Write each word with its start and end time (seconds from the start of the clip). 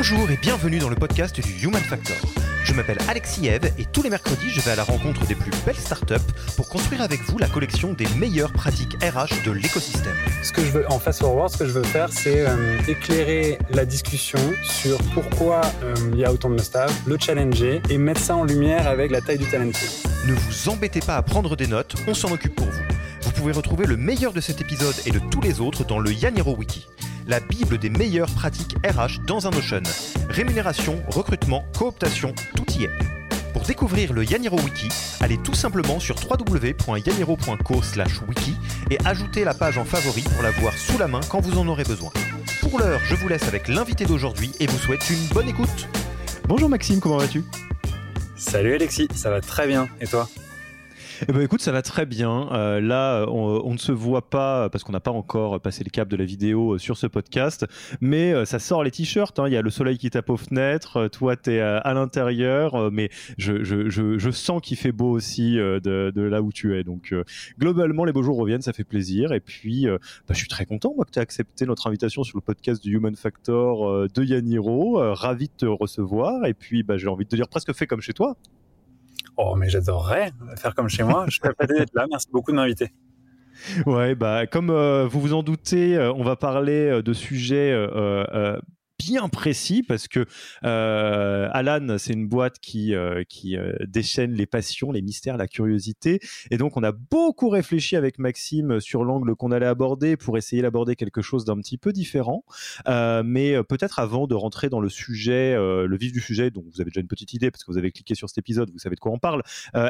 Bonjour 0.00 0.30
et 0.30 0.36
bienvenue 0.36 0.78
dans 0.78 0.90
le 0.90 0.94
podcast 0.94 1.40
du 1.40 1.64
Human 1.64 1.82
Factor. 1.82 2.16
Je 2.62 2.72
m'appelle 2.72 2.98
Alexis 3.08 3.48
Eve 3.48 3.72
et 3.78 3.84
tous 3.84 4.00
les 4.00 4.10
mercredis, 4.10 4.48
je 4.48 4.60
vais 4.60 4.70
à 4.70 4.76
la 4.76 4.84
rencontre 4.84 5.26
des 5.26 5.34
plus 5.34 5.50
belles 5.66 5.74
startups 5.74 6.14
pour 6.54 6.68
construire 6.68 7.02
avec 7.02 7.20
vous 7.22 7.36
la 7.36 7.48
collection 7.48 7.94
des 7.94 8.06
meilleures 8.16 8.52
pratiques 8.52 8.96
RH 9.02 9.44
de 9.44 9.50
l'écosystème. 9.50 10.14
Ce 10.44 10.52
que 10.52 10.62
je 10.62 10.70
veux 10.70 10.88
en 10.88 11.00
fast 11.00 11.18
forward, 11.18 11.50
ce 11.50 11.58
que 11.58 11.66
je 11.66 11.72
veux 11.72 11.82
faire, 11.82 12.12
c'est 12.12 12.46
euh, 12.46 12.78
éclairer 12.86 13.58
la 13.70 13.84
discussion 13.84 14.38
sur 14.62 14.98
pourquoi 15.14 15.62
euh, 15.82 15.96
il 16.12 16.20
y 16.20 16.24
a 16.24 16.32
autant 16.32 16.50
de 16.50 16.62
staff, 16.62 16.96
le 17.04 17.18
challenger 17.18 17.82
et 17.90 17.98
mettre 17.98 18.20
ça 18.20 18.36
en 18.36 18.44
lumière 18.44 18.86
avec 18.86 19.10
la 19.10 19.20
taille 19.20 19.38
du 19.38 19.46
talent. 19.46 19.72
Ne 20.26 20.32
vous 20.32 20.68
embêtez 20.68 21.00
pas 21.00 21.16
à 21.16 21.22
prendre 21.22 21.56
des 21.56 21.66
notes, 21.66 21.96
on 22.06 22.14
s'en 22.14 22.30
occupe 22.30 22.54
pour 22.54 22.66
vous. 22.66 22.97
Vous 23.38 23.44
pouvez 23.44 23.56
retrouver 23.56 23.86
le 23.86 23.96
meilleur 23.96 24.32
de 24.32 24.40
cet 24.40 24.60
épisode 24.60 24.96
et 25.06 25.12
de 25.12 25.20
tous 25.30 25.40
les 25.40 25.60
autres 25.60 25.84
dans 25.84 26.00
le 26.00 26.12
Yaniro 26.12 26.56
Wiki 26.56 26.88
la 27.28 27.38
Bible 27.38 27.78
des 27.78 27.88
meilleures 27.88 28.34
pratiques 28.34 28.74
RH 28.84 29.24
dans 29.28 29.46
un 29.46 29.50
Notion. 29.50 29.80
Rémunération, 30.28 31.00
recrutement, 31.06 31.64
cooptation, 31.78 32.34
tout 32.56 32.64
y 32.72 32.84
est. 32.84 32.90
Pour 33.52 33.62
découvrir 33.62 34.12
le 34.12 34.24
Yaniro 34.24 34.58
Wiki, 34.58 34.88
allez 35.20 35.38
tout 35.38 35.54
simplement 35.54 36.00
sur 36.00 36.16
www.yaniro.co 36.16 37.74
wiki 38.26 38.56
et 38.90 38.98
ajoutez 39.04 39.44
la 39.44 39.54
page 39.54 39.78
en 39.78 39.84
favori 39.84 40.22
pour 40.22 40.42
la 40.42 40.50
voir 40.50 40.76
sous 40.76 40.98
la 40.98 41.06
main 41.06 41.20
quand 41.30 41.40
vous 41.40 41.58
en 41.58 41.68
aurez 41.68 41.84
besoin. 41.84 42.10
Pour 42.60 42.80
l'heure, 42.80 43.00
je 43.04 43.14
vous 43.14 43.28
laisse 43.28 43.46
avec 43.46 43.68
l'invité 43.68 44.04
d'aujourd'hui 44.04 44.50
et 44.58 44.66
vous 44.66 44.78
souhaite 44.78 45.08
une 45.10 45.24
bonne 45.32 45.48
écoute. 45.48 45.86
Bonjour 46.48 46.68
Maxime, 46.68 46.98
comment 46.98 47.18
vas-tu? 47.18 47.44
Salut 48.34 48.74
Alexis, 48.74 49.06
ça 49.14 49.30
va 49.30 49.40
très 49.40 49.68
bien. 49.68 49.86
Et 50.00 50.08
toi? 50.08 50.28
Eh 51.26 51.32
ben, 51.32 51.40
écoute, 51.40 51.60
ça 51.60 51.72
va 51.72 51.82
très 51.82 52.06
bien. 52.06 52.48
Euh, 52.52 52.80
là, 52.80 53.26
on, 53.28 53.72
ne 53.72 53.78
se 53.78 53.92
voit 53.92 54.28
pas 54.28 54.68
parce 54.68 54.84
qu'on 54.84 54.92
n'a 54.92 55.00
pas 55.00 55.10
encore 55.10 55.60
passé 55.60 55.82
le 55.84 55.90
cap 55.90 56.08
de 56.08 56.16
la 56.16 56.24
vidéo 56.24 56.74
euh, 56.74 56.78
sur 56.78 56.96
ce 56.96 57.06
podcast, 57.06 57.66
mais 58.00 58.32
euh, 58.32 58.44
ça 58.44 58.58
sort 58.58 58.84
les 58.84 58.90
t-shirts. 58.90 59.38
Hein. 59.38 59.48
Il 59.48 59.52
y 59.52 59.56
a 59.56 59.62
le 59.62 59.70
soleil 59.70 59.98
qui 59.98 60.10
tape 60.10 60.30
aux 60.30 60.36
fenêtres. 60.36 61.08
Toi, 61.08 61.36
tu 61.36 61.52
es 61.52 61.60
à, 61.60 61.94
l'intérieur, 61.94 62.90
mais 62.92 63.10
je, 63.36 63.64
je, 63.64 63.88
je, 63.88 64.18
je 64.18 64.30
sens 64.30 64.60
qu'il 64.62 64.76
fait 64.76 64.92
beau 64.92 65.10
aussi 65.10 65.56
de, 65.56 65.80
de, 66.14 66.22
là 66.22 66.42
où 66.42 66.52
tu 66.52 66.76
es. 66.78 66.84
Donc, 66.84 67.14
globalement, 67.58 68.04
les 68.04 68.12
beaux 68.12 68.22
jours 68.22 68.36
reviennent, 68.36 68.62
ça 68.62 68.72
fait 68.72 68.84
plaisir. 68.84 69.32
Et 69.32 69.40
puis, 69.40 69.86
bah, 69.86 70.34
je 70.34 70.36
suis 70.36 70.48
très 70.48 70.66
content, 70.66 70.92
moi, 70.94 71.04
que 71.04 71.10
tu 71.10 71.18
aies 71.18 71.22
accepté 71.22 71.66
notre 71.66 71.86
invitation 71.86 72.22
sur 72.22 72.36
le 72.36 72.42
podcast 72.42 72.82
du 72.82 72.94
Human 72.94 73.16
Factor 73.16 74.08
de 74.08 74.24
Yaniro. 74.24 74.98
ravi 75.14 75.48
de 75.48 75.52
te 75.56 75.66
recevoir. 75.66 76.46
Et 76.46 76.54
puis, 76.54 76.82
bah, 76.82 76.96
j'ai 76.96 77.08
envie 77.08 77.24
de 77.24 77.30
te 77.30 77.36
dire 77.36 77.48
presque 77.48 77.72
fait 77.72 77.86
comme 77.86 78.00
chez 78.00 78.12
toi. 78.12 78.36
Oh, 79.40 79.54
mais 79.54 79.68
j'adorerais 79.68 80.32
faire 80.56 80.74
comme 80.74 80.88
chez 80.88 81.04
moi. 81.04 81.24
Je 81.28 81.32
suis 81.32 81.40
pas 81.40 81.66
d'être 81.66 81.94
là. 81.94 82.06
Merci 82.10 82.26
beaucoup 82.32 82.50
de 82.50 82.56
m'inviter. 82.56 82.90
Ouais, 83.86 84.16
bah, 84.16 84.46
comme 84.46 84.70
euh, 84.70 85.06
vous 85.06 85.20
vous 85.20 85.32
en 85.32 85.44
doutez, 85.44 85.96
euh, 85.96 86.12
on 86.12 86.24
va 86.24 86.34
parler 86.34 86.88
euh, 86.88 87.02
de 87.02 87.12
sujets 87.12 87.72
bien 88.98 89.28
précis 89.28 89.82
parce 89.82 90.08
que 90.08 90.26
euh, 90.64 91.48
Alan, 91.52 91.96
c'est 91.98 92.12
une 92.12 92.28
boîte 92.28 92.58
qui, 92.58 92.94
euh, 92.94 93.22
qui 93.28 93.56
euh, 93.56 93.72
déchaîne 93.86 94.32
les 94.32 94.46
passions, 94.46 94.92
les 94.92 95.02
mystères, 95.02 95.36
la 95.36 95.46
curiosité. 95.46 96.20
Et 96.50 96.58
donc, 96.58 96.76
on 96.76 96.82
a 96.82 96.92
beaucoup 96.92 97.48
réfléchi 97.48 97.96
avec 97.96 98.18
Maxime 98.18 98.80
sur 98.80 99.04
l'angle 99.04 99.34
qu'on 99.36 99.52
allait 99.52 99.66
aborder 99.66 100.16
pour 100.16 100.36
essayer 100.36 100.62
d'aborder 100.62 100.96
quelque 100.96 101.22
chose 101.22 101.44
d'un 101.44 101.56
petit 101.58 101.78
peu 101.78 101.92
différent. 101.92 102.44
Euh, 102.88 103.22
mais 103.24 103.62
peut-être 103.64 103.98
avant 103.98 104.26
de 104.26 104.34
rentrer 104.34 104.68
dans 104.68 104.80
le 104.80 104.88
sujet, 104.88 105.54
le 105.54 105.96
vif 105.96 106.12
du 106.12 106.20
sujet, 106.20 106.50
dont 106.50 106.64
vous 106.72 106.80
avez 106.80 106.90
déjà 106.90 107.00
une 107.00 107.08
petite 107.08 107.32
idée 107.32 107.50
parce 107.50 107.64
que 107.64 107.70
vous 107.70 107.78
avez 107.78 107.92
cliqué 107.92 108.14
sur 108.14 108.28
cet 108.28 108.38
épisode, 108.38 108.70
vous 108.70 108.78
savez 108.78 108.96
de 108.96 109.00
quoi 109.00 109.12
on 109.12 109.18
parle. 109.18 109.42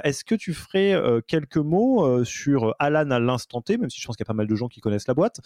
Est-ce 0.04 0.24
que 0.24 0.34
tu 0.34 0.52
ferais 0.52 1.00
quelques 1.26 1.56
mots 1.56 2.24
sur 2.24 2.74
Alan 2.78 3.10
à 3.10 3.18
l'instant 3.18 3.62
T, 3.62 3.78
même 3.78 3.90
si 3.90 4.00
je 4.00 4.06
pense 4.06 4.16
qu'il 4.16 4.24
y 4.24 4.26
a 4.26 4.30
pas 4.30 4.34
mal 4.34 4.46
de 4.46 4.54
gens 4.54 4.68
qui 4.68 4.80
connaissent 4.80 5.08
la 5.08 5.14
boîte, 5.14 5.40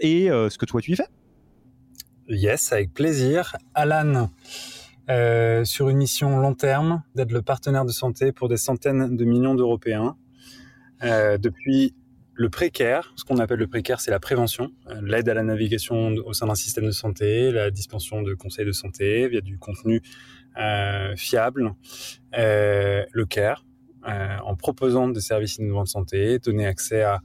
et 0.00 0.28
ce 0.28 0.56
que 0.56 0.66
toi 0.66 0.80
tu 0.80 0.92
y 0.92 0.96
fais? 0.96 1.06
Yes, 2.28 2.72
avec 2.72 2.94
plaisir. 2.94 3.56
Alan, 3.74 4.30
euh, 5.10 5.64
sur 5.64 5.88
une 5.88 5.96
mission 5.96 6.38
long 6.38 6.54
terme, 6.54 7.02
d'être 7.16 7.32
le 7.32 7.42
partenaire 7.42 7.84
de 7.84 7.90
santé 7.90 8.30
pour 8.30 8.48
des 8.48 8.56
centaines 8.56 9.16
de 9.16 9.24
millions 9.24 9.56
d'Européens. 9.56 10.16
Euh, 11.02 11.36
depuis 11.36 11.96
le 12.34 12.48
précaire, 12.48 13.12
ce 13.16 13.24
qu'on 13.24 13.38
appelle 13.38 13.58
le 13.58 13.66
précaire, 13.66 14.00
c'est 14.00 14.12
la 14.12 14.20
prévention, 14.20 14.70
euh, 14.88 15.00
l'aide 15.02 15.28
à 15.28 15.34
la 15.34 15.42
navigation 15.42 16.14
au 16.24 16.32
sein 16.32 16.46
d'un 16.46 16.54
système 16.54 16.86
de 16.86 16.92
santé, 16.92 17.50
la 17.50 17.72
dispensation 17.72 18.22
de 18.22 18.34
conseils 18.34 18.66
de 18.66 18.72
santé 18.72 19.28
via 19.28 19.40
du 19.40 19.58
contenu 19.58 20.00
fiable, 21.16 21.74
le 22.34 23.24
care, 23.24 23.64
en 24.04 24.54
proposant 24.54 25.08
des 25.08 25.22
services 25.22 25.56
innovants 25.56 25.84
de 25.84 25.88
santé, 25.88 26.38
donner 26.38 26.66
accès 26.66 27.02
à 27.02 27.20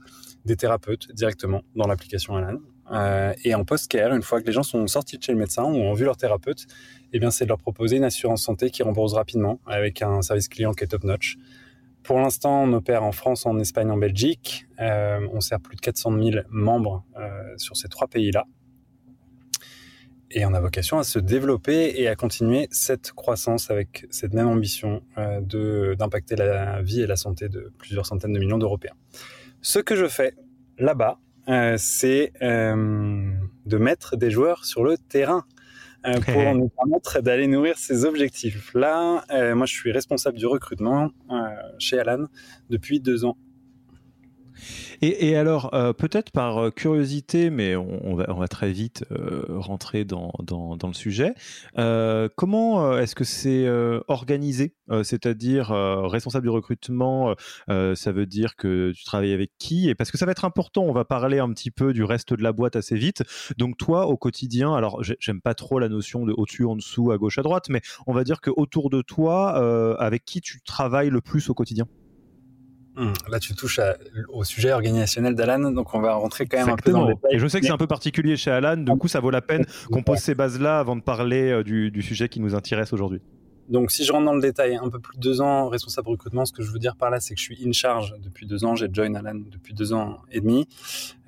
des 0.46 0.56
thérapeutes 0.56 1.12
directement 1.12 1.62
dans 1.76 1.86
l'application 1.86 2.36
Alan. 2.36 2.58
Euh, 2.92 3.32
et 3.44 3.54
en 3.54 3.64
post-care, 3.64 4.14
une 4.14 4.22
fois 4.22 4.40
que 4.40 4.46
les 4.46 4.52
gens 4.52 4.62
sont 4.62 4.86
sortis 4.86 5.18
de 5.18 5.22
chez 5.22 5.32
le 5.32 5.38
médecin 5.38 5.64
ou 5.64 5.76
ont 5.76 5.92
vu 5.94 6.04
leur 6.04 6.16
thérapeute, 6.16 6.66
eh 7.12 7.18
bien, 7.18 7.30
c'est 7.30 7.44
de 7.44 7.48
leur 7.48 7.58
proposer 7.58 7.96
une 7.96 8.04
assurance 8.04 8.42
santé 8.42 8.70
qui 8.70 8.82
rembourse 8.82 9.14
rapidement 9.14 9.60
avec 9.66 10.02
un 10.02 10.22
service 10.22 10.48
client 10.48 10.72
qui 10.72 10.84
est 10.84 10.88
top-notch. 10.88 11.36
Pour 12.02 12.18
l'instant, 12.18 12.62
on 12.62 12.72
opère 12.72 13.02
en 13.02 13.12
France, 13.12 13.44
en 13.44 13.58
Espagne, 13.58 13.90
en 13.90 13.98
Belgique. 13.98 14.66
Euh, 14.80 15.26
on 15.32 15.40
sert 15.40 15.60
plus 15.60 15.76
de 15.76 15.80
400 15.80 16.12
000 16.22 16.44
membres 16.48 17.04
euh, 17.18 17.54
sur 17.56 17.76
ces 17.76 17.88
trois 17.88 18.08
pays-là. 18.08 18.44
Et 20.30 20.44
on 20.44 20.52
a 20.52 20.60
vocation 20.60 20.98
à 20.98 21.04
se 21.04 21.18
développer 21.18 21.94
et 21.96 22.06
à 22.06 22.14
continuer 22.14 22.68
cette 22.70 23.12
croissance 23.12 23.70
avec 23.70 24.06
cette 24.10 24.34
même 24.34 24.46
ambition 24.46 25.02
d'impacter 25.16 26.36
la 26.36 26.82
vie 26.82 27.00
et 27.00 27.06
la 27.06 27.16
santé 27.16 27.48
de 27.48 27.72
plusieurs 27.78 28.04
centaines 28.04 28.34
de 28.34 28.38
millions 28.38 28.58
d'Européens. 28.58 28.92
Ce 29.62 29.78
que 29.78 29.96
je 29.96 30.06
fais 30.06 30.34
là-bas, 30.76 31.18
c'est 31.76 32.32
euh, 32.42 33.32
de 33.66 33.78
mettre 33.78 34.16
des 34.16 34.30
joueurs 34.30 34.64
sur 34.64 34.84
le 34.84 34.98
terrain 34.98 35.44
euh, 36.06 36.20
pour 36.32 36.54
nous 36.54 36.68
permettre 36.68 37.20
d'aller 37.20 37.46
nourrir 37.46 37.78
ces 37.78 38.04
objectifs. 38.04 38.72
Là, 38.74 39.24
moi, 39.54 39.66
je 39.66 39.74
suis 39.74 39.92
responsable 39.92 40.38
du 40.38 40.46
recrutement 40.46 41.10
chez 41.78 41.98
Alan 41.98 42.26
depuis 42.70 43.00
deux 43.00 43.24
ans. 43.24 43.36
Et, 45.00 45.36
alors, 45.36 45.74
euh, 45.74 45.92
peut-être 45.92 46.32
par 46.32 46.58
euh, 46.58 46.70
curiosité, 46.70 47.50
mais 47.50 47.76
on, 47.76 48.14
va, 48.14 48.48
très 48.48 48.72
vite 48.72 49.04
euh, 49.12 49.44
rentrer 49.48 50.04
dans, 50.04 50.32
le 50.40 50.92
sujet, 50.92 51.34
comment 52.36 52.98
est-ce 52.98 53.14
que 53.14 53.24
c'est 53.24 53.68
organisé 54.08 54.74
C'est-à-dire, 55.02 55.68
responsable 55.68 56.44
du 56.44 56.50
recrutement, 56.50 57.34
ça 57.68 58.12
veut 58.12 58.26
dire 58.26 58.56
que 58.56 58.92
tu 58.92 59.04
travailles 59.04 59.32
avec 59.32 59.52
qui? 59.58 59.88
Et 59.88 59.94
parce 59.94 60.10
que 60.10 60.18
ça 60.18 60.26
va 60.26 60.32
être 60.32 60.44
important, 60.44 60.82
on 60.82 60.92
va 60.92 61.04
parler 61.04 61.38
un 61.38 61.52
petit 61.52 61.70
peu 61.70 61.92
du 61.92 62.04
reste 62.04 62.34
de 62.34 62.42
la 62.42 62.52
boîte 62.52 62.76
assez 62.76 62.96
vite. 62.96 63.22
Donc 63.58 63.76
toi, 63.76 64.06
au 64.06 64.16
quotidien, 64.16 64.74
alors 64.74 65.02
j'aime 65.02 65.40
pas 65.40 65.54
trop 65.54 65.78
la 65.78 65.88
notion 65.88 66.24
de 66.24 66.32
au-dessus, 66.36 66.64
en 66.64 66.76
dessous, 66.76 67.10
à 67.10 67.18
gauche, 67.18 67.38
à 67.38 67.42
droite, 67.42 67.68
mais 67.68 67.80
on 68.06 68.12
va 68.12 68.24
dire 68.24 68.40
que 68.40 68.50
autour 68.56 68.90
de 68.90 69.02
toi, 69.02 69.96
avec 69.98 70.24
qui 70.24 70.40
tu 70.40 70.60
travailles 70.62 71.10
le 71.10 71.20
plus 71.20 71.50
au 71.50 71.54
quotidien? 71.54 71.86
Hmm. 72.98 73.12
Là, 73.30 73.38
tu 73.38 73.54
touches 73.54 73.78
au 74.28 74.42
sujet 74.42 74.72
organisationnel 74.72 75.36
d'Alan, 75.36 75.70
donc 75.70 75.94
on 75.94 76.00
va 76.00 76.14
rentrer 76.14 76.46
quand 76.46 76.58
même 76.58 76.70
un 76.70 76.76
peu 76.76 76.90
dans 76.90 77.06
le 77.06 77.14
détail. 77.14 77.36
Et 77.36 77.38
je 77.38 77.46
sais 77.46 77.60
que 77.60 77.66
c'est 77.66 77.72
un 77.72 77.78
peu 77.78 77.86
particulier 77.86 78.36
chez 78.36 78.50
Alan, 78.50 78.76
du 78.76 78.90
coup, 78.98 79.06
ça 79.06 79.20
vaut 79.20 79.30
la 79.30 79.40
peine 79.40 79.64
qu'on 79.92 80.02
pose 80.02 80.18
ces 80.18 80.34
bases-là 80.34 80.80
avant 80.80 80.96
de 80.96 81.02
parler 81.02 81.48
euh, 81.50 81.62
du, 81.62 82.02
sujet 82.02 82.28
qui 82.28 82.40
nous 82.40 82.56
intéresse 82.56 82.92
aujourd'hui. 82.92 83.20
Donc, 83.68 83.92
si 83.92 84.04
je 84.04 84.10
rentre 84.10 84.24
dans 84.24 84.34
le 84.34 84.40
détail, 84.40 84.74
un 84.82 84.88
peu 84.88 84.98
plus 84.98 85.16
de 85.16 85.22
deux 85.22 85.40
ans 85.40 85.68
responsable 85.68 86.08
recrutement, 86.08 86.44
ce 86.44 86.52
que 86.52 86.64
je 86.64 86.72
veux 86.72 86.80
dire 86.80 86.96
par 86.96 87.10
là, 87.10 87.20
c'est 87.20 87.34
que 87.34 87.40
je 87.40 87.44
suis 87.44 87.64
in 87.64 87.70
charge 87.70 88.16
depuis 88.18 88.46
deux 88.46 88.64
ans. 88.64 88.74
J'ai 88.74 88.88
join 88.92 89.14
Alan 89.14 89.36
depuis 89.48 89.74
deux 89.74 89.92
ans 89.92 90.18
et 90.32 90.40
demi. 90.40 90.66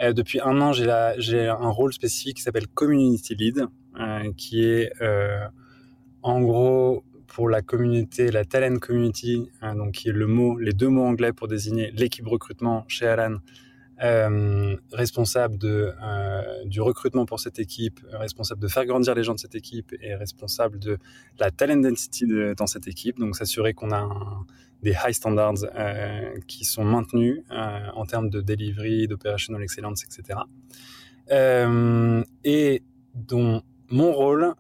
Euh, 0.03 0.13
depuis 0.13 0.41
un 0.41 0.61
an, 0.61 0.73
j'ai 0.73 1.47
un 1.47 1.69
rôle 1.69 1.93
spécifique 1.93 2.39
qui 2.39 2.43
s'appelle 2.43 2.67
Community 2.67 3.37
Lead, 3.37 3.67
euh, 4.01 4.33
qui 4.37 4.65
est 4.65 4.91
en 6.23 6.41
gros 6.41 7.05
pour 7.31 7.49
la 7.49 7.63
communauté, 7.63 8.31
la 8.31 8.45
talent 8.45 8.79
community, 8.79 9.51
hein, 9.63 9.77
donc 9.77 9.93
qui 9.93 10.09
est 10.09 10.13
le 10.13 10.27
mot, 10.27 10.59
les 10.59 10.73
deux 10.73 10.89
mots 10.89 11.05
anglais 11.05 11.33
pour 11.33 11.47
désigner 11.47 11.93
l'équipe 11.93 12.27
recrutement 12.27 12.85
chez 12.89 13.07
Alan, 13.07 13.37
euh, 14.03 14.77
responsable 14.93 15.59
euh, 15.63 16.65
du 16.65 16.81
recrutement 16.81 17.27
pour 17.27 17.39
cette 17.39 17.61
équipe, 17.61 18.01
responsable 18.13 18.61
de 18.61 18.67
faire 18.67 18.85
grandir 18.85 19.15
les 19.15 19.23
gens 19.23 19.35
de 19.35 19.39
cette 19.39 19.55
équipe 19.55 19.95
et 20.01 20.15
responsable 20.17 20.79
de 20.81 20.99
la 21.39 21.51
talent 21.51 21.77
density 21.77 22.27
de, 22.27 22.55
dans 22.57 22.67
cette 22.67 22.89
équipe. 22.89 23.19
Donc 23.19 23.37
s'assurer 23.37 23.75
qu'on 23.75 23.93
a 23.93 24.09
des 24.83 24.95
high 25.05 25.13
standards 25.13 25.65
euh, 25.77 26.35
qui 26.49 26.65
sont 26.65 26.85
maintenus 26.85 27.43
en 27.51 28.07
termes 28.07 28.31
de 28.31 28.41
delivery, 28.41 29.07
d'operational 29.07 29.63
excellence, 29.63 30.03
etc. 30.03 30.41
Et 32.45 32.83
dont 33.15 33.63
mon 33.91 34.13
rôle 34.13 34.55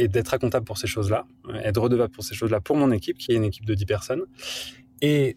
est 0.00 0.08
d'être 0.08 0.36
comptable 0.38 0.64
pour 0.64 0.78
ces 0.78 0.86
choses-là, 0.86 1.26
être 1.62 1.80
redevable 1.80 2.12
pour 2.12 2.24
ces 2.24 2.34
choses-là 2.34 2.60
pour 2.60 2.76
mon 2.76 2.90
équipe, 2.92 3.18
qui 3.18 3.32
est 3.32 3.36
une 3.36 3.44
équipe 3.44 3.64
de 3.64 3.74
10 3.74 3.86
personnes. 3.86 4.22
Et 5.02 5.36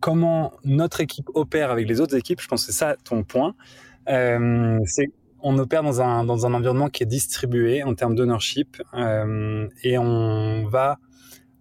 comment 0.00 0.52
notre 0.64 1.00
équipe 1.00 1.28
opère 1.34 1.70
avec 1.70 1.88
les 1.88 2.00
autres 2.00 2.16
équipes, 2.16 2.40
je 2.40 2.48
pense 2.48 2.66
que 2.66 2.72
c'est 2.72 2.78
ça 2.78 2.96
ton 3.04 3.22
point. 3.22 3.54
Euh, 4.08 4.78
c'est 4.84 5.10
on 5.40 5.58
opère 5.58 5.82
dans 5.82 6.00
un, 6.00 6.24
dans 6.24 6.46
un 6.46 6.54
environnement 6.54 6.88
qui 6.88 7.02
est 7.02 7.06
distribué 7.06 7.82
en 7.84 7.94
termes 7.94 8.14
d'ownership 8.16 8.82
euh, 8.94 9.68
et 9.82 9.96
on 9.96 10.66
va 10.66 10.98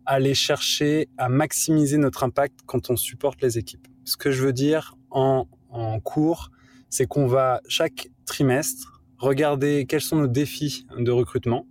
aller 0.06 0.34
chercher 0.34 1.08
à 1.18 1.30
maximiser 1.30 1.98
notre 1.98 2.24
impact 2.24 2.62
quand 2.66 2.90
on 2.90 2.96
supporte 2.96 3.42
les 3.42 3.58
équipes. 3.58 3.88
Ce 4.06 4.18
que 4.18 4.32
je 4.32 4.44
veux 4.44 4.54
dire 4.54 4.96
en 5.12 5.46
cours, 6.04 6.52
c'est 6.90 7.06
qu'on 7.06 7.28
va 7.28 7.62
chaque 7.68 8.10
trimestre 8.26 9.02
regarder 9.18 9.86
quels 9.86 10.02
sont 10.02 10.18
nos 10.18 10.28
défis 10.28 10.86
de 10.98 11.12
recrutement, 11.12 11.68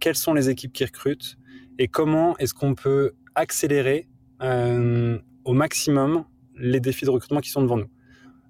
quelles 0.00 0.16
sont 0.16 0.34
les 0.34 0.48
équipes 0.48 0.72
qui 0.72 0.84
recrutent 0.84 1.36
et 1.78 1.88
comment 1.88 2.36
est-ce 2.38 2.54
qu'on 2.54 2.74
peut 2.74 3.12
accélérer 3.34 4.08
euh, 4.42 5.18
au 5.44 5.52
maximum 5.52 6.24
les 6.56 6.80
défis 6.80 7.04
de 7.04 7.10
recrutement 7.10 7.40
qui 7.40 7.50
sont 7.50 7.62
devant 7.62 7.76
nous. 7.76 7.90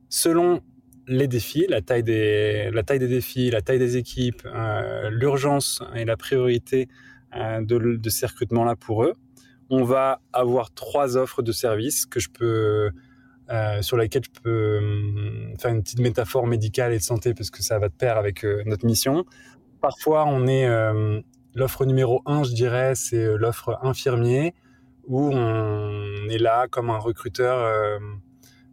Selon 0.09 0.61
les 1.07 1.29
défis, 1.29 1.67
la 1.69 1.81
taille 1.81 2.03
des, 2.03 2.71
la 2.73 2.83
taille 2.83 2.99
des 2.99 3.09
défis, 3.09 3.51
la 3.51 3.63
taille 3.63 3.79
des 3.79 3.97
équipes, 3.97 4.43
euh, 4.47 5.11
l'urgence 5.11 5.83
et 5.95 6.05
la 6.05 6.17
priorité 6.17 6.89
euh, 7.37 7.61
de, 7.61 7.97
de, 7.97 8.11
ces 8.11 8.27
recrutements-là 8.27 8.77
pour 8.77 9.05
eux, 9.05 9.15
on 9.69 9.85
va 9.85 10.21
avoir 10.33 10.73
trois 10.73 11.17
offres 11.17 11.43
de 11.43 11.53
services 11.53 12.07
que 12.07 12.19
je 12.19 12.29
peux, 12.31 12.91
sur 13.81 13.97
lesquelles 13.97 14.23
je 14.25 14.41
peux 14.41 14.79
hum, 14.79 15.55
faire 15.59 15.73
une 15.73 15.83
petite 15.83 16.01
métaphore 16.01 16.47
médicale 16.47 16.93
et 16.93 16.99
de 16.99 17.03
santé 17.03 17.35
parce 17.35 17.51
que 17.51 17.63
ça 17.63 17.79
va 17.79 17.89
de 17.89 17.95
pair 17.95 18.17
avec 18.17 18.45
notre 18.67 18.87
mission. 18.87 19.25
Parfois, 19.81 20.25
on 20.27 20.47
est 20.47 20.69
l'offre 21.55 21.85
numéro 21.85 22.23
un, 22.27 22.45
je 22.45 22.53
dirais, 22.53 22.95
c'est 22.95 23.37
l'offre 23.37 23.79
infirmier 23.83 24.55
où 25.07 25.31
on 25.33 26.29
est 26.29 26.39
là 26.39 26.69
comme 26.69 26.91
un 26.91 26.99
recruteur, 26.99 27.59
euh, 27.59 27.99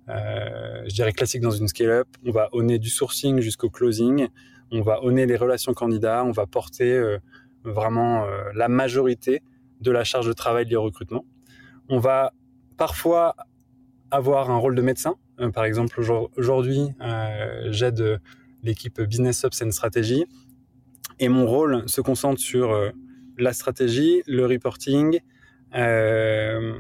euh, 0.10 0.84
je 0.88 0.94
dirais 0.94 1.12
classique 1.12 1.42
dans 1.42 1.52
une 1.52 1.68
scale-up. 1.68 2.08
On 2.26 2.32
va 2.32 2.50
honner 2.52 2.80
du 2.80 2.90
sourcing 2.90 3.40
jusqu'au 3.40 3.70
closing. 3.70 4.28
On 4.72 4.82
va 4.82 5.04
honner 5.04 5.26
les 5.26 5.36
relations 5.36 5.74
candidats. 5.74 6.24
On 6.24 6.32
va 6.32 6.46
porter 6.46 6.92
euh, 6.94 7.18
vraiment 7.64 8.24
euh, 8.24 8.52
la 8.54 8.68
majorité 8.68 9.42
de 9.82 9.92
la 9.92 10.04
charge 10.04 10.28
de 10.28 10.34
travail 10.34 10.74
au 10.76 10.84
recrutement. 10.84 11.26
On 11.90 12.00
va 12.00 12.34
parfois 12.78 13.36
avoir 14.12 14.52
un 14.52 14.58
rôle 14.58 14.76
de 14.76 14.82
médecin. 14.82 15.16
Euh, 15.40 15.50
par 15.50 15.66
exemple, 15.66 16.00
aujourd'hui, 16.38 16.90
euh, 17.02 17.68
j'aide 17.72 18.22
l'équipe 18.64 19.02
Business 19.02 19.44
Ops 19.44 19.62
and 19.62 19.72
Strategy. 19.72 20.26
Et 21.20 21.30
mon 21.30 21.46
rôle 21.46 21.88
se 21.88 22.02
concentre 22.02 22.40
sur 22.40 22.94
la 23.38 23.54
stratégie, 23.54 24.22
le 24.28 24.46
reporting, 24.46 25.20
euh, 25.76 26.74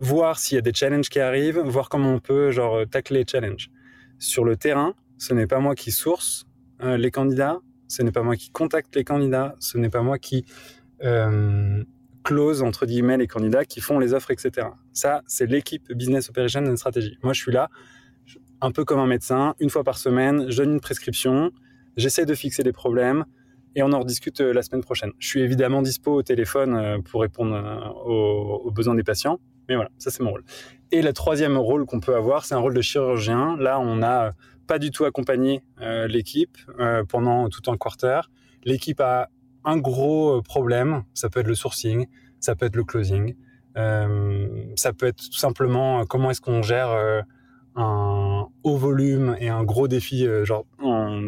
voir 0.00 0.38
s'il 0.38 0.56
y 0.56 0.58
a 0.58 0.62
des 0.62 0.72
challenges 0.72 1.08
qui 1.08 1.20
arrivent, 1.20 1.60
voir 1.60 1.88
comment 1.88 2.14
on 2.14 2.20
peut 2.20 2.50
genre 2.50 2.86
tacler 2.90 3.20
les 3.20 3.26
challenges. 3.30 3.70
Sur 4.18 4.44
le 4.44 4.56
terrain, 4.56 4.94
ce 5.18 5.34
n'est 5.34 5.46
pas 5.46 5.60
moi 5.60 5.74
qui 5.74 5.92
source 5.92 6.46
euh, 6.82 6.96
les 6.96 7.10
candidats, 7.10 7.60
ce 7.88 8.02
n'est 8.02 8.12
pas 8.12 8.22
moi 8.22 8.36
qui 8.36 8.50
contacte 8.50 8.94
les 8.96 9.04
candidats, 9.04 9.54
ce 9.58 9.78
n'est 9.78 9.90
pas 9.90 10.02
moi 10.02 10.18
qui 10.18 10.44
euh, 11.02 11.84
close 12.24 12.62
entre 12.62 12.86
guillemets 12.86 13.18
les 13.18 13.26
candidats 13.26 13.64
qui 13.64 13.80
font 13.80 13.98
les 13.98 14.14
offres, 14.14 14.30
etc. 14.30 14.68
Ça, 14.92 15.22
c'est 15.26 15.46
l'équipe 15.46 15.92
Business 15.92 16.30
Operation 16.30 16.64
and 16.64 16.76
Strategy. 16.76 17.18
Moi, 17.22 17.32
je 17.32 17.40
suis 17.40 17.52
là, 17.52 17.68
un 18.60 18.70
peu 18.70 18.84
comme 18.84 19.00
un 19.00 19.06
médecin, 19.06 19.54
une 19.60 19.70
fois 19.70 19.84
par 19.84 19.98
semaine, 19.98 20.50
je 20.50 20.58
donne 20.58 20.74
une 20.74 20.80
prescription, 20.80 21.52
j'essaie 21.96 22.26
de 22.26 22.34
fixer 22.34 22.62
les 22.62 22.72
problèmes, 22.72 23.24
et 23.74 23.82
on 23.82 23.92
en 23.92 24.00
rediscute 24.00 24.40
euh, 24.40 24.52
la 24.52 24.62
semaine 24.62 24.82
prochaine. 24.82 25.12
Je 25.18 25.26
suis 25.26 25.40
évidemment 25.40 25.82
dispo 25.82 26.12
au 26.12 26.22
téléphone 26.22 26.76
euh, 26.76 26.98
pour 26.98 27.22
répondre 27.22 27.54
euh, 27.54 27.88
aux, 28.04 28.70
besoins 28.70 28.94
des 28.94 29.02
patients, 29.02 29.40
mais 29.68 29.74
voilà, 29.74 29.90
ça 29.98 30.10
c'est 30.10 30.22
mon 30.22 30.30
rôle. 30.30 30.44
Et 30.90 31.02
le 31.02 31.12
troisième 31.12 31.56
rôle 31.56 31.86
qu'on 31.86 32.00
peut 32.00 32.14
avoir, 32.14 32.44
c'est 32.44 32.54
un 32.54 32.58
rôle 32.58 32.74
de 32.74 32.82
chirurgien. 32.82 33.56
Là, 33.58 33.80
on 33.80 33.96
n'a 33.96 34.32
pas 34.66 34.78
du 34.78 34.90
tout 34.90 35.04
accompagné 35.04 35.62
l'équipe 36.06 36.56
pendant 37.08 37.48
tout 37.48 37.70
un 37.70 37.76
quarter. 37.76 38.20
L'équipe 38.64 39.00
a 39.00 39.28
un 39.64 39.78
gros 39.78 40.40
problème, 40.42 41.02
ça 41.14 41.30
peut 41.30 41.40
être 41.40 41.46
le 41.46 41.54
sourcing, 41.54 42.06
ça 42.40 42.54
peut 42.54 42.66
être 42.66 42.76
le 42.76 42.84
closing, 42.84 43.34
ça 43.74 44.92
peut 44.92 45.06
être 45.06 45.30
tout 45.30 45.38
simplement 45.38 46.04
comment 46.04 46.30
est-ce 46.30 46.40
qu'on 46.40 46.62
gère 46.62 47.24
un 47.74 48.46
haut 48.62 48.76
volume 48.76 49.36
et 49.40 49.48
un 49.48 49.64
gros 49.64 49.88
défi 49.88 50.26
genre 50.44 50.66
en 50.78 51.20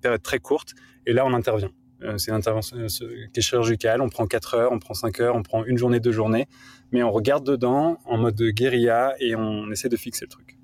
période 0.00 0.22
très 0.22 0.38
courte. 0.38 0.74
Et 1.06 1.12
là, 1.12 1.24
on 1.26 1.32
intervient. 1.32 1.70
Euh, 2.02 2.18
c'est 2.18 2.30
une 2.30 2.36
intervention 2.36 2.76
euh, 2.78 2.86
qui 3.32 3.40
est 3.40 3.42
chirurgicale. 3.42 4.00
On 4.00 4.08
prend 4.08 4.26
4 4.26 4.54
heures, 4.54 4.72
on 4.72 4.78
prend 4.78 4.94
5 4.94 5.20
heures, 5.20 5.36
on 5.36 5.42
prend 5.42 5.64
une 5.64 5.76
journée, 5.76 6.00
deux 6.00 6.12
journées. 6.12 6.46
Mais 6.92 7.02
on 7.02 7.10
regarde 7.10 7.46
dedans 7.46 7.98
en 8.06 8.18
mode 8.18 8.34
de 8.34 8.50
guérilla 8.50 9.14
et 9.20 9.36
on 9.36 9.70
essaie 9.70 9.88
de 9.88 9.96
fixer 9.96 10.24
le 10.24 10.30
truc. 10.30 10.58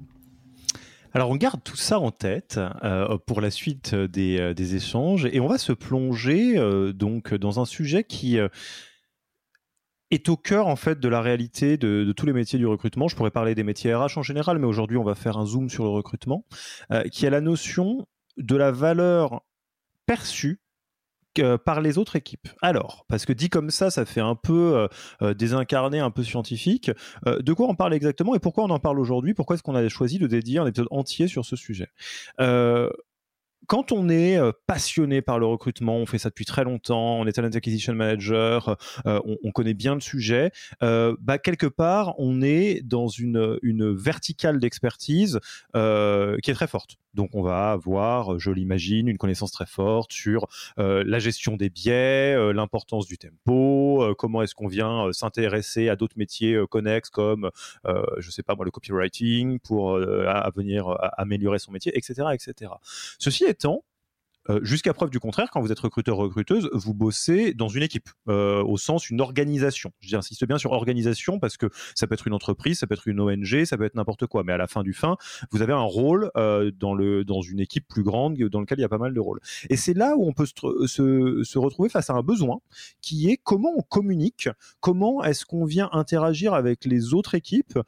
Alors 1.12 1.30
on 1.30 1.36
garde 1.36 1.62
tout 1.64 1.76
ça 1.76 1.98
en 1.98 2.10
tête 2.10 2.60
euh, 2.82 3.16
pour 3.26 3.40
la 3.40 3.50
suite 3.50 3.94
des, 3.94 4.52
des, 4.54 4.74
échanges 4.74 5.24
et 5.24 5.40
on 5.40 5.46
va 5.46 5.56
se 5.56 5.72
plonger 5.72 6.56
donc 6.92 7.32
dans 7.32 7.58
un 7.58 7.64
sujet 7.64 8.04
qui 8.04 8.38
est 10.10 10.28
au 10.28 10.36
cœur 10.36 10.66
en 10.66 10.76
fait 10.76 11.00
de 11.00 11.08
la 11.08 11.22
réalité 11.22 11.78
de, 11.78 12.04
de, 12.04 12.12
tous 12.12 12.26
les 12.26 12.34
métiers 12.34 12.58
du 12.58 12.66
recrutement. 12.66 13.08
Je 13.08 13.16
pourrais 13.16 13.30
parler 13.30 13.54
des 13.54 13.62
métiers 13.62 13.94
RH 13.94 14.18
en 14.18 14.22
général, 14.22 14.58
mais 14.58 14.66
aujourd'hui 14.66 14.98
on 14.98 15.04
va 15.04 15.14
faire 15.14 15.38
un 15.38 15.46
zoom 15.46 15.70
sur 15.70 15.84
le 15.84 15.90
recrutement, 15.90 16.44
qui 17.10 17.24
est 17.24 17.30
la 17.30 17.40
notion 17.40 18.06
de 18.36 18.56
la 18.56 18.70
valeur 18.70 19.42
perçue 20.06 20.60
par 21.64 21.80
les 21.80 21.98
autres 21.98 22.16
équipes. 22.16 22.48
Alors, 22.62 23.04
parce 23.08 23.26
que 23.26 23.32
dit 23.32 23.48
comme 23.48 23.70
ça, 23.70 23.90
ça 23.90 24.04
fait 24.04 24.20
un 24.20 24.34
peu 24.34 24.88
euh, 25.22 25.34
désincarné, 25.34 25.98
un 25.98 26.10
peu 26.10 26.22
scientifique. 26.22 26.90
Euh, 27.26 27.40
de 27.40 27.52
quoi 27.52 27.68
on 27.68 27.74
parle 27.74 27.94
exactement 27.94 28.34
et 28.34 28.38
pourquoi 28.38 28.64
on 28.64 28.70
en 28.70 28.78
parle 28.78 28.98
aujourd'hui? 28.98 29.34
Pourquoi 29.34 29.54
est-ce 29.54 29.62
qu'on 29.62 29.74
a 29.74 29.88
choisi 29.88 30.18
de 30.18 30.26
dédier 30.26 30.58
un 30.58 30.66
épisode 30.66 30.88
entier 30.90 31.28
sur 31.28 31.44
ce 31.44 31.56
sujet? 31.56 31.88
Euh, 32.40 32.90
quand 33.66 33.92
on 33.92 34.08
est 34.08 34.38
passionné 34.66 35.22
par 35.22 35.38
le 35.38 35.46
recrutement, 35.46 35.96
on 35.96 36.06
fait 36.06 36.18
ça 36.18 36.28
depuis 36.28 36.44
très 36.44 36.64
longtemps, 36.64 37.18
on 37.18 37.26
est 37.26 37.32
talent 37.32 37.50
acquisition 37.52 37.94
manager, 37.94 38.76
euh, 39.06 39.20
on, 39.24 39.36
on, 39.42 39.50
connaît 39.50 39.74
bien 39.74 39.94
le 39.94 40.00
sujet, 40.00 40.52
euh, 40.82 41.16
bah 41.20 41.38
quelque 41.38 41.66
part 41.66 42.14
on 42.18 42.42
est 42.42 42.82
dans 42.82 43.08
une, 43.08 43.58
une 43.62 43.92
verticale 43.94 44.60
d'expertise 44.60 45.40
euh, 45.74 46.36
qui 46.42 46.50
est 46.50 46.54
très 46.54 46.66
forte. 46.66 46.96
Donc 47.14 47.30
on 47.34 47.42
va 47.42 47.70
avoir, 47.72 48.38
je 48.38 48.50
l'imagine, 48.50 49.08
une 49.08 49.16
connaissance 49.16 49.50
très 49.50 49.64
forte 49.64 50.12
sur 50.12 50.48
la 50.76 51.18
gestion 51.18 51.56
des 51.56 51.70
biais, 51.70 52.52
l'importance 52.52 53.06
du 53.06 53.16
tempo, 53.16 54.14
comment 54.18 54.42
est-ce 54.42 54.54
qu'on 54.54 54.68
vient 54.68 55.10
s'intéresser 55.12 55.88
à 55.88 55.96
d'autres 55.96 56.18
métiers 56.18 56.58
connexes 56.68 57.08
comme, 57.08 57.50
je 57.86 58.30
sais 58.30 58.42
pas 58.42 58.54
moi, 58.54 58.66
le 58.66 58.70
copywriting 58.70 59.60
pour 59.60 59.94
venir 59.96 60.94
améliorer 61.16 61.58
son 61.58 61.72
métier, 61.72 61.96
etc., 61.96 62.28
etc. 62.34 62.72
Ceci 63.18 63.45
étant, 63.46 63.84
euh, 64.50 64.60
jusqu'à 64.62 64.94
preuve 64.94 65.10
du 65.10 65.20
contraire, 65.20 65.50
quand 65.52 65.60
vous 65.60 65.72
êtes 65.72 65.78
recruteur 65.78 66.16
recruteuse, 66.16 66.68
vous 66.72 66.94
bossez 66.94 67.54
dans 67.54 67.68
une 67.68 67.82
équipe, 67.82 68.08
euh, 68.28 68.62
au 68.62 68.76
sens 68.76 69.10
une 69.10 69.20
organisation. 69.20 69.92
J'insiste 70.00 70.44
bien 70.46 70.58
sur 70.58 70.72
organisation 70.72 71.38
parce 71.38 71.56
que 71.56 71.70
ça 71.94 72.06
peut 72.06 72.14
être 72.14 72.26
une 72.26 72.32
entreprise, 72.32 72.78
ça 72.78 72.86
peut 72.86 72.94
être 72.94 73.08
une 73.08 73.20
ONG, 73.20 73.64
ça 73.64 73.76
peut 73.76 73.84
être 73.84 73.94
n'importe 73.94 74.26
quoi. 74.26 74.44
Mais 74.44 74.52
à 74.52 74.56
la 74.56 74.66
fin 74.66 74.82
du 74.82 74.92
fin, 74.92 75.16
vous 75.50 75.62
avez 75.62 75.72
un 75.72 75.82
rôle 75.82 76.30
euh, 76.36 76.70
dans 76.78 76.94
le 76.94 77.24
dans 77.24 77.42
une 77.42 77.60
équipe 77.60 77.86
plus 77.88 78.02
grande 78.02 78.36
dans 78.36 78.60
lequel 78.60 78.78
il 78.78 78.82
y 78.82 78.84
a 78.84 78.88
pas 78.88 78.98
mal 78.98 79.14
de 79.14 79.20
rôles. 79.20 79.40
Et 79.70 79.76
c'est 79.76 79.94
là 79.94 80.16
où 80.16 80.26
on 80.26 80.32
peut 80.32 80.46
se, 80.46 80.86
se, 80.86 81.42
se, 81.42 81.58
retrouver 81.58 81.88
face 81.88 82.10
à 82.10 82.14
un 82.14 82.22
besoin 82.22 82.58
qui 83.00 83.30
est 83.30 83.36
comment 83.36 83.72
on 83.76 83.82
communique, 83.82 84.48
comment 84.80 85.24
est-ce 85.24 85.44
qu'on 85.44 85.64
vient 85.64 85.88
interagir 85.92 86.54
avec 86.54 86.84
les 86.84 87.14
autres 87.14 87.34
équipes 87.34 87.78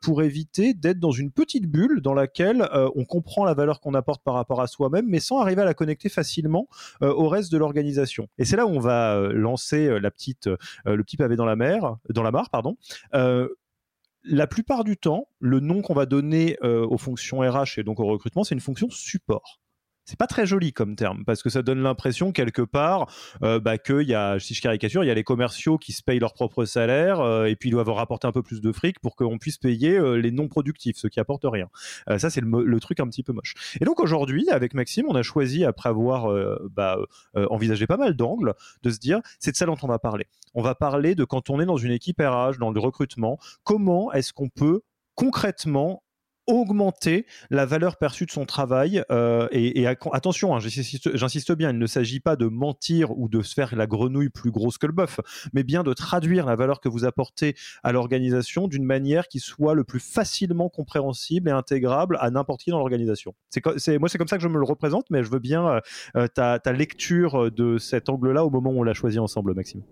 pour 0.00 0.22
éviter 0.22 0.74
d'être 0.74 0.98
dans 0.98 1.12
une 1.12 1.30
petite 1.30 1.66
bulle 1.66 2.00
dans 2.00 2.14
laquelle 2.14 2.68
on 2.94 3.04
comprend 3.04 3.44
la 3.44 3.54
valeur 3.54 3.80
qu'on 3.80 3.94
apporte 3.94 4.22
par 4.22 4.34
rapport 4.34 4.60
à 4.60 4.66
soi-même, 4.66 5.06
mais 5.08 5.20
sans 5.20 5.38
arriver 5.38 5.62
à 5.62 5.64
la 5.64 5.74
connecter 5.74 6.01
facilement 6.08 6.68
euh, 7.02 7.12
au 7.12 7.28
reste 7.28 7.52
de 7.52 7.58
l'organisation. 7.58 8.28
Et 8.38 8.44
c'est 8.44 8.56
là 8.56 8.66
où 8.66 8.70
on 8.70 8.80
va 8.80 9.16
euh, 9.16 9.32
lancer 9.32 9.86
euh, 9.86 9.98
la 9.98 10.10
petite, 10.10 10.48
le 10.84 11.02
petit 11.02 11.16
pavé 11.16 11.36
dans 11.36 11.44
la 11.44 11.56
mer, 11.56 11.96
dans 12.10 12.22
la 12.22 12.30
mare, 12.30 12.50
pardon 12.50 12.76
la 14.24 14.46
plupart 14.46 14.84
du 14.84 14.96
temps, 14.96 15.26
le 15.40 15.58
nom 15.58 15.82
qu'on 15.82 15.94
va 15.94 16.06
donner 16.06 16.56
aux 16.62 16.96
fonctions 16.96 17.40
RH 17.40 17.78
et 17.78 17.82
donc 17.82 17.98
au 17.98 18.06
recrutement, 18.06 18.44
c'est 18.44 18.54
une 18.54 18.60
fonction 18.60 18.88
support. 18.88 19.60
C'est 20.04 20.18
pas 20.18 20.26
très 20.26 20.46
joli 20.46 20.72
comme 20.72 20.96
terme 20.96 21.24
parce 21.24 21.42
que 21.42 21.50
ça 21.50 21.62
donne 21.62 21.82
l'impression 21.82 22.32
quelque 22.32 22.62
part 22.62 23.06
euh, 23.42 23.60
bah, 23.60 23.78
qu'il 23.78 24.02
y 24.02 24.14
a, 24.14 24.38
si 24.38 24.54
je 24.54 24.60
caricature, 24.60 25.04
il 25.04 25.06
y 25.06 25.10
a 25.10 25.14
les 25.14 25.24
commerciaux 25.24 25.78
qui 25.78 25.92
se 25.92 26.02
payent 26.02 26.18
leur 26.18 26.34
propre 26.34 26.64
salaire 26.64 27.20
euh, 27.20 27.46
et 27.46 27.56
puis 27.56 27.68
ils 27.68 27.72
doivent 27.72 27.90
rapporter 27.90 28.26
un 28.26 28.32
peu 28.32 28.42
plus 28.42 28.60
de 28.60 28.72
fric 28.72 28.98
pour 29.00 29.16
qu'on 29.16 29.38
puisse 29.38 29.58
payer 29.58 29.96
euh, 29.96 30.14
les 30.14 30.30
non 30.30 30.48
productifs, 30.48 30.96
ceux 30.96 31.08
qui 31.08 31.20
apportent 31.20 31.46
rien. 31.46 31.68
Euh, 32.08 32.18
ça 32.18 32.30
c'est 32.30 32.40
le, 32.40 32.64
le, 32.64 32.80
truc 32.80 32.98
un 33.00 33.06
petit 33.06 33.22
peu 33.22 33.32
moche. 33.32 33.54
Et 33.80 33.84
donc 33.84 34.00
aujourd'hui, 34.00 34.48
avec 34.50 34.74
Maxime, 34.74 35.06
on 35.08 35.14
a 35.14 35.22
choisi 35.22 35.64
après 35.64 35.88
avoir 35.88 36.28
bah, 36.70 36.98
envisagé 37.34 37.86
pas 37.86 37.96
mal 37.96 38.14
d'angles 38.16 38.54
de 38.82 38.90
se 38.90 38.98
dire 38.98 39.20
c'est 39.38 39.52
de 39.52 39.56
ça 39.56 39.66
dont 39.66 39.76
on 39.82 39.86
va 39.86 39.98
parler. 39.98 40.26
On 40.54 40.62
va 40.62 40.74
parler 40.74 41.14
de 41.14 41.24
quand 41.24 41.48
on 41.48 41.60
est 41.60 41.64
dans 41.64 41.76
une 41.76 41.92
équipe 41.92 42.20
RH, 42.20 42.58
dans 42.58 42.70
le 42.70 42.80
recrutement, 42.80 43.38
comment 43.62 44.12
est-ce 44.12 44.32
qu'on 44.32 44.48
peut 44.48 44.82
concrètement 45.14 46.02
augmenter 46.46 47.26
la 47.50 47.66
valeur 47.66 47.96
perçue 47.96 48.26
de 48.26 48.30
son 48.30 48.44
travail. 48.44 49.02
Euh, 49.10 49.48
et, 49.52 49.86
attention, 49.86 50.54
hein, 50.54 50.58
j'insiste 50.60 51.52
bien, 51.52 51.70
il 51.70 51.78
ne 51.78 51.86
s'agit 51.86 52.20
pas 52.20 52.36
de 52.36 52.46
mentir 52.46 53.16
ou 53.18 53.28
de 53.28 53.42
se 53.42 53.54
faire 53.54 53.74
la 53.76 53.86
grenouille 53.86 54.28
plus 54.28 54.50
grosse 54.50 54.78
que 54.78 54.86
le 54.86 54.92
bœuf, 54.92 55.20
mais 55.52 55.62
bien 55.62 55.82
de 55.82 55.92
traduire 55.92 56.46
la 56.46 56.56
valeur 56.56 56.80
que 56.80 56.88
vous 56.88 57.04
apportez 57.04 57.54
à 57.82 57.92
l'organisation 57.92 58.68
d'une 58.68 58.84
manière 58.84 59.28
qui 59.28 59.38
soit 59.38 59.74
le 59.74 59.84
plus 59.84 60.00
facilement 60.00 60.68
compréhensible 60.68 61.48
et 61.48 61.52
intégrable 61.52 62.18
à 62.20 62.30
n'importe 62.30 62.62
qui 62.62 62.70
dans 62.70 62.78
l'organisation. 62.78 63.34
Moi, 63.64 64.08
c'est 64.08 64.18
comme 64.18 64.28
ça 64.28 64.36
que 64.36 64.42
je 64.42 64.48
me 64.48 64.58
le 64.58 64.64
représente, 64.64 65.06
mais 65.10 65.22
je 65.22 65.30
veux 65.30 65.38
bien 65.38 65.66
euh, 65.66 65.80
euh, 66.16 66.26
ta, 66.26 66.72
lecture 66.72 67.50
de 67.50 67.78
cet 67.78 68.08
angle-là 68.08 68.44
au 68.44 68.50
moment 68.50 68.70
où 68.70 68.80
on 68.80 68.82
l'a 68.82 68.94
choisi 68.94 69.18
ensemble, 69.18 69.54
Maxime. 69.54 69.82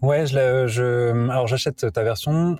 Ouais, 0.00 0.24
alors 0.34 1.46
j'achète 1.46 1.92
ta 1.92 2.02
version. 2.02 2.56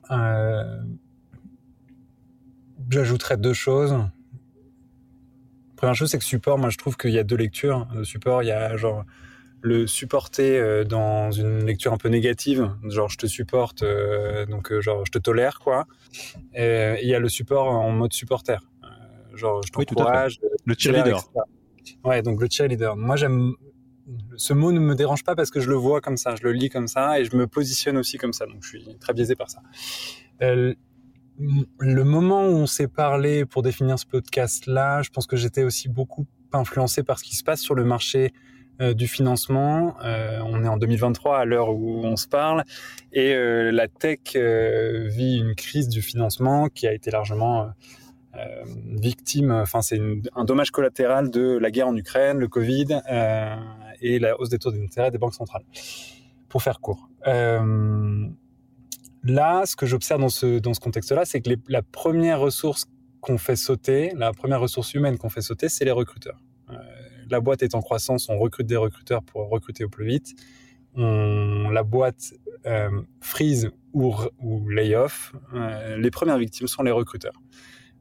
J'ajouterais 2.90 3.37
deux 3.37 3.52
choses. 3.52 3.97
Première 5.76 5.94
chose, 5.94 6.11
c'est 6.11 6.18
que 6.18 6.25
support, 6.25 6.59
moi 6.59 6.70
je 6.70 6.76
trouve 6.76 6.97
qu'il 6.97 7.11
y 7.11 7.18
a 7.18 7.25
deux 7.25 7.37
lectures. 7.37 7.88
Le 7.94 8.04
support, 8.04 8.42
il 8.42 8.47
y 8.47 8.52
a 8.52 8.76
genre 8.76 9.04
le 9.62 9.87
supporter 9.87 10.59
euh, 10.59 10.85
dans 10.85 11.30
une 11.30 11.64
lecture 11.64 11.92
un 11.92 11.99
peu 11.99 12.09
négative, 12.09 12.70
genre 12.88 13.09
je 13.09 13.16
te 13.16 13.26
supporte, 13.26 13.82
euh, 13.82 14.44
donc 14.47 14.73
euh, 14.73 14.80
genre 14.80 15.04
je 15.06 15.12
te 15.12 15.18
tolère 15.18 15.61
quoi. 15.61 15.87
Et 16.54 16.97
il 17.02 17.09
y 17.09 17.14
a 17.14 17.20
le 17.20 17.28
support 17.28 17.68
en 17.68 17.90
mode 17.90 18.12
supporter, 18.12 18.61
genre 19.35 19.62
je 19.62 19.70
t'encourage. 19.70 20.40
Oui, 20.42 20.49
le 20.64 20.75
cheerleader. 20.76 21.23
Ouais, 22.04 22.23
donc 22.23 22.40
le 22.40 22.49
cheerleader. 22.50 22.97
Moi 22.97 23.16
j'aime 23.16 23.54
ce 24.37 24.52
mot 24.52 24.73
ne 24.73 24.80
me 24.80 24.94
dérange 24.94 25.25
pas 25.25 25.35
parce 25.35 25.50
que 25.50 25.61
je 25.61 25.68
le 25.68 25.76
vois 25.76 26.00
comme 26.00 26.16
ça, 26.16 26.35
je 26.37 26.42
le 26.42 26.52
lis 26.52 26.68
comme 26.68 26.88
ça 26.88 27.20
et 27.20 27.25
je 27.25 27.37
me 27.37 27.47
positionne 27.47 27.97
aussi 27.97 28.18
comme 28.18 28.32
ça, 28.32 28.47
donc 28.47 28.62
je 28.62 28.68
suis 28.68 28.97
très 28.99 29.12
biaisé 29.12 29.37
par 29.37 29.50
ça. 29.50 29.61
Euh, 30.42 30.75
le 31.78 32.04
moment 32.04 32.47
où 32.47 32.52
on 32.52 32.66
s'est 32.66 32.88
parlé 32.88 33.44
pour 33.44 33.62
définir 33.62 33.99
ce 33.99 34.06
podcast-là, 34.06 35.02
je 35.02 35.11
pense 35.11 35.26
que 35.26 35.37
j'étais 35.37 35.64
aussi 35.64 35.88
beaucoup 35.88 36.26
influencé 36.52 37.02
par 37.02 37.18
ce 37.18 37.25
qui 37.25 37.37
se 37.37 37.44
passe 37.44 37.61
sur 37.61 37.75
le 37.75 37.85
marché 37.85 38.32
euh, 38.80 38.94
du 38.94 39.06
financement. 39.06 39.97
Euh, 40.04 40.40
on 40.44 40.64
est 40.64 40.68
en 40.68 40.76
2023 40.76 41.38
à 41.38 41.44
l'heure 41.44 41.70
où 41.70 42.04
on 42.04 42.16
se 42.16 42.28
parle 42.28 42.64
et 43.12 43.35
euh, 43.35 43.70
la 43.73 43.88
tech 43.88 44.20
vit 44.35 45.38
une 45.38 45.54
crise 45.54 45.88
du 45.88 46.02
financement 46.02 46.68
qui 46.68 46.87
a 46.87 46.92
été 46.92 47.11
largement 47.11 47.70
victime. 48.92 49.50
Enfin, 49.50 49.82
c'est 49.82 50.00
un 50.37 50.44
dommage 50.44 50.70
collatéral 50.70 51.30
de 51.30 51.59
la 51.59 51.70
guerre 51.70 51.88
en 51.88 51.97
Ukraine, 51.97 52.38
le 52.38 52.49
Covid 52.49 53.00
et 54.00 54.18
la 54.18 54.40
hausse 54.40 54.50
des 54.50 54.59
taux 54.59 54.70
d'intérêt 54.70 55.11
des 55.11 55.18
banques 55.18 55.35
centrales. 55.35 55.64
Pour 56.49 56.62
faire 56.62 56.80
court. 56.80 57.09
Là, 59.23 59.67
ce 59.67 59.77
que 59.77 59.87
j'observe 59.87 60.21
dans 60.21 60.29
ce, 60.29 60.59
dans 60.59 60.75
ce 60.75 60.81
contexte-là, 60.81 61.25
c'est 61.25 61.41
que 61.41 61.50
la 61.69 61.83
première 61.83 62.41
ressource 62.41 62.87
qu'on 63.21 63.39
fait 63.39 63.57
sauter, 63.57 64.12
la 64.17 64.33
première 64.33 64.61
ressource 64.61 64.95
humaine 64.95 65.19
qu'on 65.19 65.29
fait 65.29 65.43
sauter, 65.43 65.69
c'est 65.69 65.85
les 65.85 65.91
recruteurs. 65.91 66.43
Euh, 66.71 66.75
la 67.29 67.41
boîte 67.41 67.62
est 67.62 67.75
en 67.75 67.83
croissance, 67.83 68.29
on 68.29 68.39
recrute 68.39 68.67
des 68.67 68.77
recruteurs 68.77 69.23
pour 69.23 69.49
recruter 69.49 69.85
au 69.85 69.89
plus 69.89 70.07
vite. 70.07 70.35
La 70.97 71.83
boîte 71.85 72.33
euh, 72.67 72.91
freeze 73.21 73.71
ou, 73.95 74.15
ou 74.41 74.69
lay-off. 74.69 75.33
Euh, 75.55 75.97
les 75.97 76.11
premières 76.11 76.37
victimes 76.37 76.67
sont 76.67 76.83
les 76.83 76.91
recruteurs. 76.91 77.41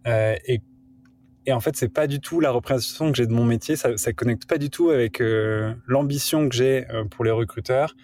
Euh, 0.07 0.35
et, 0.45 0.61
en 1.51 1.59
fait, 1.61 1.75
c'est 1.75 1.89
pas 1.89 2.07
du 2.07 2.19
tout 2.19 2.39
la 2.39 2.51
représentation 2.51 3.11
que 3.11 3.17
j'ai 3.17 3.25
de 3.25 3.31
mon 3.31 3.45
métier. 3.45 3.75
Ça, 3.75 3.97
ça 3.97 4.13
connecte 4.13 4.45
pas 4.47 4.57
du 4.57 4.69
tout 4.69 4.89
avec 4.89 5.19
l'ambition 5.87 6.47
que 6.47 6.55
j'ai 6.55 6.85
pour 7.09 7.25
les 7.25 7.31
recruteurs 7.31 7.95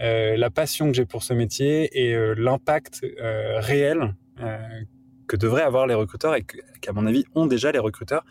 euh, 0.00 0.36
la 0.36 0.50
passion 0.50 0.86
que 0.88 0.94
j'ai 0.94 1.04
pour 1.04 1.22
ce 1.22 1.34
métier 1.34 1.90
et 1.92 2.14
euh, 2.14 2.34
l'impact 2.34 3.04
euh, 3.04 3.60
réel 3.60 4.14
que 5.26 5.36
devraient 5.36 5.62
avoir 5.62 5.86
les 5.86 5.92
recruteurs 5.92 6.34
et 6.34 6.42
qu'à 6.80 6.92
mon 6.94 7.04
avis 7.06 7.24
ont 7.34 7.46
déjà 7.46 7.70
les 7.72 7.78
recruteurs 7.78 8.24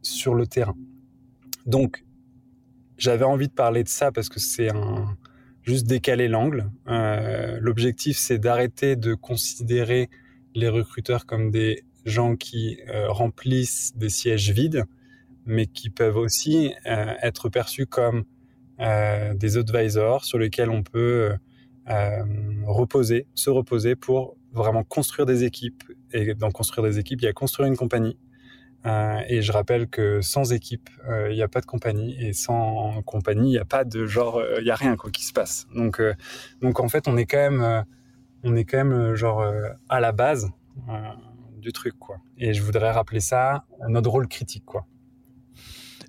sur 0.00 0.36
le 0.36 0.46
terrain. 0.46 0.76
Donc, 1.66 2.04
j'avais 2.98 3.24
envie 3.24 3.48
de 3.48 3.52
parler 3.52 3.82
de 3.82 3.88
ça 3.88 4.12
parce 4.12 4.28
que 4.28 4.38
c'est 4.38 4.70
un 4.70 5.16
juste 5.62 5.88
décaler 5.88 6.28
l'angle. 6.28 6.70
L'objectif, 6.86 8.16
c'est 8.16 8.38
d'arrêter 8.38 8.94
de 8.94 9.14
considérer 9.14 10.08
les 10.54 10.68
recruteurs 10.68 11.26
comme 11.26 11.50
des 11.50 11.82
gens 12.04 12.36
qui 12.36 12.78
remplissent 13.08 13.96
des 13.96 14.10
sièges 14.10 14.52
vides, 14.52 14.84
mais 15.46 15.66
qui 15.66 15.90
peuvent 15.90 16.16
aussi 16.16 16.72
être 16.84 17.48
perçus 17.48 17.86
comme 17.86 18.24
des 18.78 19.56
advisors 19.56 20.24
sur 20.24 20.38
lesquels 20.38 20.70
on 20.70 20.82
peut 20.82 21.36
euh, 21.90 22.22
reposer, 22.66 23.26
se 23.34 23.48
reposer 23.48 23.96
pour 23.96 24.36
vraiment 24.52 24.84
construire 24.84 25.24
des 25.24 25.44
équipes. 25.44 25.84
Et 26.12 26.34
dans 26.34 26.50
construire 26.50 26.86
des 26.86 26.98
équipes, 26.98 27.22
il 27.22 27.24
y 27.24 27.28
a 27.28 27.32
construire 27.32 27.66
une 27.66 27.76
compagnie. 27.76 28.18
Euh, 28.86 29.20
et 29.26 29.42
je 29.42 29.50
rappelle 29.52 29.88
que 29.88 30.20
sans 30.20 30.52
équipe, 30.52 30.90
il 31.28 31.34
n'y 31.34 31.42
a 31.42 31.48
pas 31.48 31.60
de 31.60 31.66
compagnie, 31.66 32.14
et 32.22 32.32
sans 32.32 33.02
compagnie, 33.02 33.48
il 33.48 33.52
n'y 33.52 33.58
a 33.58 33.64
pas 33.64 33.84
de 33.84 34.06
genre, 34.06 34.42
il 34.58 34.64
n'y 34.64 34.70
a 34.70 34.74
rien 34.74 34.96
quoi 34.96 35.10
qui 35.10 35.24
se 35.24 35.32
passe. 35.32 35.66
Donc, 35.74 36.00
donc 36.60 36.78
en 36.78 36.88
fait, 36.88 37.08
on 37.08 37.16
est 37.16 37.26
quand 37.26 37.50
même, 37.50 37.84
on 38.44 38.54
est 38.54 38.64
quand 38.64 38.84
même 38.84 39.14
genre 39.14 39.44
à 39.88 40.00
la 40.00 40.12
base 40.12 40.50
du 41.56 41.72
truc 41.72 41.98
quoi. 41.98 42.18
Et 42.36 42.54
je 42.54 42.62
voudrais 42.62 42.90
rappeler 42.92 43.20
ça 43.20 43.64
notre 43.88 44.10
rôle 44.10 44.28
critique 44.28 44.64
quoi. 44.64 44.86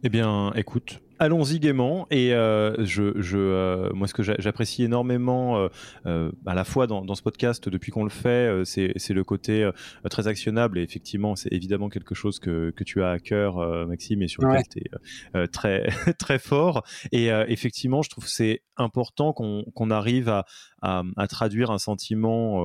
Eh 0.04 0.10
bien, 0.10 0.54
écoute, 0.54 1.02
allons-y 1.20 1.60
gaiement. 1.60 2.08
Et 2.10 2.34
euh, 2.34 2.86
je, 2.86 3.14
je 3.22 3.38
euh, 3.38 3.90
moi, 3.94 4.08
ce 4.08 4.14
que 4.14 4.24
j'apprécie 4.24 4.84
énormément, 4.84 5.58
euh, 5.58 5.68
euh, 6.06 6.32
à 6.46 6.56
la 6.56 6.64
fois 6.64 6.88
dans, 6.88 7.04
dans, 7.04 7.16
ce 7.16 7.22
podcast 7.22 7.70
depuis 7.70 7.92
qu'on 7.92 8.04
le 8.04 8.10
fait, 8.10 8.50
euh, 8.50 8.64
c'est 8.66 9.10
le 9.10 9.24
côté 9.24 9.64
euh, 9.64 9.72
très 10.10 10.28
actionnable. 10.28 10.80
Et 10.80 10.84
effectivement, 10.84 11.36
c'est 11.36 11.52
évidemment 11.52 11.90
quelque 11.90 12.16
chose 12.16 12.40
que, 12.40 12.72
que 12.72 12.84
tu 12.84 13.04
as 13.04 13.12
à 13.12 13.20
cœur, 13.20 13.58
Maxime, 13.88 14.22
et 14.22 14.28
sur 14.28 14.44
lequel 14.44 14.64
tu 14.70 14.80
es 14.80 15.48
très 15.48 15.88
très 16.18 16.40
fort. 16.40 16.84
Et 17.12 17.28
effectivement, 17.48 18.02
je 18.02 18.10
trouve 18.10 18.28
c'est 18.28 18.64
important 18.78 19.34
qu'on 19.34 19.64
qu'on 19.76 19.92
arrive 19.92 20.30
à, 20.30 20.46
à, 20.82 21.04
à, 21.18 21.28
traduire 21.28 21.72
un 21.72 21.78
sentiment 21.78 22.64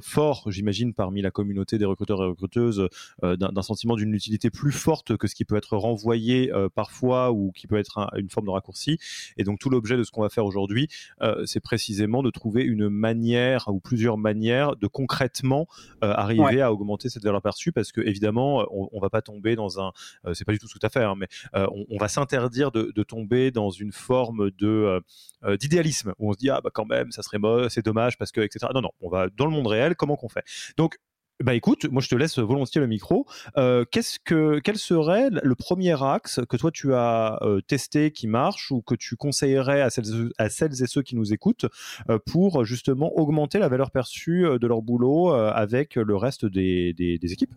fort, 0.00 0.50
j'imagine, 0.50 0.94
parmi 0.94 1.22
la 1.22 1.30
communauté 1.30 1.78
des 1.78 1.84
recruteurs 1.84 2.22
et 2.22 2.26
recruteuses, 2.26 2.88
d'un 3.22 3.62
sentiment 3.62 3.96
d'une 3.96 4.14
utilité 4.14 4.50
plus 4.50 4.72
forte 4.72 5.16
que 5.16 5.26
ce 5.26 5.34
qui 5.34 5.44
peut 5.44 5.56
être 5.56 5.76
renvoyé 5.76 6.50
parfois 6.74 7.32
ou 7.32 7.52
qui 7.52 7.66
peut 7.66 7.78
être 7.78 8.10
une 8.16 8.30
forme 8.30 8.46
de 8.46 8.50
raccourci. 8.50 8.98
Et 9.36 9.44
donc 9.44 9.58
tout 9.58 9.70
l'objet 9.70 9.96
de 9.96 10.02
ce 10.02 10.10
qu'on 10.10 10.22
va 10.22 10.28
faire 10.28 10.44
aujourd'hui, 10.44 10.88
euh, 11.22 11.44
c'est 11.46 11.60
précisément 11.60 12.22
de 12.22 12.30
trouver 12.30 12.62
une 12.62 12.88
manière 12.88 13.68
ou 13.68 13.80
plusieurs 13.80 14.18
manières 14.18 14.76
de 14.76 14.86
concrètement 14.86 15.66
euh, 16.02 16.12
arriver 16.12 16.42
ouais. 16.42 16.60
à 16.60 16.72
augmenter 16.72 17.08
cette 17.08 17.24
valeur 17.24 17.42
perçue, 17.42 17.72
parce 17.72 17.92
que 17.92 18.00
évidemment, 18.00 18.66
on, 18.70 18.88
on 18.92 19.00
va 19.00 19.10
pas 19.10 19.22
tomber 19.22 19.56
dans 19.56 19.80
un, 19.80 19.92
euh, 20.26 20.34
c'est 20.34 20.44
pas 20.44 20.52
du 20.52 20.58
tout 20.58 20.66
tu 20.66 20.86
as 20.86 20.88
fait, 20.88 21.02
hein, 21.02 21.14
mais 21.16 21.28
euh, 21.54 21.66
on, 21.72 21.86
on, 21.90 21.98
va 21.98 22.08
s'interdire 22.08 22.70
de, 22.70 22.92
de, 22.94 23.02
tomber 23.02 23.50
dans 23.50 23.70
une 23.70 23.92
forme 23.92 24.50
de 24.52 25.00
euh, 25.44 25.56
d'idéalisme 25.56 26.14
où 26.18 26.30
on 26.30 26.32
se 26.32 26.38
dit 26.38 26.50
ah 26.50 26.60
bah 26.62 26.70
quand 26.72 26.86
même 26.86 27.10
ça 27.12 27.22
serait 27.22 27.29
c'est 27.68 27.84
dommage 27.84 28.18
parce 28.18 28.32
que 28.32 28.40
etc. 28.40 28.66
Non 28.74 28.80
non, 28.80 28.90
on 29.00 29.08
va 29.08 29.28
dans 29.36 29.46
le 29.46 29.52
monde 29.52 29.66
réel, 29.66 29.96
comment 29.96 30.16
qu'on 30.16 30.28
fait? 30.28 30.44
Donc 30.76 30.98
bah 31.42 31.54
écoute, 31.54 31.86
moi 31.90 32.02
je 32.02 32.08
te 32.08 32.14
laisse 32.14 32.38
volontiers 32.38 32.82
le 32.82 32.86
micro. 32.86 33.26
Euh, 33.56 33.84
qu'est-ce 33.90 34.18
que, 34.22 34.60
quel 34.62 34.76
serait 34.76 35.30
le 35.30 35.54
premier 35.54 36.02
axe 36.02 36.40
que 36.48 36.56
toi 36.58 36.70
tu 36.70 36.94
as 36.94 37.38
euh, 37.40 37.62
testé 37.62 38.10
qui 38.10 38.26
marche 38.26 38.70
ou 38.70 38.82
que 38.82 38.94
tu 38.94 39.16
conseillerais 39.16 39.80
à 39.80 39.88
celles, 39.88 40.30
à 40.36 40.50
celles 40.50 40.82
et 40.82 40.86
ceux 40.86 41.02
qui 41.02 41.16
nous 41.16 41.32
écoutent 41.32 41.64
euh, 42.10 42.18
pour 42.30 42.64
justement 42.66 43.10
augmenter 43.16 43.58
la 43.58 43.68
valeur 43.68 43.90
perçue 43.90 44.46
de 44.60 44.66
leur 44.66 44.82
boulot 44.82 45.32
avec 45.32 45.94
le 45.94 46.16
reste 46.16 46.44
des, 46.44 46.92
des, 46.92 47.32
équipes? 47.32 47.54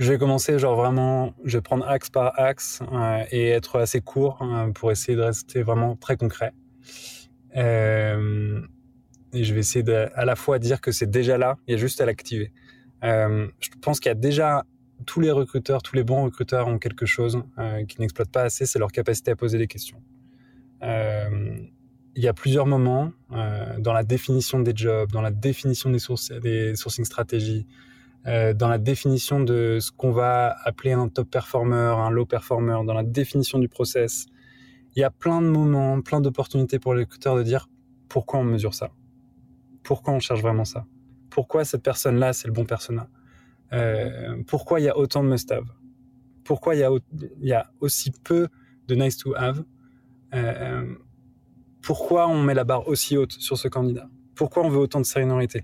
Je 0.00 0.10
vais 0.10 0.18
commencer 0.18 0.58
genre 0.58 0.76
vraiment, 0.76 1.34
je 1.44 1.58
vais 1.58 1.62
prendre 1.62 1.86
axe 1.86 2.10
par 2.10 2.38
axe 2.38 2.80
et 3.30 3.50
être 3.50 3.78
assez 3.78 4.00
court 4.00 4.44
pour 4.74 4.90
essayer 4.90 5.16
de 5.16 5.22
rester 5.22 5.62
vraiment 5.62 5.94
très 5.94 6.16
concret. 6.16 6.52
Et 9.34 9.44
je 9.44 9.52
vais 9.54 9.60
essayer 9.60 9.84
à 10.14 10.24
la 10.24 10.36
fois 10.36 10.58
dire 10.58 10.80
que 10.80 10.92
c'est 10.92 11.10
déjà 11.10 11.38
là, 11.38 11.56
il 11.66 11.72
y 11.72 11.74
a 11.74 11.78
juste 11.78 12.00
à 12.00 12.06
l'activer. 12.06 12.52
Euh, 13.02 13.46
je 13.60 13.68
pense 13.80 14.00
qu'il 14.00 14.08
y 14.08 14.12
a 14.12 14.14
déjà 14.14 14.64
tous 15.06 15.20
les 15.20 15.30
recruteurs, 15.30 15.82
tous 15.82 15.96
les 15.96 16.04
bons 16.04 16.24
recruteurs 16.24 16.68
ont 16.68 16.78
quelque 16.78 17.06
chose 17.06 17.42
euh, 17.58 17.84
qui 17.84 18.00
n'exploitent 18.00 18.30
pas 18.30 18.42
assez, 18.42 18.66
c'est 18.66 18.78
leur 18.78 18.92
capacité 18.92 19.30
à 19.30 19.36
poser 19.36 19.58
des 19.58 19.66
questions. 19.66 20.00
Euh, 20.82 21.56
il 22.16 22.22
y 22.22 22.28
a 22.28 22.32
plusieurs 22.32 22.66
moments 22.66 23.12
euh, 23.32 23.78
dans 23.78 23.92
la 23.92 24.04
définition 24.04 24.60
des 24.60 24.72
jobs, 24.74 25.10
dans 25.10 25.22
la 25.22 25.32
définition 25.32 25.90
des, 25.90 25.98
des 26.40 26.76
sourcing 26.76 27.04
stratégies, 27.04 27.66
dans 28.26 28.68
la 28.68 28.78
définition 28.78 29.40
de 29.40 29.76
ce 29.82 29.92
qu'on 29.92 30.10
va 30.10 30.56
appeler 30.64 30.92
un 30.92 31.08
top 31.08 31.30
performer, 31.30 31.76
un 31.76 32.08
low 32.08 32.24
performer, 32.24 32.80
dans 32.86 32.94
la 32.94 33.02
définition 33.02 33.58
du 33.58 33.68
process. 33.68 34.24
Il 34.96 35.00
y 35.00 35.04
a 35.04 35.10
plein 35.10 35.42
de 35.42 35.46
moments, 35.46 36.00
plein 36.00 36.22
d'opportunités 36.22 36.78
pour 36.78 36.94
l'écouteur 36.94 37.36
de 37.36 37.42
dire 37.42 37.68
pourquoi 38.08 38.40
on 38.40 38.44
mesure 38.44 38.72
ça, 38.72 38.92
pourquoi 39.84 40.14
on 40.14 40.20
cherche 40.20 40.42
vraiment 40.42 40.64
ça, 40.64 40.86
pourquoi 41.30 41.64
cette 41.64 41.82
personne-là 41.82 42.32
c'est 42.32 42.48
le 42.48 42.52
bon 42.52 42.64
persona, 42.64 43.08
euh, 43.72 44.42
pourquoi 44.46 44.80
il 44.80 44.84
y 44.84 44.88
a 44.88 44.98
autant 44.98 45.22
de 45.22 45.28
must-have, 45.28 45.68
pourquoi 46.42 46.74
il 46.74 46.80
y, 47.40 47.52
a, 47.52 47.70
aussi 47.80 48.10
peu 48.10 48.48
de 48.88 48.94
nice 48.96 49.16
to 49.16 49.34
have, 49.36 49.64
euh, 50.34 50.92
pourquoi 51.80 52.26
on 52.28 52.42
met 52.42 52.54
la 52.54 52.64
barre 52.64 52.88
aussi 52.88 53.16
haute 53.16 53.32
sur 53.32 53.56
ce 53.56 53.68
candidat, 53.68 54.08
pourquoi 54.34 54.64
on 54.64 54.68
veut 54.68 54.80
autant 54.80 55.00
de 55.00 55.06
seniorité 55.06 55.62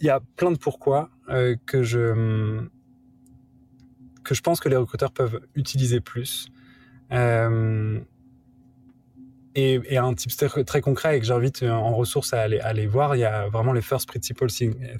il 0.00 0.06
y 0.06 0.10
a 0.10 0.20
plein 0.36 0.50
de 0.50 0.58
pourquoi 0.58 1.10
euh, 1.28 1.56
que 1.66 1.82
je 1.82 2.64
que 4.24 4.34
je 4.34 4.42
pense 4.42 4.60
que 4.60 4.68
les 4.68 4.76
recruteurs 4.76 5.12
peuvent 5.12 5.40
utiliser 5.54 6.00
plus. 6.00 6.48
Et, 9.56 9.96
un 9.96 10.14
type 10.14 10.32
très, 10.66 10.80
concret 10.80 11.16
et 11.16 11.20
que 11.20 11.26
j'invite 11.26 11.62
euh, 11.62 11.70
en 11.70 11.94
ressources 11.94 12.32
à 12.32 12.42
aller, 12.42 12.86
voir, 12.86 13.16
il 13.16 13.20
y 13.20 13.24
a 13.24 13.48
vraiment 13.48 13.72
les 13.72 13.82
first 13.82 14.06
principles 14.06 14.46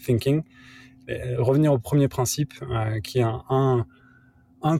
thinking. 0.04 0.42
revenir 1.38 1.72
au 1.72 1.78
premier 1.78 2.08
principe, 2.08 2.54
qui 3.04 3.20
est 3.20 3.24
un, 3.24 3.86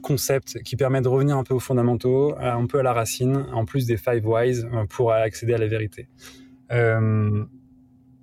concept 0.03 0.61
qui 0.63 0.75
permet 0.75 0.99
de 0.99 1.07
revenir 1.07 1.37
un 1.37 1.43
peu 1.43 1.53
aux 1.53 1.61
fondamentaux, 1.61 2.35
un 2.37 2.65
peu 2.65 2.79
à 2.79 2.83
la 2.83 2.91
racine, 2.91 3.45
en 3.53 3.63
plus 3.63 3.85
des 3.85 3.95
five 3.95 4.27
whys 4.27 4.65
pour 4.89 5.13
accéder 5.13 5.53
à 5.53 5.57
la 5.57 5.67
vérité. 5.67 6.09
Euh, 6.73 7.45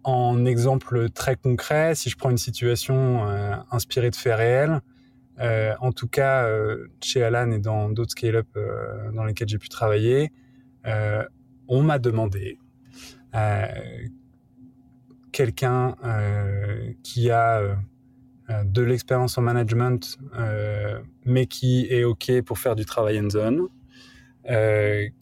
en 0.05 0.45
exemple 0.45 1.09
très 1.11 1.37
concret, 1.37 1.95
si 1.95 2.11
je 2.11 2.17
prends 2.17 2.31
une 2.31 2.39
situation 2.39 3.27
euh, 3.27 3.57
inspirée 3.71 4.11
de 4.11 4.17
faits 4.17 4.37
réels, 4.37 4.81
euh, 5.41 5.75
en 5.81 5.93
tout 5.93 6.07
cas 6.07 6.45
euh, 6.45 6.87
chez 7.03 7.23
Alan 7.23 7.51
et 7.51 7.59
dans 7.59 7.89
d'autres 7.89 8.13
scale-up 8.13 8.47
dans 9.13 9.25
lesquels 9.25 9.49
j'ai 9.49 9.59
pu 9.59 9.69
travailler, 9.69 10.31
on 11.69 11.83
m'a 11.83 11.99
demandé 11.99 12.59
quelqu'un 15.33 15.97
qui 17.03 17.31
a 17.31 17.77
de 18.49 18.83
l'expérience 18.83 19.37
en 19.39 19.43
management, 19.43 20.19
mais 21.25 21.47
qui 21.47 21.87
est 21.91 22.05
OK 22.05 22.31
pour 22.43 22.59
faire 22.59 22.77
du 22.77 22.85
travail 22.85 23.21
en 23.21 23.29
zone, 23.29 23.69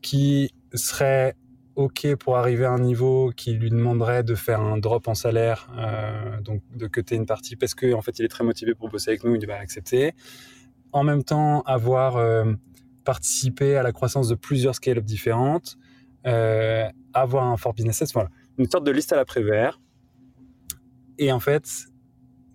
qui 0.03 0.51
serait 0.75 1.37
OK 1.77 2.15
pour 2.17 2.37
arriver 2.37 2.65
à 2.65 2.73
un 2.73 2.79
niveau 2.79 3.33
qui 3.35 3.55
lui 3.55 3.71
demanderait 3.71 4.23
de 4.23 4.35
faire 4.35 4.61
un 4.61 4.77
drop 4.79 5.09
en 5.09 5.15
salaire, 5.15 5.69
euh, 5.77 6.41
donc 6.41 6.63
de 6.77 6.87
cuter 6.87 7.17
une 7.17 7.27
partie 7.27 7.57
parce 7.57 7.75
qu'en 7.75 7.99
en 7.99 8.03
fait 8.03 8.19
il 8.19 8.25
est 8.25 8.29
très 8.29 8.45
motivé 8.45 8.75
pour 8.75 8.91
bosser 8.91 9.11
avec 9.11 9.25
nous, 9.25 9.35
il 9.35 9.47
va 9.47 9.57
accepter. 9.57 10.13
En 10.93 11.05
même 11.05 11.25
temps, 11.25 11.63
avoir 11.63 12.17
euh, 12.17 12.53
participé 13.05 13.77
à 13.77 13.83
la 13.83 13.93
croissance 13.93 14.29
de 14.29 14.35
plusieurs 14.35 14.75
scale-up 14.75 15.05
différentes, 15.05 15.79
euh, 16.26 16.88
avoir 17.14 17.47
un 17.47 17.57
fort 17.57 17.75
business 17.75 17.99
sense, 17.99 18.12
voilà, 18.12 18.31
une 18.59 18.71
sorte 18.71 18.85
de 18.85 18.91
liste 18.91 19.12
à 19.12 19.17
la 19.17 19.25
vert 19.43 19.81
Et 21.19 21.33
en 21.33 21.41
fait, 21.41 21.87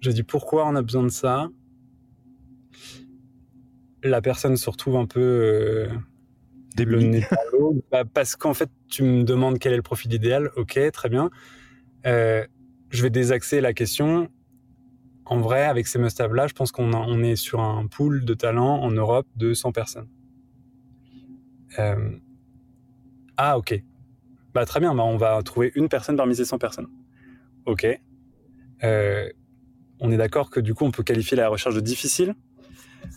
je 0.01 0.11
dis 0.11 0.23
pourquoi 0.23 0.67
on 0.67 0.75
a 0.75 0.81
besoin 0.81 1.03
de 1.03 1.09
ça? 1.09 1.49
La 4.03 4.21
personne 4.21 4.55
se 4.57 4.69
retrouve 4.69 4.95
un 4.95 5.05
peu 5.05 5.89
le 6.85 7.21
bah, 7.91 8.03
Parce 8.05 8.35
qu'en 8.35 8.53
fait, 8.53 8.69
tu 8.89 9.03
me 9.03 9.23
demandes 9.23 9.59
quel 9.59 9.73
est 9.73 9.77
le 9.77 9.81
profil 9.81 10.13
idéal. 10.13 10.51
Ok, 10.55 10.79
très 10.91 11.09
bien. 11.09 11.29
Euh, 12.05 12.45
je 12.89 13.03
vais 13.03 13.09
désaxer 13.09 13.61
la 13.61 13.73
question. 13.73 14.29
En 15.25 15.39
vrai, 15.39 15.63
avec 15.65 15.87
ces 15.87 15.99
must 15.99 16.19
là 16.19 16.47
je 16.47 16.53
pense 16.53 16.71
qu'on 16.71 16.93
on 16.93 17.21
est 17.21 17.35
sur 17.35 17.59
un 17.59 17.85
pool 17.87 18.23
de 18.23 18.33
talents 18.33 18.81
en 18.81 18.91
Europe 18.91 19.27
de 19.35 19.53
100 19.53 19.71
personnes. 19.73 20.07
Euh, 21.79 22.11
ah, 23.37 23.57
ok. 23.57 23.81
Bah, 24.53 24.65
très 24.65 24.79
bien, 24.79 24.93
bah, 24.95 25.03
on 25.03 25.17
va 25.17 25.41
trouver 25.43 25.71
une 25.75 25.89
personne 25.89 26.17
parmi 26.17 26.35
ces 26.35 26.45
100 26.45 26.57
personnes. 26.57 26.87
Ok. 27.65 27.85
Euh, 28.83 29.29
on 29.99 30.11
est 30.11 30.17
d'accord 30.17 30.49
que 30.49 30.59
du 30.59 30.73
coup, 30.73 30.85
on 30.85 30.91
peut 30.91 31.03
qualifier 31.03 31.37
la 31.37 31.49
recherche 31.49 31.75
de 31.75 31.81
difficile 31.81 32.35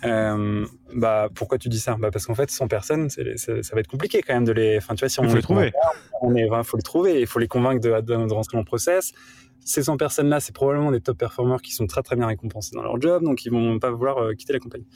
euh, 0.04 0.66
bah, 0.94 1.28
pourquoi 1.34 1.58
tu 1.58 1.68
dis 1.68 1.80
ça? 1.80 1.96
Bah, 1.98 2.10
Parce 2.10 2.26
qu'en 2.26 2.34
fait, 2.34 2.50
100 2.50 2.68
personnes, 2.68 3.08
ça, 3.10 3.52
va 3.72 3.80
être 3.80 3.88
compliqué 3.88 4.22
quand 4.22 4.34
même 4.34 4.44
de 4.44 4.52
les. 4.52 4.78
Enfin, 4.78 4.94
tu 4.94 5.00
vois, 5.00 5.08
si 5.08 5.20
on 5.20 5.28
faut 5.28 5.36
les 5.36 5.42
trouver. 5.42 5.72
On 6.22 6.34
est, 6.34 6.48
faut 6.64 6.76
les 6.76 6.82
trouver, 6.82 7.20
il 7.20 7.26
faut 7.26 7.38
les 7.38 7.48
convaincre 7.48 7.80
de, 7.80 8.00
de, 8.00 8.32
rentrer 8.32 8.54
dans 8.54 8.60
le 8.60 8.64
process. 8.64 9.12
Ces 9.64 9.84
100 9.84 9.96
personnes-là, 9.96 10.40
c'est 10.40 10.54
probablement 10.54 10.90
des 10.90 11.00
top 11.00 11.18
performers 11.18 11.60
qui 11.60 11.72
sont 11.72 11.86
très 11.86 12.02
très 12.02 12.16
bien 12.16 12.26
récompensés 12.26 12.74
dans 12.74 12.82
leur 12.82 13.00
job, 13.00 13.22
donc 13.22 13.44
ils 13.44 13.50
vont 13.50 13.78
pas 13.78 13.90
vouloir 13.90 14.18
euh, 14.18 14.32
quitter 14.34 14.52
la 14.52 14.58
compagnie. 14.58 14.86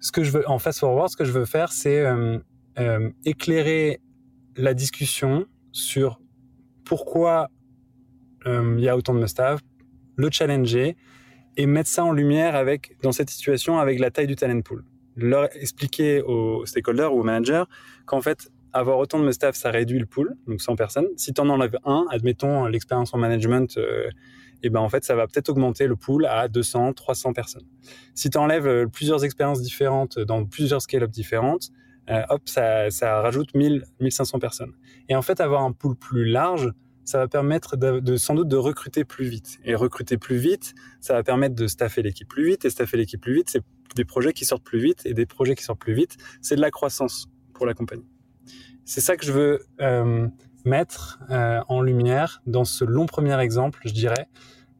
Ce 0.00 0.12
que 0.12 0.24
je 0.24 0.30
veux, 0.30 0.48
en 0.48 0.58
fast 0.58 0.80
forward, 0.80 1.08
ce 1.08 1.16
que 1.16 1.24
je 1.24 1.32
veux 1.32 1.44
faire, 1.44 1.72
c'est 1.72 2.00
euh 2.00 2.38
éclairer 3.24 4.00
la 4.56 4.74
discussion 4.74 5.46
sur 5.72 6.20
pourquoi 6.84 7.48
euh, 8.46 8.74
il 8.78 8.84
y 8.84 8.88
a 8.88 8.96
autant 8.96 9.14
de 9.14 9.20
must-have, 9.20 9.60
le 10.16 10.30
challenger, 10.30 10.96
et 11.56 11.66
mettre 11.66 11.88
ça 11.88 12.04
en 12.04 12.12
lumière 12.12 12.54
avec, 12.54 12.96
dans 13.02 13.12
cette 13.12 13.30
situation 13.30 13.78
avec 13.78 13.98
la 13.98 14.10
taille 14.10 14.26
du 14.26 14.36
talent 14.36 14.60
pool. 14.60 14.84
Leur 15.16 15.48
expliquer 15.56 16.22
aux 16.22 16.66
stakeholders 16.66 17.14
ou 17.14 17.20
aux 17.20 17.24
managers 17.24 17.64
qu'en 18.04 18.20
fait, 18.20 18.50
avoir 18.72 18.98
autant 18.98 19.18
de 19.18 19.30
staff, 19.30 19.56
ça 19.56 19.70
réduit 19.70 19.98
le 19.98 20.06
pool, 20.06 20.36
donc 20.46 20.60
100 20.60 20.76
personnes. 20.76 21.06
Si 21.16 21.32
tu 21.32 21.40
en 21.40 21.48
enlèves 21.48 21.78
un, 21.84 22.04
admettons 22.10 22.66
l'expérience 22.66 23.14
en 23.14 23.18
management, 23.18 23.78
euh, 23.78 24.10
et 24.62 24.70
ben 24.70 24.80
en 24.80 24.88
fait, 24.88 25.04
ça 25.04 25.14
va 25.14 25.26
peut-être 25.26 25.48
augmenter 25.48 25.86
le 25.86 25.96
pool 25.96 26.26
à 26.26 26.48
200, 26.48 26.92
300 26.92 27.32
personnes. 27.32 27.66
Si 28.14 28.28
tu 28.30 28.38
enlèves 28.38 28.66
euh, 28.66 28.86
plusieurs 28.86 29.24
expériences 29.24 29.62
différentes 29.62 30.18
dans 30.18 30.44
plusieurs 30.44 30.82
scale-up 30.82 31.10
différentes, 31.10 31.70
euh, 32.10 32.22
hop, 32.28 32.42
ça, 32.48 32.90
ça 32.90 33.20
rajoute 33.20 33.54
1000, 33.54 33.84
1500 34.00 34.38
personnes. 34.38 34.72
Et 35.08 35.16
en 35.16 35.22
fait, 35.22 35.40
avoir 35.40 35.62
un 35.62 35.72
pool 35.72 35.96
plus 35.96 36.24
large, 36.24 36.72
ça 37.04 37.18
va 37.18 37.28
permettre 37.28 37.76
de, 37.76 38.16
sans 38.16 38.34
doute 38.34 38.48
de 38.48 38.56
recruter 38.56 39.04
plus 39.04 39.28
vite. 39.28 39.58
Et 39.64 39.74
recruter 39.74 40.18
plus 40.18 40.36
vite, 40.36 40.74
ça 41.00 41.14
va 41.14 41.22
permettre 41.22 41.54
de 41.54 41.66
staffer 41.68 42.02
l'équipe 42.02 42.28
plus 42.28 42.44
vite. 42.44 42.64
Et 42.64 42.70
staffer 42.70 42.96
l'équipe 42.96 43.20
plus 43.20 43.34
vite, 43.34 43.50
c'est 43.50 43.62
des 43.94 44.04
projets 44.04 44.32
qui 44.32 44.44
sortent 44.44 44.64
plus 44.64 44.80
vite. 44.80 45.06
Et 45.06 45.14
des 45.14 45.26
projets 45.26 45.54
qui 45.54 45.62
sortent 45.62 45.80
plus 45.80 45.94
vite, 45.94 46.16
c'est 46.42 46.56
de 46.56 46.60
la 46.60 46.70
croissance 46.70 47.28
pour 47.54 47.64
la 47.64 47.74
compagnie. 47.74 48.06
C'est 48.84 49.00
ça 49.00 49.16
que 49.16 49.24
je 49.24 49.32
veux 49.32 49.66
euh, 49.80 50.28
mettre 50.64 51.20
euh, 51.30 51.60
en 51.68 51.80
lumière 51.80 52.42
dans 52.46 52.64
ce 52.64 52.84
long 52.84 53.06
premier 53.06 53.38
exemple, 53.40 53.80
je 53.84 53.92
dirais. 53.92 54.28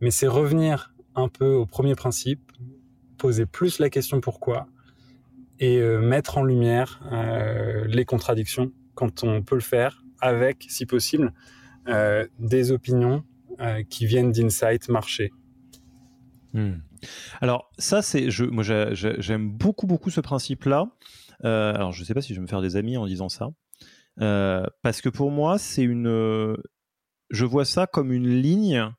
Mais 0.00 0.10
c'est 0.10 0.26
revenir 0.26 0.94
un 1.14 1.28
peu 1.28 1.54
au 1.54 1.64
premier 1.64 1.94
principe, 1.94 2.52
poser 3.18 3.46
plus 3.46 3.78
la 3.78 3.88
question 3.88 4.20
pourquoi 4.20 4.66
et 5.58 5.78
euh, 5.78 6.00
mettre 6.00 6.38
en 6.38 6.44
lumière 6.44 7.00
les 7.86 8.04
contradictions 8.04 8.72
quand 8.94 9.24
on 9.24 9.42
peut 9.42 9.54
le 9.56 9.60
faire 9.60 10.02
avec, 10.20 10.66
si 10.68 10.86
possible, 10.86 11.32
euh, 11.88 12.26
des 12.40 12.72
opinions 12.72 13.22
euh, 13.60 13.84
qui 13.88 14.06
viennent 14.06 14.32
d'insight 14.32 14.88
marché. 14.88 15.32
Hmm. 16.52 16.78
Alors 17.40 17.70
ça, 17.78 18.02
c'est, 18.02 18.28
moi 18.50 18.64
j'aime 18.64 19.50
beaucoup 19.50 19.86
beaucoup 19.86 20.10
ce 20.10 20.20
principe-là. 20.20 20.90
Euh, 21.44 21.74
alors 21.74 21.92
je 21.92 22.00
ne 22.00 22.06
sais 22.06 22.14
pas 22.14 22.22
si 22.22 22.34
je 22.34 22.38
vais 22.38 22.42
me 22.42 22.48
faire 22.48 22.62
des 22.62 22.76
amis 22.76 22.96
en 22.96 23.06
disant 23.06 23.28
ça, 23.28 23.50
parce 24.16 25.00
que 25.00 25.08
pour 25.08 25.30
moi 25.30 25.58
c'est 25.58 25.84
une, 25.84 26.56
je 27.30 27.44
vois 27.44 27.64
ça 27.64 27.86
comme 27.86 28.10
une 28.10 28.28
ligne 28.28 28.90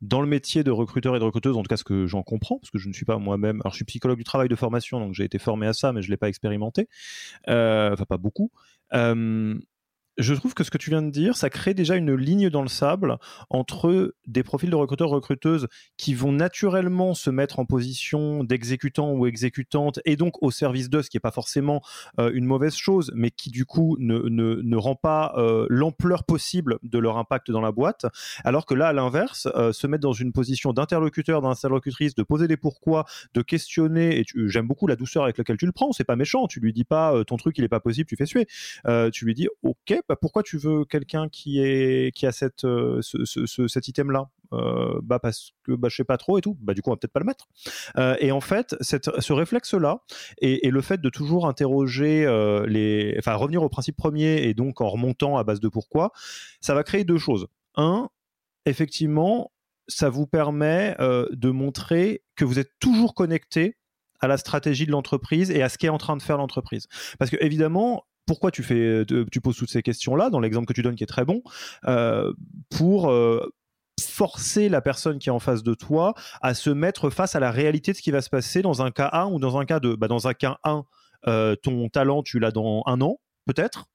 dans 0.00 0.20
le 0.20 0.26
métier 0.26 0.62
de 0.62 0.70
recruteur 0.70 1.16
et 1.16 1.18
de 1.18 1.24
recruteuse, 1.24 1.56
en 1.56 1.62
tout 1.62 1.68
cas 1.68 1.76
ce 1.76 1.84
que 1.84 2.06
j'en 2.06 2.22
comprends, 2.22 2.58
parce 2.58 2.70
que 2.70 2.78
je 2.78 2.88
ne 2.88 2.92
suis 2.92 3.04
pas 3.04 3.18
moi-même. 3.18 3.60
Alors 3.62 3.72
je 3.72 3.76
suis 3.76 3.84
psychologue 3.84 4.18
du 4.18 4.24
travail 4.24 4.48
de 4.48 4.54
formation, 4.54 5.00
donc 5.00 5.14
j'ai 5.14 5.24
été 5.24 5.38
formé 5.38 5.66
à 5.66 5.72
ça, 5.72 5.92
mais 5.92 6.02
je 6.02 6.10
l'ai 6.10 6.16
pas 6.16 6.28
expérimenté, 6.28 6.88
enfin 7.46 8.04
pas 8.08 8.18
beaucoup 8.18 8.50
je 10.18 10.34
trouve 10.34 10.54
que 10.54 10.64
ce 10.64 10.70
que 10.70 10.78
tu 10.78 10.90
viens 10.90 11.02
de 11.02 11.10
dire, 11.10 11.36
ça 11.36 11.50
crée 11.50 11.74
déjà 11.74 11.96
une 11.96 12.14
ligne 12.14 12.48
dans 12.48 12.62
le 12.62 12.68
sable 12.68 13.18
entre 13.50 14.14
des 14.26 14.42
profils 14.42 14.70
de 14.70 14.76
recruteurs 14.76 15.10
recruteuses 15.10 15.68
qui 15.96 16.14
vont 16.14 16.32
naturellement 16.32 17.14
se 17.14 17.30
mettre 17.30 17.58
en 17.58 17.66
position 17.66 18.42
d'exécutant 18.44 19.12
ou 19.12 19.26
exécutante 19.26 20.00
et 20.04 20.16
donc 20.16 20.42
au 20.42 20.50
service 20.50 20.88
d'eux, 20.88 21.02
ce 21.02 21.10
qui 21.10 21.16
n'est 21.16 21.20
pas 21.20 21.30
forcément 21.30 21.82
euh, 22.18 22.30
une 22.32 22.46
mauvaise 22.46 22.74
chose, 22.74 23.12
mais 23.14 23.30
qui 23.30 23.50
du 23.50 23.64
coup 23.64 23.96
ne, 23.98 24.18
ne, 24.28 24.60
ne 24.62 24.76
rend 24.76 24.94
pas 24.94 25.34
euh, 25.36 25.66
l'ampleur 25.68 26.24
possible 26.24 26.78
de 26.82 26.98
leur 26.98 27.18
impact 27.18 27.50
dans 27.50 27.60
la 27.60 27.72
boîte. 27.72 28.06
Alors 28.44 28.64
que 28.64 28.74
là, 28.74 28.88
à 28.88 28.92
l'inverse, 28.92 29.48
euh, 29.54 29.72
se 29.72 29.86
mettre 29.86 30.02
dans 30.02 30.12
une 30.12 30.32
position 30.32 30.72
d'interlocuteur, 30.72 31.42
d'interlocutrice, 31.42 32.14
de 32.14 32.22
poser 32.22 32.48
des 32.48 32.56
pourquoi, 32.56 33.04
de 33.34 33.42
questionner, 33.42 34.20
et 34.20 34.24
j'aime 34.46 34.66
beaucoup 34.66 34.86
la 34.86 34.96
douceur 34.96 35.24
avec 35.24 35.36
laquelle 35.36 35.56
tu 35.56 35.66
le 35.66 35.72
prends, 35.72 35.92
c'est 35.92 36.04
pas 36.04 36.16
méchant, 36.16 36.46
tu 36.46 36.60
lui 36.60 36.72
dis 36.72 36.84
pas 36.84 37.24
ton 37.24 37.36
truc 37.36 37.58
il 37.58 37.64
est 37.64 37.68
pas 37.68 37.80
possible, 37.80 38.08
tu 38.08 38.16
fais 38.16 38.26
suer. 38.26 38.46
tu 39.12 39.24
lui 39.24 39.34
dis 39.34 39.48
ok, 39.62 40.00
bah, 40.08 40.16
pourquoi 40.20 40.42
tu 40.42 40.56
veux 40.56 40.84
quelqu'un 40.84 41.28
qui 41.28 42.12
qui 42.14 42.26
a 42.26 42.32
cette 42.32 42.64
euh, 42.64 43.00
ce, 43.02 43.66
cet 43.66 43.88
item 43.88 44.10
là 44.10 44.30
euh, 44.52 45.00
bah 45.02 45.18
parce 45.18 45.50
que 45.64 45.72
bah 45.72 45.88
je 45.88 45.96
sais 45.96 46.04
pas 46.04 46.16
trop 46.16 46.38
et 46.38 46.40
tout. 46.40 46.56
Bah 46.60 46.74
du 46.74 46.82
coup 46.82 46.90
on 46.90 46.92
va 46.92 46.96
peut-être 46.96 47.12
pas 47.12 47.20
le 47.20 47.26
mettre. 47.26 47.48
Euh, 47.96 48.16
et 48.20 48.30
en 48.30 48.40
fait 48.40 48.76
cette, 48.80 49.10
ce 49.20 49.32
réflexe 49.32 49.74
là 49.74 50.02
et, 50.38 50.66
et, 50.66 50.70
le 50.70 50.80
fait 50.80 51.00
de 51.00 51.08
toujours 51.08 51.48
interroger 51.48 52.26
les 52.68 53.16
enfin 53.18 53.34
revenir 53.34 53.62
au 53.62 53.68
principe 53.68 53.96
premier 53.96 54.44
et 54.44 54.54
donc 54.54 54.80
en 54.80 54.88
remontant 54.88 55.36
à 55.36 55.44
base 55.44 55.60
de 55.60 55.68
pourquoi 55.68 56.12
ça 56.60 56.74
va 56.74 56.84
créer 56.84 57.04
deux 57.04 57.18
choses. 57.18 57.48
Un 57.74 58.08
effectivement 58.64 59.52
ça 59.88 60.08
vous 60.08 60.26
permet 60.26 60.96
de 60.98 61.50
montrer 61.50 62.22
que 62.36 62.44
vous 62.44 62.58
êtes 62.58 62.70
toujours 62.78 63.14
connecté 63.14 63.76
à 64.20 64.28
la 64.28 64.36
stratégie 64.36 64.86
de 64.86 64.92
l'entreprise 64.92 65.50
et 65.50 65.62
à 65.62 65.68
ce 65.68 65.78
qu'est 65.78 65.88
en 65.88 65.98
train 65.98 66.16
de 66.16 66.22
faire 66.22 66.38
l'entreprise. 66.38 66.86
Parce 67.18 67.30
que 67.30 67.36
évidemment, 67.40 68.04
pourquoi 68.26 68.50
tu 68.50 68.62
fais, 68.62 69.04
tu 69.06 69.40
poses 69.40 69.56
toutes 69.56 69.70
ces 69.70 69.82
questions-là 69.82 70.30
dans 70.30 70.40
l'exemple 70.40 70.66
que 70.66 70.72
tu 70.72 70.82
donnes 70.82 70.96
qui 70.96 71.04
est 71.04 71.06
très 71.06 71.24
bon 71.24 71.42
pour 72.70 73.10
forcer 74.00 74.68
la 74.68 74.80
personne 74.80 75.18
qui 75.18 75.28
est 75.28 75.32
en 75.32 75.38
face 75.38 75.62
de 75.62 75.74
toi 75.74 76.14
à 76.42 76.54
se 76.54 76.70
mettre 76.70 77.10
face 77.10 77.34
à 77.34 77.40
la 77.40 77.50
réalité 77.50 77.92
de 77.92 77.96
ce 77.96 78.02
qui 78.02 78.10
va 78.10 78.20
se 78.20 78.30
passer 78.30 78.62
dans 78.62 78.82
un 78.82 78.90
cas 78.90 79.10
1 79.12 79.26
ou 79.26 79.38
dans 79.38 79.58
un 79.58 79.64
cas 79.64 79.80
2. 79.80 79.96
Bah, 79.96 80.08
dans 80.08 80.28
un 80.28 80.34
cas 80.34 80.58
1, 80.64 80.84
euh, 81.28 81.56
ton 81.56 81.88
talent, 81.88 82.22
tu 82.22 82.38
l'as 82.38 82.50
dans 82.50 82.82
un 82.86 83.00
an, 83.00 83.18
peut-être, 83.46 83.86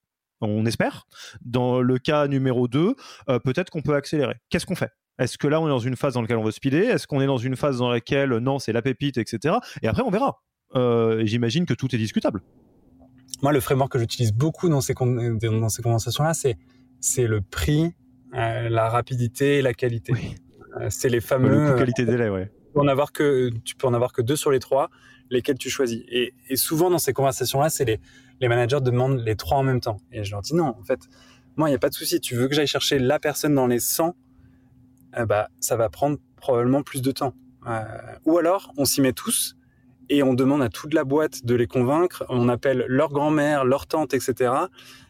on 0.41 0.65
espère. 0.65 1.05
Dans 1.41 1.81
le 1.81 1.99
cas 1.99 2.27
numéro 2.27 2.67
2, 2.67 2.95
euh, 3.29 3.39
peut-être 3.39 3.69
qu'on 3.69 3.81
peut 3.81 3.95
accélérer. 3.95 4.35
Qu'est-ce 4.49 4.65
qu'on 4.65 4.75
fait? 4.75 4.91
Est-ce 5.19 5.37
que 5.37 5.47
là, 5.47 5.61
on 5.61 5.67
est 5.67 5.69
dans 5.69 5.79
une 5.79 5.95
phase 5.95 6.15
dans 6.15 6.21
laquelle 6.21 6.37
on 6.37 6.43
veut 6.43 6.51
speeder? 6.51 6.89
Est-ce 6.89 7.05
qu'on 7.05 7.21
est 7.21 7.27
dans 7.27 7.37
une 7.37 7.55
phase 7.55 7.77
dans 7.77 7.89
laquelle, 7.89 8.37
non, 8.37 8.57
c'est 8.57 8.73
la 8.73 8.81
pépite, 8.81 9.17
etc. 9.17 9.55
Et 9.83 9.87
après, 9.87 10.01
on 10.01 10.09
verra. 10.09 10.41
Euh, 10.75 11.23
j'imagine 11.25 11.65
que 11.65 11.73
tout 11.73 11.93
est 11.93 11.99
discutable. 11.99 12.41
Moi, 13.41 13.51
le 13.51 13.59
framework 13.59 13.91
que 13.91 13.99
j'utilise 13.99 14.33
beaucoup 14.33 14.69
dans 14.69 14.81
ces, 14.81 14.93
dans 14.93 15.69
ces 15.69 15.81
conversations-là, 15.81 16.33
c'est, 16.33 16.57
c'est 16.99 17.25
le 17.27 17.41
prix 17.41 17.93
euh, 18.33 18.69
la 18.69 18.89
rapidité 18.89 19.57
et 19.57 19.61
la 19.61 19.73
qualité. 19.73 20.13
Euh, 20.79 20.87
c'est 20.89 21.09
les 21.09 21.19
fameux. 21.19 21.75
qualité 21.75 22.05
délai, 22.05 22.29
ouais. 22.29 22.49
Tu 22.49 22.73
peux 22.73 22.79
en 22.79 22.87
avoir 22.87 23.11
que 23.11 23.49
tu 23.65 23.75
peux 23.75 23.87
en 23.87 23.93
avoir 23.93 24.13
que 24.13 24.21
deux 24.21 24.37
sur 24.37 24.51
les 24.51 24.59
trois, 24.59 24.89
lesquels 25.29 25.57
tu 25.57 25.69
choisis. 25.69 26.01
Et, 26.07 26.33
souvent 26.55 26.89
dans 26.89 26.97
ces 26.97 27.11
conversations-là, 27.11 27.69
c'est 27.69 27.83
les, 27.83 27.99
les 28.39 28.47
managers 28.47 28.79
demandent 28.79 29.19
les 29.19 29.35
trois 29.35 29.57
en 29.57 29.63
même 29.63 29.81
temps. 29.81 29.97
Et 30.13 30.23
je 30.23 30.31
leur 30.31 30.41
dis 30.41 30.55
non, 30.55 30.67
en 30.79 30.83
fait, 30.83 31.01
moi 31.57 31.67
il 31.67 31.73
n'y 31.73 31.75
a 31.75 31.79
pas 31.79 31.89
de 31.89 31.93
souci. 31.93 32.21
Tu 32.21 32.35
veux 32.35 32.47
que 32.47 32.55
j'aille 32.55 32.67
chercher 32.67 32.99
la 32.99 33.19
personne 33.19 33.53
dans 33.53 33.67
les 33.67 33.81
100, 33.81 34.15
euh, 35.17 35.25
bah 35.25 35.49
ça 35.59 35.75
va 35.75 35.89
prendre 35.89 36.17
probablement 36.37 36.83
plus 36.83 37.01
de 37.01 37.11
temps. 37.11 37.33
ou 38.23 38.37
alors 38.37 38.71
on 38.77 38.85
s'y 38.85 39.01
met 39.01 39.11
tous 39.11 39.57
et 40.09 40.23
on 40.23 40.33
demande 40.33 40.61
à 40.61 40.69
toute 40.69 40.93
la 40.93 41.03
boîte 41.03 41.45
de 41.45 41.55
les 41.55 41.67
convaincre. 41.67 42.25
On 42.29 42.49
appelle 42.49 42.85
leur 42.87 43.09
grand-mère, 43.09 43.65
leur 43.65 43.87
tante, 43.87 44.13
etc. 44.13 44.51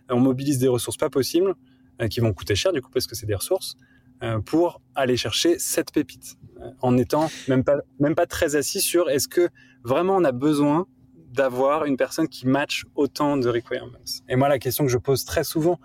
On 0.09 0.19
mobilise 0.19 0.59
des 0.59 0.67
ressources 0.67 0.97
pas 0.97 1.09
possibles. 1.09 1.55
Euh, 2.01 2.07
qui 2.07 2.19
vont 2.19 2.33
coûter 2.33 2.55
cher 2.55 2.73
du 2.73 2.81
coup 2.81 2.89
parce 2.89 3.05
que 3.05 3.15
c'est 3.15 3.25
des 3.25 3.35
ressources, 3.35 3.75
euh, 4.23 4.39
pour 4.39 4.81
aller 4.95 5.17
chercher 5.17 5.59
cette 5.59 5.91
pépite, 5.91 6.37
euh, 6.59 6.69
en 6.81 6.97
étant 6.97 7.29
même 7.47 7.63
pas, 7.63 7.77
même 7.99 8.15
pas 8.15 8.25
très 8.25 8.55
assis 8.55 8.81
sur 8.81 9.09
est-ce 9.09 9.27
que 9.27 9.49
vraiment 9.83 10.15
on 10.15 10.23
a 10.23 10.31
besoin 10.31 10.87
d'avoir 11.31 11.85
une 11.85 11.97
personne 11.97 12.27
qui 12.27 12.47
match 12.47 12.85
autant 12.95 13.37
de 13.37 13.47
requirements? 13.49 13.99
Et 14.29 14.35
moi, 14.35 14.49
la 14.49 14.57
question 14.57 14.85
que 14.85 14.91
je 14.91 14.97
pose 14.97 15.25
très 15.25 15.43
souvent 15.43 15.79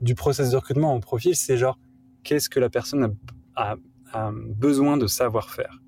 du 0.00 0.14
process 0.14 0.50
de 0.50 0.56
recrutement 0.56 0.94
en 0.94 1.00
profil, 1.00 1.34
c'est 1.34 1.56
genre, 1.56 1.78
qu'est-ce 2.22 2.48
que 2.48 2.60
la 2.60 2.70
personne 2.70 3.16
a, 3.56 3.76
a, 4.12 4.30
besoin 4.32 4.96
de 4.96 5.06
savoir 5.06 5.50
faire? 5.50 5.80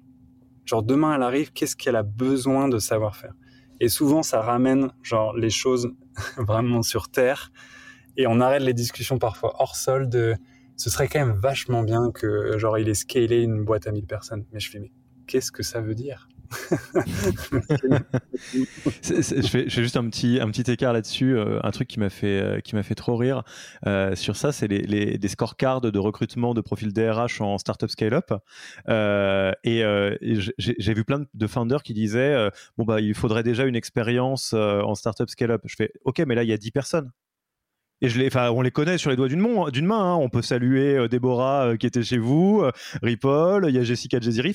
Genre, 0.68 0.83
demain, 0.83 1.14
elle 1.14 1.22
arrive, 1.22 1.50
qu'est-ce 1.52 1.74
qu'elle 1.74 1.96
a 1.96 2.02
besoin 2.02 2.68
de 2.68 2.78
savoir 2.78 3.16
faire? 3.16 3.33
Et 3.81 3.88
souvent, 3.88 4.22
ça 4.22 4.42
ramène, 4.42 4.90
genre, 5.02 5.35
les 5.35 5.48
choses 5.48 5.90
vraiment 6.37 6.83
sur 6.83 7.09
terre. 7.09 7.52
Et 8.18 8.26
on 8.26 8.38
arrête 8.40 8.61
les 8.61 8.74
discussions 8.74 9.18
parfois 9.18 9.54
hors 9.61 9.76
sol 9.76 10.11
de 10.11 10.35
ce 10.76 10.90
serait 10.90 11.09
quand 11.09 11.24
même 11.24 11.37
vachement 11.37 11.83
bien 11.83 12.11
que 12.12 12.59
genre 12.59 12.78
il 12.78 12.88
ait 12.88 12.94
scalé 12.94 13.42
une 13.42 13.64
boîte 13.64 13.87
à 13.87 13.92
1000 13.92 14.07
personnes. 14.07 14.44
Mais 14.52 14.61
je 14.61 14.70
fais 14.70 14.78
mais 14.78 14.92
qu'est-ce 15.26 15.50
que 15.50 15.62
ça 15.62 15.81
veut 15.81 15.94
dire? 15.94 16.28
je, 19.02 19.48
fais, 19.48 19.68
juste 19.68 19.96
un 19.96 20.08
petit, 20.08 20.38
un 20.40 20.50
petit 20.50 20.70
écart 20.70 20.92
là-dessus. 20.92 21.37
Euh, 21.37 21.61
un 21.62 21.70
truc 21.70 21.88
qui 21.88 22.00
m'a 22.00 22.11
fait, 22.11 22.40
euh, 22.40 22.82
fait 22.82 22.94
trop 22.94 23.16
rire 23.16 23.42
euh, 23.87 24.14
sur 24.14 24.37
ça, 24.37 24.52
c'est 24.52 24.68
les, 24.68 24.82
les, 24.82 25.18
des 25.18 25.28
scorecards 25.28 25.80
de 25.80 25.98
recrutement 25.98 26.54
de 26.54 26.61
profil 26.61 26.92
DRH 26.92 27.40
en 27.40 27.58
startup 27.58 27.90
scale-up. 27.90 28.32
et, 29.64 29.82
j'ai 30.58 30.94
vu 30.94 31.04
plein 31.04 31.24
de 31.32 31.46
founders 31.46 31.82
qui 31.82 31.94
disaient 31.94 32.50
bon 32.76 32.84
bah 32.84 33.00
il 33.00 33.14
faudrait 33.14 33.42
déjà 33.42 33.64
une 33.64 33.76
expérience 33.76 34.54
en 34.54 34.94
startup 34.94 35.28
scale-up. 35.28 35.62
Je 35.64 35.76
fais 35.76 35.92
ok, 36.04 36.20
mais 36.26 36.34
là 36.34 36.42
il 36.42 36.48
y 36.48 36.52
a 36.52 36.56
10 36.56 36.70
personnes. 36.70 37.11
Et 38.00 38.08
je 38.08 38.50
on 38.52 38.62
les 38.62 38.70
connaît 38.70 38.96
sur 38.96 39.11
les 39.11 39.16
doigts 39.16 39.28
d'une 39.28 39.40
main. 39.40 39.70
D'une 39.70 39.87
main, 39.87 40.12
hein. 40.12 40.14
on 40.14 40.28
peut 40.28 40.42
saluer 40.42 41.08
Déborah 41.08 41.76
qui 41.76 41.87
était 41.87 42.02
chez 42.02 42.18
vous, 42.18 42.62
euh, 42.62 42.70
il 43.68 43.74
y 43.74 43.78
a 43.78 43.82
Jessica 43.82 44.20
Jeziri. 44.20 44.54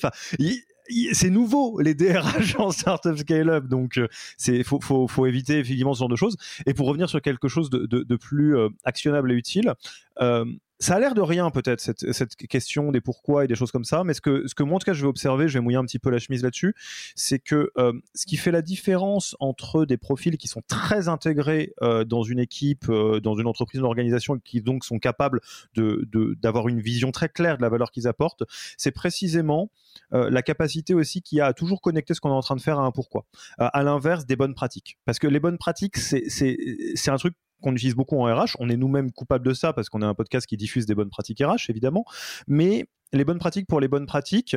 C'est 1.12 1.30
nouveau 1.30 1.80
les 1.80 1.94
DRH 1.94 2.56
en 2.58 2.70
startup 2.70 3.16
scale-up, 3.16 3.66
donc 3.66 4.00
c'est 4.36 4.62
faut, 4.62 4.80
faut, 4.80 5.08
faut 5.08 5.26
éviter 5.26 5.58
effectivement 5.58 5.94
ce 5.94 6.00
genre 6.00 6.08
de 6.08 6.16
choses. 6.16 6.36
Et 6.66 6.74
pour 6.74 6.86
revenir 6.86 7.08
sur 7.08 7.20
quelque 7.22 7.48
chose 7.48 7.70
de, 7.70 7.86
de, 7.86 8.02
de 8.02 8.16
plus 8.16 8.56
actionnable 8.84 9.32
et 9.32 9.34
utile, 9.34 9.74
euh, 10.20 10.44
ça 10.80 10.96
a 10.96 11.00
l'air 11.00 11.14
de 11.14 11.20
rien 11.20 11.50
peut-être 11.50 11.80
cette, 11.80 12.12
cette, 12.12 12.36
question 12.36 12.90
des 12.90 13.00
pourquoi 13.00 13.44
et 13.44 13.48
des 13.48 13.54
choses 13.54 13.70
comme 13.70 13.84
ça, 13.84 14.02
mais 14.04 14.14
ce 14.14 14.20
que, 14.20 14.46
ce 14.46 14.54
que 14.54 14.62
moi 14.62 14.76
en 14.76 14.78
tout 14.78 14.86
cas 14.86 14.92
je 14.92 15.02
vais 15.02 15.08
observer, 15.08 15.48
je 15.48 15.54
vais 15.54 15.60
mouiller 15.60 15.78
un 15.78 15.84
petit 15.84 15.98
peu 15.98 16.10
la 16.10 16.18
chemise 16.18 16.42
là-dessus, 16.42 16.74
c'est 17.14 17.38
que 17.38 17.70
euh, 17.78 17.92
ce 18.14 18.26
qui 18.26 18.36
fait 18.36 18.50
la 18.50 18.62
différence 18.62 19.36
entre 19.40 19.84
des 19.84 19.96
profils 19.96 20.36
qui 20.36 20.48
sont 20.48 20.62
très 20.66 21.08
intégrés 21.08 21.72
euh, 21.82 22.04
dans 22.04 22.22
une 22.22 22.38
équipe, 22.38 22.88
euh, 22.88 23.20
dans 23.20 23.34
une 23.34 23.46
entreprise, 23.46 23.78
une 23.78 23.86
organisation, 23.86 24.36
et 24.36 24.40
qui 24.40 24.60
donc 24.60 24.84
sont 24.84 24.98
capables 24.98 25.40
de, 25.74 26.06
d'avoir 26.40 26.68
une 26.68 26.80
vision 26.80 27.12
très 27.12 27.28
claire 27.28 27.56
de 27.56 27.62
la 27.62 27.68
valeur 27.68 27.90
qu'ils 27.90 28.08
apportent, 28.08 28.42
c'est 28.76 28.92
précisément 28.92 29.70
la 30.10 30.42
capacité 30.42 30.94
aussi 30.94 31.22
qu'il 31.22 31.38
y 31.38 31.40
a 31.40 31.46
à 31.46 31.52
toujours 31.52 31.80
connecter 31.80 32.14
ce 32.14 32.20
qu'on 32.20 32.30
est 32.30 32.34
en 32.34 32.40
train 32.40 32.56
de 32.56 32.60
faire 32.60 32.78
à 32.78 32.84
un 32.84 32.90
pourquoi. 32.92 33.26
à 33.58 33.82
l'inverse 33.82 34.26
des 34.26 34.36
bonnes 34.36 34.54
pratiques, 34.54 34.98
parce 35.04 35.18
que 35.18 35.26
les 35.26 35.40
bonnes 35.40 35.58
pratiques 35.58 35.96
c'est 35.96 37.08
un 37.08 37.16
truc 37.16 37.34
qu'on 37.64 37.72
utilise 37.72 37.94
beaucoup 37.94 38.20
en 38.20 38.24
RH. 38.24 38.56
On 38.60 38.68
est 38.68 38.76
nous-mêmes 38.76 39.10
coupables 39.10 39.46
de 39.46 39.54
ça 39.54 39.72
parce 39.72 39.88
qu'on 39.88 40.02
est 40.02 40.06
un 40.06 40.14
podcast 40.14 40.46
qui 40.46 40.56
diffuse 40.56 40.86
des 40.86 40.94
bonnes 40.94 41.10
pratiques 41.10 41.42
RH, 41.42 41.70
évidemment. 41.70 42.04
Mais 42.46 42.86
les 43.12 43.24
bonnes 43.24 43.38
pratiques 43.38 43.66
pour 43.66 43.80
les 43.80 43.88
bonnes 43.88 44.06
pratiques, 44.06 44.56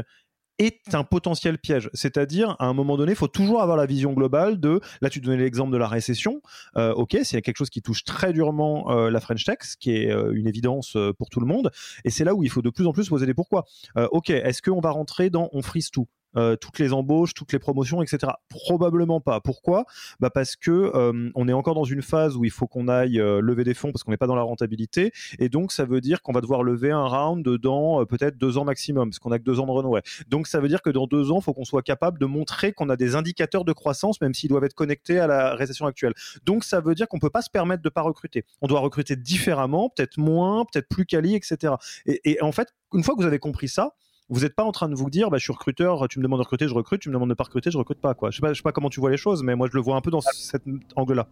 est 0.59 0.95
un 0.95 1.03
potentiel 1.03 1.57
piège. 1.57 1.89
C'est-à-dire, 1.93 2.55
à 2.59 2.65
un 2.65 2.73
moment 2.73 2.97
donné, 2.97 3.11
il 3.11 3.15
faut 3.15 3.27
toujours 3.27 3.61
avoir 3.61 3.77
la 3.77 3.85
vision 3.85 4.13
globale 4.13 4.59
de, 4.59 4.81
là 5.01 5.09
tu 5.09 5.19
donnais 5.19 5.37
l'exemple 5.37 5.71
de 5.71 5.77
la 5.77 5.87
récession, 5.87 6.41
euh, 6.77 6.93
ok, 6.93 7.17
c'est 7.23 7.41
quelque 7.41 7.57
chose 7.57 7.69
qui 7.69 7.81
touche 7.81 8.03
très 8.03 8.33
durement 8.33 8.91
euh, 8.91 9.09
la 9.09 9.19
French 9.19 9.43
Tech, 9.43 9.57
qui 9.79 9.91
est 9.91 10.11
euh, 10.11 10.31
une 10.33 10.47
évidence 10.47 10.97
pour 11.17 11.29
tout 11.29 11.39
le 11.39 11.45
monde, 11.45 11.71
et 12.05 12.09
c'est 12.09 12.23
là 12.23 12.33
où 12.33 12.43
il 12.43 12.49
faut 12.49 12.61
de 12.61 12.69
plus 12.69 12.87
en 12.87 12.93
plus 12.93 13.07
poser 13.09 13.25
des 13.25 13.33
pourquoi. 13.33 13.65
ok, 13.95 14.29
est-ce 14.29 14.61
qu'on 14.61 14.79
va 14.79 14.89
rentrer 14.89 15.29
dans 15.29 15.49
on 15.53 15.61
freeze 15.61 15.91
tout? 15.91 16.07
Euh, 16.37 16.55
toutes 16.55 16.79
les 16.79 16.93
embauches, 16.93 17.33
toutes 17.33 17.51
les 17.51 17.59
promotions, 17.59 18.01
etc. 18.01 18.33
Probablement 18.49 19.19
pas. 19.19 19.41
Pourquoi? 19.41 19.85
Bah 20.19 20.29
Parce 20.29 20.55
que 20.55 20.71
euh, 20.71 21.31
on 21.35 21.47
est 21.47 21.53
encore 21.53 21.75
dans 21.75 21.83
une 21.83 22.01
phase 22.01 22.35
où 22.35 22.45
il 22.45 22.51
faut 22.51 22.67
qu'on 22.67 22.87
aille 22.87 23.19
euh, 23.19 23.41
lever 23.41 23.63
des 23.63 23.73
fonds 23.73 23.91
parce 23.91 24.03
qu'on 24.03 24.11
n'est 24.11 24.17
pas 24.17 24.27
dans 24.27 24.35
la 24.35 24.43
rentabilité, 24.43 25.11
et 25.39 25.49
donc 25.49 25.71
ça 25.71 25.85
veut 25.85 26.01
dire 26.01 26.21
qu'on 26.21 26.31
va 26.31 26.41
devoir 26.41 26.63
lever 26.63 26.91
un 26.91 27.05
round 27.05 27.47
dans 27.57 28.05
peut-être 28.05 28.37
deux 28.37 28.57
ans 28.57 28.65
maximum, 28.65 29.09
parce 29.09 29.19
qu'on 29.19 29.31
a 29.31 29.39
que 29.39 29.43
deux 29.43 29.59
ans 29.59 29.65
de 29.65 29.71
renouveau. 29.71 29.99
Donc 30.27 30.47
ça 30.47 30.59
veut 30.59 30.67
dire 30.67 30.81
que 30.81 30.89
dans 30.89 31.07
deux 31.07 31.31
ans, 31.31 31.39
il 31.39 31.43
faut 31.43 31.53
qu'on 31.53 31.65
soit 31.65 31.81
capable 31.81 32.19
de 32.19 32.25
montrer 32.25 32.73
qu'on 32.73 32.89
a 32.89 32.95
des 32.95 33.15
indicateurs 33.15 33.65
de 33.65 33.73
croissance, 33.73 34.21
même 34.21 34.33
s'ils 34.33 34.49
doivent 34.49 34.63
être 34.63 34.73
connectés 34.73 35.19
à 35.19 35.27
la 35.27 35.55
récession 35.55 35.85
actuelle. 35.85 36.13
Donc 36.45 36.63
ça 36.63 36.81
veut 36.81 36.95
dire 36.95 37.07
qu'on 37.07 37.19
peut 37.19 37.29
pas 37.29 37.41
se 37.41 37.49
permettre 37.49 37.81
de 37.81 37.89
pas 37.89 38.01
recruter. 38.01 38.45
On 38.61 38.67
doit 38.67 38.79
recruter 38.79 39.15
différemment, 39.15 39.89
peut-être 39.89 40.17
moins, 40.17 40.65
peut-être 40.65 40.87
plus 40.87 41.05
quali, 41.05 41.35
etc. 41.35 41.73
Et, 42.05 42.31
et 42.31 42.41
en 42.41 42.51
fait, 42.51 42.73
une 42.93 43.03
fois 43.03 43.15
que 43.15 43.21
vous 43.21 43.27
avez 43.27 43.39
compris 43.39 43.67
ça, 43.67 43.93
vous 44.29 44.41
n'êtes 44.41 44.55
pas 44.55 44.63
en 44.63 44.71
train 44.71 44.89
de 44.89 44.95
vous 44.95 45.09
dire, 45.09 45.29
bah, 45.29 45.37
je 45.37 45.43
suis 45.43 45.53
recruteur, 45.53 46.07
tu 46.09 46.19
me 46.19 46.23
demandes 46.23 46.39
de 46.39 46.43
recruter, 46.43 46.67
je 46.67 46.73
recrute, 46.73 47.01
tu 47.01 47.09
me 47.09 47.13
demandes 47.13 47.29
de 47.29 47.33
pas 47.33 47.45
recruter, 47.45 47.71
je 47.71 47.77
recrute 47.77 47.99
pas, 47.99 48.13
quoi. 48.13 48.29
Je 48.29 48.37
sais 48.37 48.41
pas, 48.41 48.53
je 48.53 48.57
sais 48.57 48.63
pas 48.63 48.71
comment 48.71 48.89
tu 48.89 48.99
vois 48.99 49.09
les 49.09 49.17
choses, 49.17 49.43
mais 49.43 49.55
moi, 49.55 49.67
je 49.71 49.75
le 49.75 49.81
vois 49.81 49.95
un 49.95 50.01
peu 50.01 50.11
dans 50.11 50.21
cet 50.21 50.63
angle-là. 50.95 51.27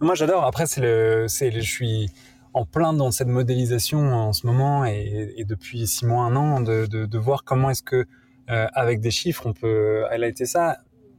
Moi, 0.00 0.14
j'adore. 0.14 0.44
Après, 0.44 0.66
c'est 0.66 0.80
le, 0.80 1.26
je 1.28 1.60
suis 1.60 2.10
en 2.52 2.64
plein 2.66 2.92
dans 2.92 3.10
cette 3.10 3.28
modélisation 3.28 4.12
en 4.12 4.32
ce 4.32 4.46
moment 4.46 4.84
et, 4.84 5.44
depuis 5.48 5.86
six 5.86 6.06
mois, 6.06 6.24
un 6.24 6.36
an, 6.36 6.60
de, 6.60 6.86
de, 6.86 7.06
de 7.06 7.18
voir 7.18 7.44
comment 7.44 7.70
est-ce 7.70 7.82
que, 7.82 8.06
euh, 8.50 8.66
avec 8.72 9.00
des 9.00 9.10
chiffres, 9.10 9.46
on 9.46 9.52
peut 9.52 10.04
highlighter 10.10 10.46
ça. 10.46 10.78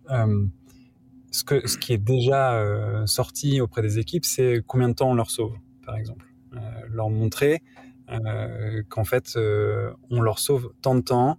Euh, 0.09 0.45
ce, 1.31 1.43
que, 1.43 1.67
ce 1.67 1.77
qui 1.77 1.93
est 1.93 1.97
déjà 1.97 2.53
euh, 2.55 3.05
sorti 3.05 3.59
auprès 3.61 3.81
des 3.81 3.99
équipes, 3.99 4.25
c'est 4.25 4.63
combien 4.65 4.89
de 4.89 4.93
temps 4.93 5.11
on 5.11 5.15
leur 5.15 5.29
sauve, 5.29 5.55
par 5.85 5.95
exemple. 5.95 6.25
Euh, 6.53 6.59
leur 6.89 7.09
montrer 7.09 7.61
euh, 8.09 8.83
qu'en 8.89 9.03
fait, 9.03 9.33
euh, 9.35 9.91
on 10.09 10.21
leur 10.21 10.39
sauve 10.39 10.71
tant 10.81 10.95
de 10.95 11.01
temps. 11.01 11.37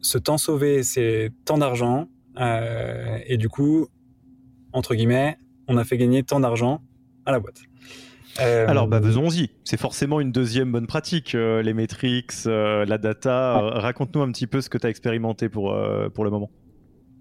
Ce 0.00 0.18
temps 0.18 0.38
sauvé, 0.38 0.82
c'est 0.82 1.30
tant 1.44 1.58
d'argent. 1.58 2.08
Euh, 2.38 3.18
et 3.26 3.36
du 3.36 3.48
coup, 3.48 3.86
entre 4.72 4.94
guillemets, 4.94 5.36
on 5.68 5.76
a 5.76 5.84
fait 5.84 5.98
gagner 5.98 6.22
tant 6.22 6.40
d'argent 6.40 6.82
à 7.26 7.32
la 7.32 7.40
boîte. 7.40 7.60
Alors, 8.38 8.88
bah, 8.88 9.00
faisons-y. 9.02 9.50
C'est 9.62 9.78
forcément 9.78 10.18
une 10.18 10.32
deuxième 10.32 10.72
bonne 10.72 10.86
pratique, 10.86 11.34
les 11.34 11.74
métriques, 11.74 12.32
la 12.46 12.98
data. 12.98 13.58
Raconte-nous 13.60 14.22
un 14.22 14.32
petit 14.32 14.46
peu 14.46 14.62
ce 14.62 14.70
que 14.70 14.78
tu 14.78 14.86
as 14.86 14.90
expérimenté 14.90 15.50
pour, 15.50 15.76
pour 16.14 16.24
le 16.24 16.30
moment. 16.30 16.50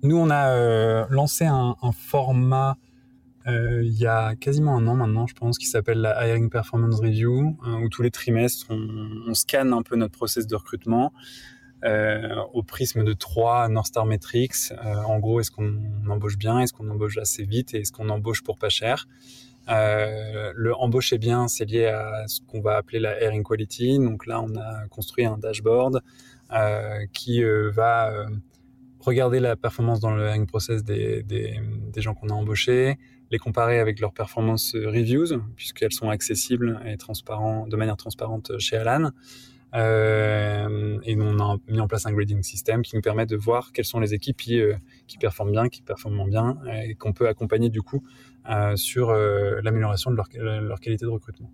Nous, 0.04 0.16
on 0.16 0.30
a 0.30 1.08
lancé 1.10 1.44
un, 1.46 1.76
un 1.82 1.92
format 1.92 2.78
euh, 3.48 3.82
il 3.84 3.94
y 3.94 4.06
a 4.06 4.36
quasiment 4.36 4.78
un 4.78 4.88
an 4.88 4.96
maintenant, 4.96 5.26
je 5.26 5.34
pense, 5.34 5.58
qui 5.58 5.66
s'appelle 5.66 6.00
la 6.00 6.28
Hiring 6.28 6.50
Performance 6.50 7.00
Review, 7.00 7.58
hein, 7.64 7.82
où 7.82 7.90
tous 7.90 8.02
les 8.02 8.12
trimestres, 8.12 8.68
on, 8.70 9.34
scanne 9.34 9.74
un 9.74 9.82
peu 9.82 9.96
notre 9.96 10.14
process 10.14 10.46
de 10.46 10.56
recrutement 10.56 11.14
euh, 11.84 12.36
au 12.54 12.62
prisme 12.62 13.04
de 13.04 13.14
trois 13.14 13.68
North 13.70 13.88
Star 13.88 14.06
Metrics. 14.06 14.72
Euh, 14.72 14.96
en 14.96 15.20
gros, 15.20 15.40
est-ce 15.40 15.50
qu'on 15.50 15.74
embauche 16.08 16.38
bien, 16.38 16.60
est-ce 16.60 16.74
qu'on 16.74 16.90
embauche 16.90 17.18
assez 17.18 17.44
vite 17.44 17.74
et 17.74 17.80
est-ce 17.80 17.92
qu'on 17.92 18.10
embauche 18.10 18.44
pour 18.44 18.58
pas 18.58 18.70
cher? 18.70 19.08
Le 19.68 20.74
embaucher 20.76 21.18
bien, 21.18 21.48
c'est 21.48 21.64
lié 21.64 21.86
à 21.86 22.28
ce 22.28 22.42
qu'on 22.42 22.60
va 22.60 22.76
appeler 22.76 23.00
la 23.00 23.22
airing 23.22 23.42
quality. 23.42 24.00
Donc 24.00 24.26
là, 24.26 24.42
on 24.42 24.54
a 24.58 24.86
construit 24.90 25.26
un 25.26 25.38
dashboard 25.38 26.02
qui 27.14 27.42
va 27.44 28.26
regarder 29.00 29.40
la 29.40 29.56
performance 29.56 30.02
dans 30.02 30.14
le 30.14 30.28
hiring 30.28 30.46
process 30.46 30.84
des 30.84 31.56
gens 31.96 32.14
qu'on 32.14 32.28
a 32.30 32.34
embauchés, 32.34 32.98
les 33.32 33.40
comparer 33.40 33.80
avec 33.80 34.00
leurs 34.00 34.14
performance 34.14 34.76
reviews, 34.76 35.42
puisqu'elles 35.56 35.94
sont 35.94 36.10
accessibles 36.10 36.80
et 36.86 36.98
transparentes, 36.98 37.70
de 37.70 37.76
manière 37.76 37.98
transparente 37.98 38.52
chez 38.60 38.78
Alan. 38.78 39.12
Euh, 39.74 41.00
et 41.04 41.16
on 41.18 41.40
a 41.40 41.58
mis 41.70 41.80
en 41.80 41.88
place 41.88 42.06
un 42.06 42.12
grading 42.12 42.44
system 42.44 42.82
qui 42.82 42.94
nous 42.96 43.02
permet 43.02 43.26
de 43.26 43.38
voir 43.38 43.72
quelles 43.72 43.86
sont 43.86 44.02
les 44.02 44.14
équipes 44.14 44.36
qui, 44.36 44.60
euh, 44.60 44.76
qui 45.08 45.18
performent 45.18 45.52
bien, 45.52 45.70
qui 45.70 45.82
performent 45.82 46.16
moins 46.16 46.28
bien, 46.28 46.58
et 46.84 46.96
qu'on 46.96 47.14
peut 47.14 47.30
accompagner 47.30 47.70
du 47.70 47.82
coup 47.82 48.04
euh, 48.50 48.76
sur 48.76 49.12
euh, 49.12 49.62
l'amélioration 49.64 50.10
de 50.10 50.16
leur, 50.16 50.80
qualité 50.80 51.06
de 51.06 51.12
recrutement. 51.12 51.52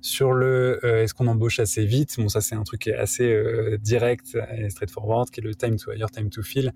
Sur 0.00 0.32
le 0.32 0.80
euh, 0.84 1.02
est-ce 1.02 1.12
qu'on 1.12 1.26
embauche 1.26 1.60
assez 1.60 1.84
vite, 1.84 2.16
bon 2.16 2.30
ça 2.30 2.40
c'est 2.40 2.54
un 2.54 2.62
truc 2.62 2.80
qui 2.80 2.90
est 2.90 2.94
assez 2.94 3.78
direct 3.82 4.38
et 4.56 4.70
straightforward, 4.70 5.28
qui 5.28 5.40
est 5.40 5.44
le 5.44 5.54
time 5.54 5.76
to 5.76 5.92
hire, 5.92 6.10
time 6.10 6.30
to 6.30 6.42
fill. 6.42 6.72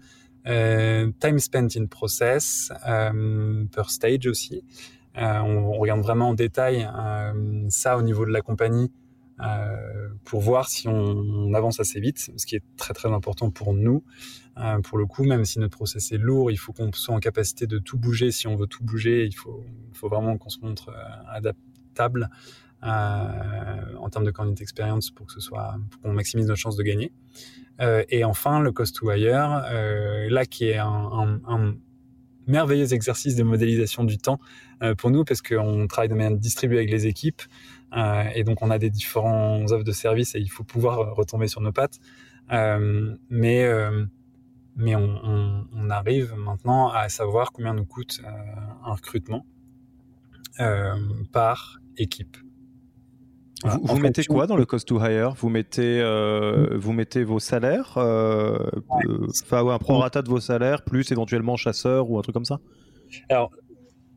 Euh, 0.46 1.10
time 1.20 1.38
spent 1.38 1.68
in 1.76 1.86
process, 1.86 2.72
euh, 2.86 3.64
per 3.72 3.88
stage 3.88 4.26
aussi. 4.26 4.62
Euh, 5.16 5.38
on, 5.38 5.72
regarde 5.78 6.00
vraiment 6.00 6.30
en 6.30 6.34
détail 6.34 6.88
ça 7.68 7.96
au 7.96 8.02
niveau 8.02 8.26
de 8.26 8.30
la 8.30 8.40
compagnie 8.40 8.90
pour 10.24 10.40
voir 10.40 10.68
si 10.68 10.88
on, 10.88 11.52
avance 11.54 11.80
assez 11.80 12.00
vite, 12.00 12.30
ce 12.36 12.46
qui 12.46 12.56
est 12.56 12.62
très 12.76 12.94
très 12.94 13.10
important 13.10 13.50
pour 13.50 13.74
nous. 13.74 14.02
pour 14.84 14.98
le 14.98 15.06
coup, 15.06 15.24
même 15.24 15.44
si 15.44 15.58
notre 15.58 15.76
process 15.76 16.12
est 16.12 16.18
lourd, 16.18 16.50
il 16.50 16.56
faut 16.56 16.72
qu'on 16.72 16.92
soit 16.92 17.14
en 17.14 17.20
capacité 17.20 17.66
de 17.66 17.78
tout 17.78 17.98
bouger. 17.98 18.30
Si 18.32 18.46
on 18.48 18.56
veut 18.56 18.66
tout 18.66 18.84
bouger, 18.84 19.24
il 19.24 19.34
faut, 19.34 19.62
il 19.92 19.96
faut 19.96 20.08
vraiment 20.08 20.36
qu'on 20.36 20.50
se 20.50 20.60
montre 20.60 20.92
adaptable 21.28 22.28
en 22.82 24.08
termes 24.10 24.24
de 24.24 24.30
candidate 24.30 24.62
experience 24.62 25.10
pour 25.10 25.26
que 25.26 25.32
ce 25.32 25.40
soit, 25.40 25.76
pour 25.90 26.02
qu'on 26.02 26.12
maximise 26.12 26.46
nos 26.48 26.56
chances 26.56 26.76
de 26.76 26.82
gagner. 26.82 27.12
Euh, 27.80 28.04
et 28.08 28.24
enfin, 28.24 28.60
le 28.60 28.72
cost 28.72 28.96
to 28.96 29.10
hire, 29.12 29.62
euh, 29.70 30.28
là 30.30 30.46
qui 30.46 30.68
est 30.68 30.78
un, 30.78 31.40
merveilleux 32.46 32.92
exercice 32.92 33.36
de 33.36 33.42
modélisation 33.42 34.04
du 34.04 34.18
temps 34.18 34.38
euh, 34.82 34.94
pour 34.94 35.10
nous 35.10 35.24
parce 35.24 35.40
qu'on 35.40 35.86
travaille 35.86 36.10
de 36.10 36.14
manière 36.14 36.36
distribuée 36.36 36.76
avec 36.76 36.90
les 36.90 37.06
équipes 37.06 37.40
et 38.34 38.42
donc 38.42 38.60
on 38.60 38.70
a 38.70 38.78
des 38.78 38.90
différents 38.90 39.64
offres 39.70 39.84
de 39.84 39.92
services 39.92 40.34
et 40.34 40.40
il 40.40 40.48
faut 40.50 40.64
pouvoir 40.64 41.14
retomber 41.14 41.46
sur 41.46 41.60
nos 41.60 41.70
pattes. 41.70 42.00
Mais 42.50 43.68
mais 44.76 44.96
on, 44.96 45.90
arrive 45.90 46.34
maintenant 46.34 46.88
à 46.88 47.08
savoir 47.08 47.52
combien 47.52 47.72
nous 47.72 47.84
coûte 47.84 48.20
un 48.84 48.92
recrutement 48.92 49.46
par 51.30 51.78
équipe. 51.96 52.36
Vous, 53.64 53.80
vous 53.82 53.98
mettez 53.98 54.24
quoi 54.24 54.46
dans 54.46 54.56
le 54.56 54.66
cost 54.66 54.86
to 54.86 55.00
hire? 55.00 55.34
Vous 55.34 55.48
mettez, 55.48 56.00
euh, 56.00 56.76
vous 56.76 56.92
mettez 56.92 57.24
vos 57.24 57.40
salaires, 57.40 57.94
euh, 57.96 58.58
enfin 59.42 59.62
ouais, 59.62 59.72
un 59.72 59.78
prorata 59.78 60.20
de 60.20 60.28
vos 60.28 60.40
salaires, 60.40 60.82
plus 60.82 61.10
éventuellement 61.10 61.56
chasseur 61.56 62.10
ou 62.10 62.18
un 62.18 62.22
truc 62.22 62.34
comme 62.34 62.44
ça? 62.44 62.60
Alors, 63.30 63.50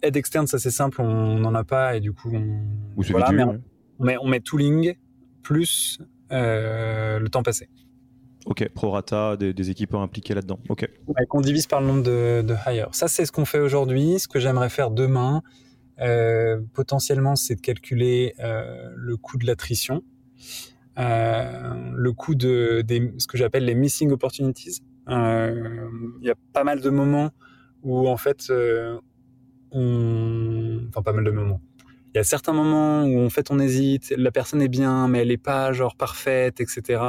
aide 0.02 0.18
externe, 0.18 0.48
ça 0.48 0.60
c'est 0.60 0.72
simple, 0.72 1.02
on 1.02 1.40
n'en 1.40 1.56
a 1.56 1.64
pas 1.64 1.96
et 1.96 2.02
du 2.02 2.12
coup, 2.12 2.30
on, 2.34 3.02
voilà, 3.10 3.32
mais 3.32 3.44
on, 3.44 3.62
on, 4.00 4.06
met, 4.06 4.18
on 4.22 4.28
met 4.28 4.42
tooling 4.42 4.96
plus 5.44 6.00
euh, 6.32 7.20
le 7.20 7.30
temps 7.30 7.44
passé. 7.44 7.70
Ok, 8.46 8.68
prorata 8.74 9.36
des, 9.36 9.54
des 9.54 9.70
équipes 9.70 9.94
impliquées 9.94 10.34
là-dedans. 10.34 10.60
Ok. 10.70 10.90
Ouais, 11.08 11.26
qu'on 11.26 11.42
divise 11.42 11.68
par 11.68 11.82
le 11.82 11.88
nombre 11.88 12.04
de, 12.04 12.42
de 12.42 12.56
hires. 12.66 12.88
Ça, 12.92 13.08
c'est 13.08 13.26
ce 13.26 13.32
qu'on 13.32 13.44
fait 13.44 13.60
aujourd'hui. 13.60 14.20
Ce 14.20 14.28
que 14.28 14.40
j'aimerais 14.40 14.70
faire 14.70 14.90
demain, 14.90 15.42
euh, 16.00 16.62
potentiellement, 16.74 17.36
c'est 17.36 17.56
de 17.56 17.62
calculer 17.62 18.34
euh, 18.40 18.90
le 18.96 19.18
coût 19.18 19.38
de 19.38 19.46
l'attrition, 19.46 20.04
euh, 21.00 21.92
le 21.96 22.14
coût 22.14 22.36
de 22.36 22.84
ce 23.18 23.28
que 23.28 23.38
j'appelle 23.38 23.66
les 23.66 23.76
missing 23.76 24.12
opportunities. 24.12 24.82
Il 25.10 26.22
y 26.22 26.30
a 26.30 26.36
pas 26.54 26.64
mal 26.64 26.82
de 26.82 26.90
moments 26.90 27.32
où 27.84 28.08
en 28.10 28.18
fait, 28.18 28.52
on, 29.72 30.88
enfin 30.90 31.02
pas 31.02 31.14
mal 31.14 31.24
de 31.24 31.32
moments. 31.32 31.62
Il 32.14 32.18
y 32.18 32.20
a 32.20 32.24
certains 32.24 32.54
moments 32.54 33.04
où 33.04 33.20
en 33.20 33.30
fait 33.30 33.52
on 33.52 33.60
hésite, 33.60 34.14
la 34.18 34.32
personne 34.32 34.62
est 34.62 34.70
bien, 34.70 35.08
mais 35.08 35.20
elle 35.20 35.32
est 35.32 35.38
pas 35.38 35.72
genre 35.72 35.96
parfaite, 35.96 36.60
etc. 36.60 37.02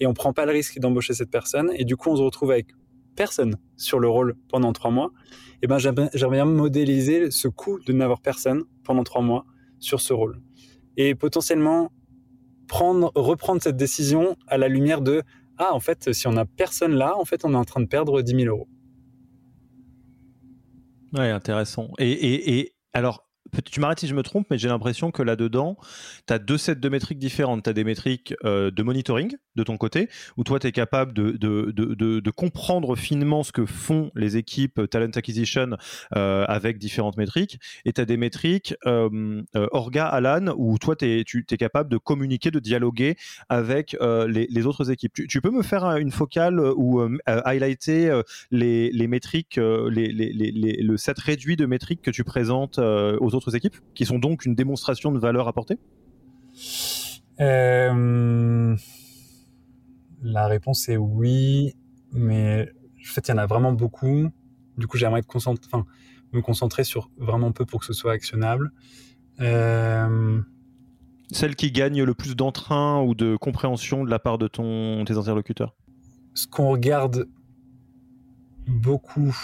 Et 0.00 0.06
on 0.06 0.14
prend 0.14 0.32
pas 0.32 0.46
le 0.46 0.52
risque 0.52 0.78
d'embaucher 0.78 1.12
cette 1.12 1.30
personne, 1.30 1.70
et 1.76 1.84
du 1.84 1.96
coup 1.96 2.10
on 2.10 2.16
se 2.16 2.22
retrouve 2.22 2.50
avec 2.50 2.68
personne 3.14 3.56
sur 3.76 3.98
le 3.98 4.08
rôle 4.08 4.34
pendant 4.48 4.72
trois 4.72 4.90
mois 4.90 5.12
eh 5.64 5.66
ben, 5.66 5.78
j'aimerais 5.78 6.36
bien 6.36 6.44
modéliser 6.44 7.30
ce 7.30 7.48
coût 7.48 7.78
de 7.86 7.94
n'avoir 7.94 8.20
personne 8.20 8.64
pendant 8.82 9.02
trois 9.02 9.22
mois 9.22 9.46
sur 9.78 10.02
ce 10.02 10.12
rôle. 10.12 10.42
Et 10.98 11.14
potentiellement 11.14 11.90
prendre, 12.68 13.10
reprendre 13.14 13.62
cette 13.62 13.78
décision 13.78 14.36
à 14.46 14.58
la 14.58 14.68
lumière 14.68 15.00
de 15.00 15.22
ah, 15.56 15.72
en 15.72 15.80
fait, 15.80 16.12
si 16.12 16.26
on 16.26 16.32
n'a 16.32 16.44
personne 16.44 16.92
là, 16.92 17.16
en 17.16 17.24
fait, 17.24 17.46
on 17.46 17.54
est 17.54 17.56
en 17.56 17.64
train 17.64 17.80
de 17.80 17.86
perdre 17.86 18.20
10 18.20 18.42
000 18.42 18.54
euros. 18.54 18.68
Ouais, 21.14 21.30
intéressant. 21.30 21.88
Et, 21.98 22.10
et, 22.10 22.58
et 22.58 22.74
alors, 22.92 23.23
tu 23.62 23.80
m'arrêtes 23.80 24.00
si 24.00 24.06
je 24.06 24.14
me 24.14 24.22
trompe, 24.22 24.46
mais 24.50 24.58
j'ai 24.58 24.68
l'impression 24.68 25.10
que 25.10 25.22
là-dedans, 25.22 25.76
tu 26.26 26.32
as 26.32 26.38
deux 26.38 26.58
sets 26.58 26.76
de 26.76 26.88
métriques 26.88 27.18
différentes. 27.18 27.64
Tu 27.64 27.70
as 27.70 27.72
des 27.72 27.84
métriques 27.84 28.34
euh, 28.44 28.70
de 28.70 28.82
monitoring 28.82 29.36
de 29.56 29.62
ton 29.62 29.76
côté, 29.76 30.08
où 30.36 30.44
toi, 30.44 30.58
tu 30.58 30.66
es 30.66 30.72
capable 30.72 31.12
de, 31.12 31.32
de, 31.32 31.70
de, 31.70 32.30
comprendre 32.30 32.96
finement 32.96 33.42
ce 33.44 33.52
que 33.52 33.66
font 33.66 34.10
les 34.16 34.36
équipes 34.36 34.80
Talent 34.90 35.10
Acquisition 35.14 35.76
euh, 36.16 36.44
avec 36.48 36.78
différentes 36.78 37.16
métriques. 37.16 37.60
Et 37.84 37.92
tu 37.92 38.00
as 38.00 38.04
des 38.04 38.16
métriques 38.16 38.74
euh, 38.86 39.42
euh, 39.56 39.66
Orga, 39.70 40.06
Alan, 40.06 40.54
où 40.56 40.78
toi, 40.78 40.96
es, 41.00 41.22
tu 41.24 41.44
es 41.48 41.56
capable 41.56 41.90
de 41.90 41.98
communiquer, 41.98 42.50
de 42.50 42.58
dialoguer 42.58 43.16
avec 43.48 43.96
euh, 44.00 44.26
les, 44.26 44.46
les, 44.50 44.66
autres 44.66 44.90
équipes. 44.90 45.12
Tu, 45.12 45.40
peux 45.40 45.50
me 45.50 45.62
faire 45.62 45.84
une 45.96 46.10
focale 46.10 46.60
ou 46.76 47.00
euh, 47.00 47.16
highlighter 47.26 48.20
les, 48.50 48.90
les 48.90 49.06
métriques, 49.06 49.56
les, 49.56 50.12
le 50.12 50.96
set 50.96 51.18
réduit 51.18 51.56
de 51.56 51.66
métriques 51.66 52.02
que 52.02 52.10
tu 52.10 52.24
présentes 52.24 52.78
aux 52.78 53.34
autres 53.34 53.43
équipes, 53.50 53.76
qui 53.94 54.06
sont 54.06 54.18
donc 54.18 54.44
une 54.44 54.54
démonstration 54.54 55.12
de 55.12 55.18
valeur 55.18 55.48
apportée? 55.48 55.78
Euh, 57.40 58.76
La 60.22 60.46
réponse 60.46 60.88
est 60.88 60.96
oui, 60.96 61.74
mais 62.12 62.72
en 63.00 63.12
fait, 63.12 63.28
il 63.28 63.30
y 63.32 63.34
en 63.34 63.38
a 63.38 63.46
vraiment 63.46 63.72
beaucoup. 63.72 64.30
Du 64.78 64.86
coup, 64.86 64.96
j'aimerais 64.96 65.22
enfin, 65.34 65.84
me 66.32 66.40
concentrer 66.40 66.84
sur 66.84 67.10
vraiment 67.16 67.52
peu 67.52 67.66
pour 67.66 67.80
que 67.80 67.86
ce 67.86 67.92
soit 67.92 68.12
actionnable. 68.12 68.72
Euh... 69.40 70.40
Celle 71.30 71.56
qui 71.56 71.72
gagne 71.72 72.02
le 72.02 72.14
plus 72.14 72.36
d'entrain 72.36 73.02
ou 73.02 73.14
de 73.14 73.36
compréhension 73.36 74.04
de 74.04 74.10
la 74.10 74.18
part 74.18 74.38
de 74.38 74.46
ton, 74.46 75.04
tes 75.04 75.16
interlocuteurs? 75.16 75.74
Ce 76.34 76.46
qu'on 76.46 76.70
regarde 76.70 77.28
beaucoup 78.66 79.36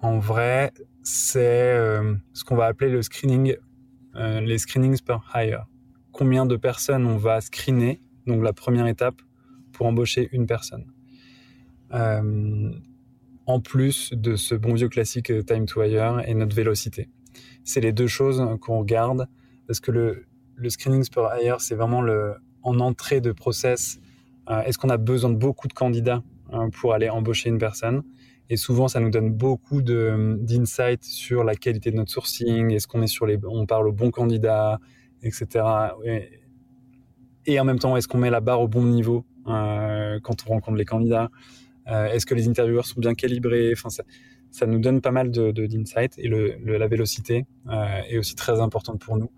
en 0.00 0.18
vrai, 0.18 0.72
c'est 1.04 1.74
euh, 1.74 2.14
ce 2.32 2.44
qu'on 2.44 2.56
va 2.56 2.64
appeler 2.64 2.90
le 2.90 3.02
screening, 3.02 3.56
euh, 4.16 4.40
les 4.40 4.58
screenings 4.58 5.00
per 5.02 5.18
hire. 5.34 5.66
Combien 6.12 6.46
de 6.46 6.56
personnes 6.56 7.06
on 7.06 7.16
va 7.16 7.40
screener, 7.40 8.00
donc 8.26 8.42
la 8.42 8.52
première 8.52 8.86
étape, 8.86 9.20
pour 9.72 9.86
embaucher 9.86 10.28
une 10.32 10.46
personne. 10.46 10.86
Euh, 11.92 12.72
en 13.46 13.60
plus 13.60 14.12
de 14.14 14.36
ce 14.36 14.54
bon 14.54 14.74
vieux 14.74 14.88
classique 14.88 15.30
time 15.46 15.66
to 15.66 15.82
hire 15.82 16.22
et 16.26 16.32
notre 16.32 16.56
vélocité. 16.56 17.10
C'est 17.64 17.80
les 17.80 17.92
deux 17.92 18.06
choses 18.06 18.42
qu'on 18.62 18.78
regarde 18.78 19.28
parce 19.66 19.80
que 19.80 19.90
le, 19.90 20.24
le 20.54 20.70
screening 20.70 21.06
per 21.10 21.28
hire, 21.40 21.60
c'est 21.60 21.74
vraiment 21.74 22.00
le, 22.00 22.34
en 22.62 22.80
entrée 22.80 23.20
de 23.20 23.32
process. 23.32 24.00
Est-ce 24.48 24.78
qu'on 24.78 24.88
a 24.88 24.96
besoin 24.96 25.30
de 25.30 25.36
beaucoup 25.36 25.68
de 25.68 25.74
candidats 25.74 26.22
pour 26.72 26.94
aller 26.94 27.10
embaucher 27.10 27.50
une 27.50 27.58
personne? 27.58 28.02
Et 28.50 28.56
souvent, 28.56 28.88
ça 28.88 29.00
nous 29.00 29.10
donne 29.10 29.30
beaucoup 29.30 29.80
d'insights 29.82 31.04
sur 31.04 31.44
la 31.44 31.54
qualité 31.54 31.90
de 31.90 31.96
notre 31.96 32.10
sourcing, 32.10 32.70
est-ce 32.72 32.86
qu'on 32.86 33.02
est 33.02 33.06
sur 33.06 33.26
les, 33.26 33.38
on 33.44 33.66
parle 33.66 33.88
aux 33.88 33.92
bons 33.92 34.10
candidats, 34.10 34.80
etc. 35.22 35.64
Et, 36.04 36.28
et 37.46 37.60
en 37.60 37.64
même 37.64 37.78
temps, 37.78 37.96
est-ce 37.96 38.08
qu'on 38.08 38.18
met 38.18 38.30
la 38.30 38.40
barre 38.40 38.60
au 38.60 38.68
bon 38.68 38.84
niveau 38.84 39.24
euh, 39.46 40.18
quand 40.22 40.44
on 40.46 40.50
rencontre 40.50 40.76
les 40.76 40.84
candidats 40.84 41.30
euh, 41.88 42.06
Est-ce 42.06 42.26
que 42.26 42.34
les 42.34 42.48
intervieweurs 42.48 42.86
sont 42.86 43.00
bien 43.00 43.14
calibrés? 43.14 43.72
Enfin, 43.72 43.88
ça, 44.50 44.66
nous 44.66 44.78
donne 44.78 45.00
pas 45.00 45.10
mal 45.10 45.30
de 45.30 45.50
d'insights 45.50 46.14
et 46.18 46.28
le, 46.28 46.56
le, 46.62 46.78
la 46.78 46.86
vélocité 46.86 47.46
euh, 47.68 48.00
est 48.08 48.18
aussi 48.18 48.34
très 48.34 48.60
importante 48.60 49.00
pour 49.00 49.16
nous. 49.16 49.30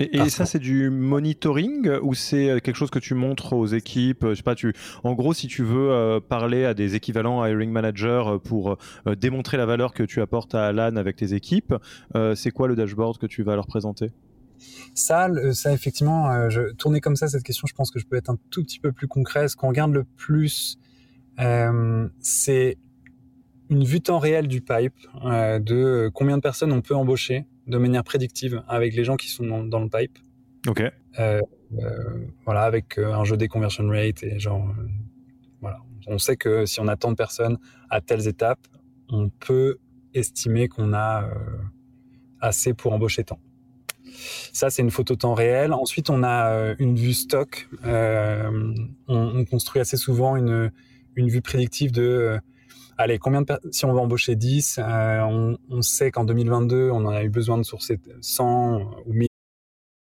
Euh, 0.00 0.04
et, 0.12 0.18
et 0.18 0.30
ça, 0.30 0.46
c'est 0.46 0.58
du 0.58 0.90
monitoring 0.90 1.90
ou 2.02 2.14
c'est 2.14 2.60
quelque 2.62 2.76
chose 2.76 2.90
que 2.90 2.98
tu 2.98 3.14
montres 3.14 3.52
aux 3.52 3.66
équipes 3.66 4.26
Je 4.28 4.34
sais 4.34 4.42
pas, 4.42 4.54
tu, 4.54 4.72
en 5.04 5.14
gros, 5.14 5.34
si 5.34 5.46
tu 5.46 5.62
veux 5.62 5.90
euh, 5.90 6.20
parler 6.20 6.64
à 6.64 6.74
des 6.74 6.94
équivalents 6.94 7.44
hiring 7.44 7.70
managers 7.70 8.38
pour 8.44 8.76
euh, 9.06 9.14
démontrer 9.14 9.56
la 9.56 9.66
valeur 9.66 9.92
que 9.92 10.02
tu 10.02 10.20
apportes 10.20 10.54
à 10.54 10.66
Alan 10.66 10.96
avec 10.96 11.16
tes 11.16 11.34
équipes, 11.34 11.74
euh, 12.14 12.34
c'est 12.34 12.50
quoi 12.50 12.68
le 12.68 12.76
dashboard 12.76 13.18
que 13.18 13.26
tu 13.26 13.42
vas 13.42 13.54
leur 13.54 13.66
présenter? 13.66 14.10
Ça, 14.94 15.28
ça 15.52 15.72
effectivement, 15.72 16.50
je 16.50 16.72
tournais 16.72 17.00
comme 17.00 17.14
ça 17.14 17.28
cette 17.28 17.44
question. 17.44 17.66
Je 17.68 17.74
pense 17.74 17.92
que 17.92 18.00
je 18.00 18.06
peux 18.06 18.16
être 18.16 18.30
un 18.30 18.38
tout 18.50 18.64
petit 18.64 18.80
peu 18.80 18.90
plus 18.90 19.06
concret. 19.06 19.46
Ce 19.46 19.54
qu'on 19.54 19.68
regarde 19.68 19.92
le 19.92 20.02
plus, 20.02 20.78
c'est 21.36 22.76
une 23.70 23.84
vue 23.84 24.00
temps 24.00 24.18
réel 24.18 24.48
du 24.48 24.60
pipe, 24.60 24.96
de 25.22 26.10
combien 26.12 26.36
de 26.36 26.42
personnes 26.42 26.72
on 26.72 26.80
peut 26.80 26.96
embaucher 26.96 27.46
de 27.68 27.78
manière 27.78 28.04
prédictive 28.04 28.62
avec 28.68 28.94
les 28.94 29.04
gens 29.04 29.16
qui 29.16 29.28
sont 29.28 29.64
dans, 29.64 29.80
le 29.80 29.88
pipe. 29.88 30.18
Ok. 30.66 30.82
voilà, 32.44 32.62
avec 32.62 32.98
un 32.98 33.24
jeu 33.24 33.36
des 33.36 33.48
conversion 33.48 33.88
rate 33.88 34.22
et 34.22 34.38
genre, 34.38 34.74
voilà. 35.60 35.78
On 36.06 36.18
sait 36.18 36.36
que 36.36 36.64
si 36.64 36.80
on 36.80 36.88
a 36.88 36.96
tant 36.96 37.10
de 37.10 37.16
personnes 37.16 37.58
à 37.90 38.00
telles 38.00 38.26
étapes, 38.26 38.66
on 39.10 39.28
peut 39.28 39.78
estimer 40.14 40.68
qu'on 40.68 40.94
a 40.94 41.28
assez 42.40 42.72
pour 42.72 42.92
embaucher 42.92 43.24
tant. 43.24 43.38
Ça, 44.52 44.70
c'est 44.70 44.82
une 44.82 44.90
photo 44.90 45.16
temps 45.16 45.34
réel. 45.34 45.72
Ensuite, 45.72 46.10
on 46.10 46.22
a 46.22 46.50
euh, 46.52 46.74
une 46.78 46.96
vue 46.96 47.12
stock. 47.12 47.68
Euh, 47.84 48.74
on, 49.06 49.44
construit 49.44 49.80
assez 49.80 49.96
souvent 49.96 50.36
une, 50.36 50.72
une 51.16 51.28
vue 51.28 51.40
prédictive 51.42 51.92
de 51.92 52.02
euh, 52.02 52.38
allez, 52.98 53.18
combien 53.18 53.42
de 53.42 53.46
si 53.70 53.84
on 53.84 53.92
va 53.92 54.00
embaucher 54.00 54.36
10, 54.36 54.80
on, 54.82 55.56
on, 55.70 55.82
sait 55.82 56.10
qu'en 56.10 56.24
2022, 56.24 56.90
on 56.90 57.06
en 57.06 57.10
a 57.10 57.22
eu 57.22 57.30
besoin 57.30 57.56
de 57.56 57.62
sourcer 57.62 57.98
100 58.20 59.02
ou 59.06 59.12
1000 59.12 59.27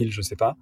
je 0.00 0.22
sais 0.22 0.36
pas. 0.36 0.56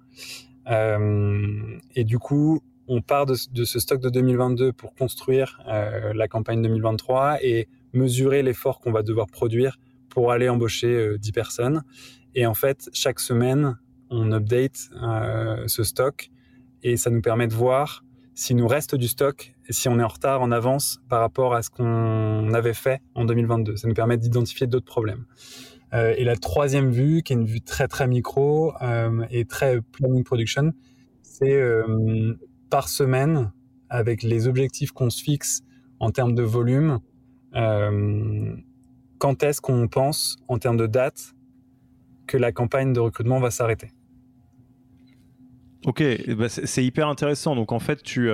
Euh, 0.69 1.77
et 1.95 2.03
du 2.03 2.19
coup, 2.19 2.61
on 2.87 3.01
part 3.01 3.25
de, 3.25 3.35
ce 3.35 3.79
stock 3.79 3.99
de 4.01 4.09
2022 4.09 4.73
pour 4.73 4.93
construire 4.93 5.61
euh, 5.67 6.13
la 6.13 6.27
campagne 6.27 6.61
2023 6.61 7.37
et 7.41 7.67
mesurer 7.93 8.43
l'effort 8.43 8.79
qu'on 8.79 8.91
va 8.91 9.03
devoir 9.03 9.27
produire 9.27 9.79
pour 10.09 10.31
aller 10.31 10.49
embaucher 10.49 11.17
10 11.17 11.29
euh, 11.29 11.31
personnes. 11.33 11.83
Et 12.35 12.45
en 12.45 12.53
fait, 12.53 12.89
chaque 12.93 13.19
semaine, 13.19 13.77
on 14.09 14.31
update 14.31 14.89
ce 15.67 15.83
stock 15.83 16.29
et 16.83 16.97
ça 16.97 17.09
nous 17.09 17.21
permet 17.21 17.47
de 17.47 17.53
voir 17.53 18.03
s'il 18.35 18.57
nous 18.57 18.67
reste 18.67 18.95
du 18.95 19.07
stock 19.07 19.52
si 19.69 19.87
on 19.89 19.99
est 19.99 20.03
en 20.03 20.07
retard, 20.07 20.41
en 20.41 20.51
avance 20.51 20.99
par 21.09 21.21
rapport 21.21 21.53
à 21.53 21.61
ce 21.61 21.69
qu'on 21.69 22.53
avait 22.53 22.73
fait 22.73 23.01
en 23.15 23.25
2022. 23.25 23.77
Ça 23.77 23.87
nous 23.87 23.93
permet 23.93 24.17
d'identifier 24.17 24.67
d'autres 24.67 24.85
problèmes. 24.85 25.25
Euh, 25.93 26.13
et 26.17 26.23
la 26.23 26.35
troisième 26.35 26.89
vue, 26.89 27.21
qui 27.21 27.33
est 27.33 27.35
une 27.35 27.45
vue 27.45 27.61
très 27.61 27.87
très 27.87 28.07
micro 28.07 28.73
euh, 28.81 29.25
et 29.29 29.45
très 29.45 29.81
planning 29.81 30.23
production, 30.23 30.73
c'est 31.21 31.53
euh, 31.53 32.33
par 32.69 32.89
semaine, 32.89 33.51
avec 33.89 34.23
les 34.23 34.47
objectifs 34.47 34.91
qu'on 34.91 35.11
se 35.11 35.21
fixe 35.21 35.61
en 35.99 36.09
termes 36.09 36.33
de 36.33 36.41
volume, 36.41 36.99
quand 37.53 39.43
est-ce 39.43 39.61
qu'on 39.61 39.87
pense 39.87 40.37
en 40.47 40.57
termes 40.57 40.77
de 40.77 40.87
date 40.87 41.35
que 42.25 42.35
la 42.35 42.51
campagne 42.51 42.93
de 42.93 42.99
recrutement 42.99 43.39
va 43.39 43.51
s'arrêter. 43.51 43.91
Ok, 45.85 46.01
eh 46.01 46.33
ben, 46.33 46.49
c'est 46.49 46.83
hyper 46.83 47.07
intéressant. 47.07 47.55
Donc 47.55 47.71
en 47.71 47.77
fait, 47.77 48.01
tu, 48.01 48.31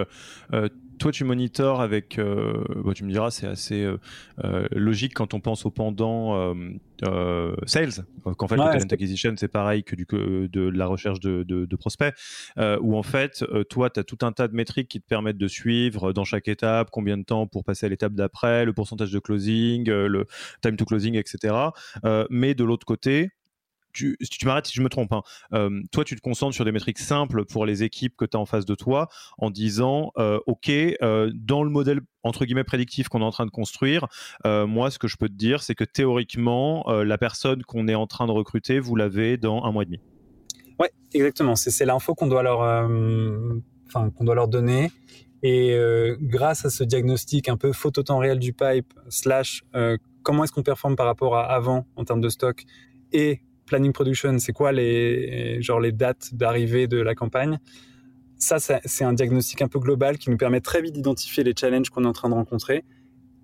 toi, 1.00 1.12
tu 1.12 1.24
monitors 1.24 1.82
avec, 1.82 2.20
euh, 2.20 2.64
tu 2.94 3.04
me 3.04 3.12
diras, 3.12 3.32
c'est 3.32 3.48
assez 3.48 3.84
euh, 3.84 3.98
euh, 4.44 4.68
logique 4.72 5.14
quand 5.14 5.34
on 5.34 5.40
pense 5.40 5.66
au 5.66 5.72
pendant 5.72 6.54
sales, 7.66 8.06
qu'en 8.38 8.48
fait 8.48 8.56
le 8.56 8.64
talent 8.64 8.86
acquisition 8.92 9.34
c'est 9.38 9.48
pareil 9.48 9.84
que 9.84 9.96
du, 9.96 10.06
de, 10.06 10.70
la 10.70 10.86
recherche 10.86 11.22
de, 11.22 11.44
de, 11.44 11.76
prospects, 11.78 12.14
où 12.82 12.98
en 12.98 13.04
fait, 13.04 13.44
toi, 13.70 13.90
tu 13.90 14.00
as 14.00 14.04
tout 14.04 14.18
un 14.22 14.34
tas 14.34 14.48
de 14.48 14.56
métriques 14.56 14.90
qui 14.90 15.00
te 15.00 15.08
permettent 15.08 15.38
de 15.38 15.48
suivre 15.48 16.12
dans 16.12 16.26
chaque 16.26 16.50
étape, 16.50 16.90
combien 16.92 17.18
de 17.18 17.24
temps 17.24 17.48
pour 17.48 17.64
passer 17.64 17.86
à 17.86 17.90
l'étape 17.90 18.14
d'après, 18.14 18.66
le 18.66 18.74
pourcentage 18.74 19.12
de 19.12 19.20
closing, 19.20 19.90
le 19.90 20.26
time 20.62 20.76
to 20.76 20.86
closing, 20.86 21.16
etc. 21.16 21.56
mais 22.30 22.54
de 22.54 22.64
l'autre 22.66 22.86
côté, 22.86 23.32
tu, 24.00 24.18
tu 24.30 24.46
m'arrêtes 24.46 24.68
si 24.68 24.74
je 24.74 24.82
me 24.82 24.90
trompe, 24.90 25.12
hein. 25.12 25.22
euh, 25.54 25.82
toi, 25.92 26.04
tu 26.04 26.16
te 26.16 26.22
concentres 26.22 26.56
sur 26.56 26.66
des 26.66 26.72
métriques 26.72 27.00
simples 27.00 27.46
pour 27.46 27.66
les 27.66 27.84
équipes 27.84 28.16
que 28.16 28.26
tu 28.26 28.38
as 28.38 28.40
en 28.40 28.46
face 28.46 28.66
de 28.66 28.76
toi 28.76 29.10
en 29.38 29.50
disant, 29.50 30.12
euh, 30.18 30.40
OK, 30.48 30.70
euh, 30.70 31.32
dans 31.34 31.64
le 31.64 31.70
modèle 31.70 32.02
entre 32.24 32.46
guillemets 32.46 32.64
prédictif 32.64 33.08
qu'on 33.08 33.22
est 33.22 33.26
en 33.26 33.32
train 33.32 33.46
de 33.46 33.52
construire, 33.52 34.08
moi, 34.46 34.92
ce 34.92 35.00
que 35.00 35.08
je 35.08 35.16
peux 35.16 35.30
te 35.30 35.34
dire, 35.34 35.64
c'est 35.64 35.74
que 35.74 35.86
théoriquement, 35.86 36.84
la 36.90 37.18
personne 37.18 37.64
qu'on 37.64 37.88
est 37.88 37.96
en 37.96 38.08
train 38.08 38.28
de 38.28 38.34
recruter, 38.34 38.82
vous 38.82 38.96
l'avez 38.98 39.38
dans 39.38 39.64
un 39.64 39.72
mois 39.72 39.84
et 39.84 39.86
demi. 39.86 40.02
Ouais, 40.78 40.92
exactement. 41.14 41.56
C'est 41.56 41.86
l'info 41.86 42.16
qu'on 42.16 42.28
doit 42.28 42.44
leur, 42.44 42.60
enfin, 43.88 44.10
qu'on 44.10 44.26
doit 44.26 44.36
leur 44.36 44.50
donner. 44.50 44.92
Et 45.44 45.80
grâce 46.20 46.66
à 46.66 46.70
ce 46.70 46.84
diagnostic 46.84 47.48
un 47.48 47.56
peu 47.56 47.72
photo 47.72 48.04
temps 48.04 48.18
réel 48.18 48.40
du 48.40 48.52
pipe, 48.52 48.94
slash 49.08 49.64
comment 50.22 50.44
est-ce 50.44 50.52
qu'on 50.52 50.64
performe 50.64 50.98
par 50.98 51.06
rapport 51.06 51.38
à 51.38 51.46
avant 51.46 51.88
en 51.96 52.04
termes 52.04 52.22
de 52.22 52.30
stock, 52.30 52.66
et 53.14 53.42
planning 53.70 53.94
production, 53.94 54.38
c'est 54.40 54.52
quoi 54.52 54.72
les, 54.72 55.62
genre 55.62 55.80
les 55.80 55.92
dates 55.92 56.34
d'arrivée 56.34 56.88
de 56.88 56.98
la 56.98 57.16
campagne? 57.16 57.60
Ça, 58.38 58.58
c'est 58.60 59.04
un 59.04 59.14
diagnostic 59.14 59.62
un 59.62 59.68
peu 59.68 59.80
global 59.80 60.18
qui 60.18 60.30
nous 60.30 60.38
permet 60.38 60.62
très 60.62 60.82
vite 60.82 60.94
d'identifier 60.94 61.44
les 61.44 61.54
challenges 61.58 61.90
qu'on 61.90 62.06
est 62.06 62.08
en 62.08 62.14
train 62.14 62.30
de 62.30 62.34
rencontrer 62.34 62.84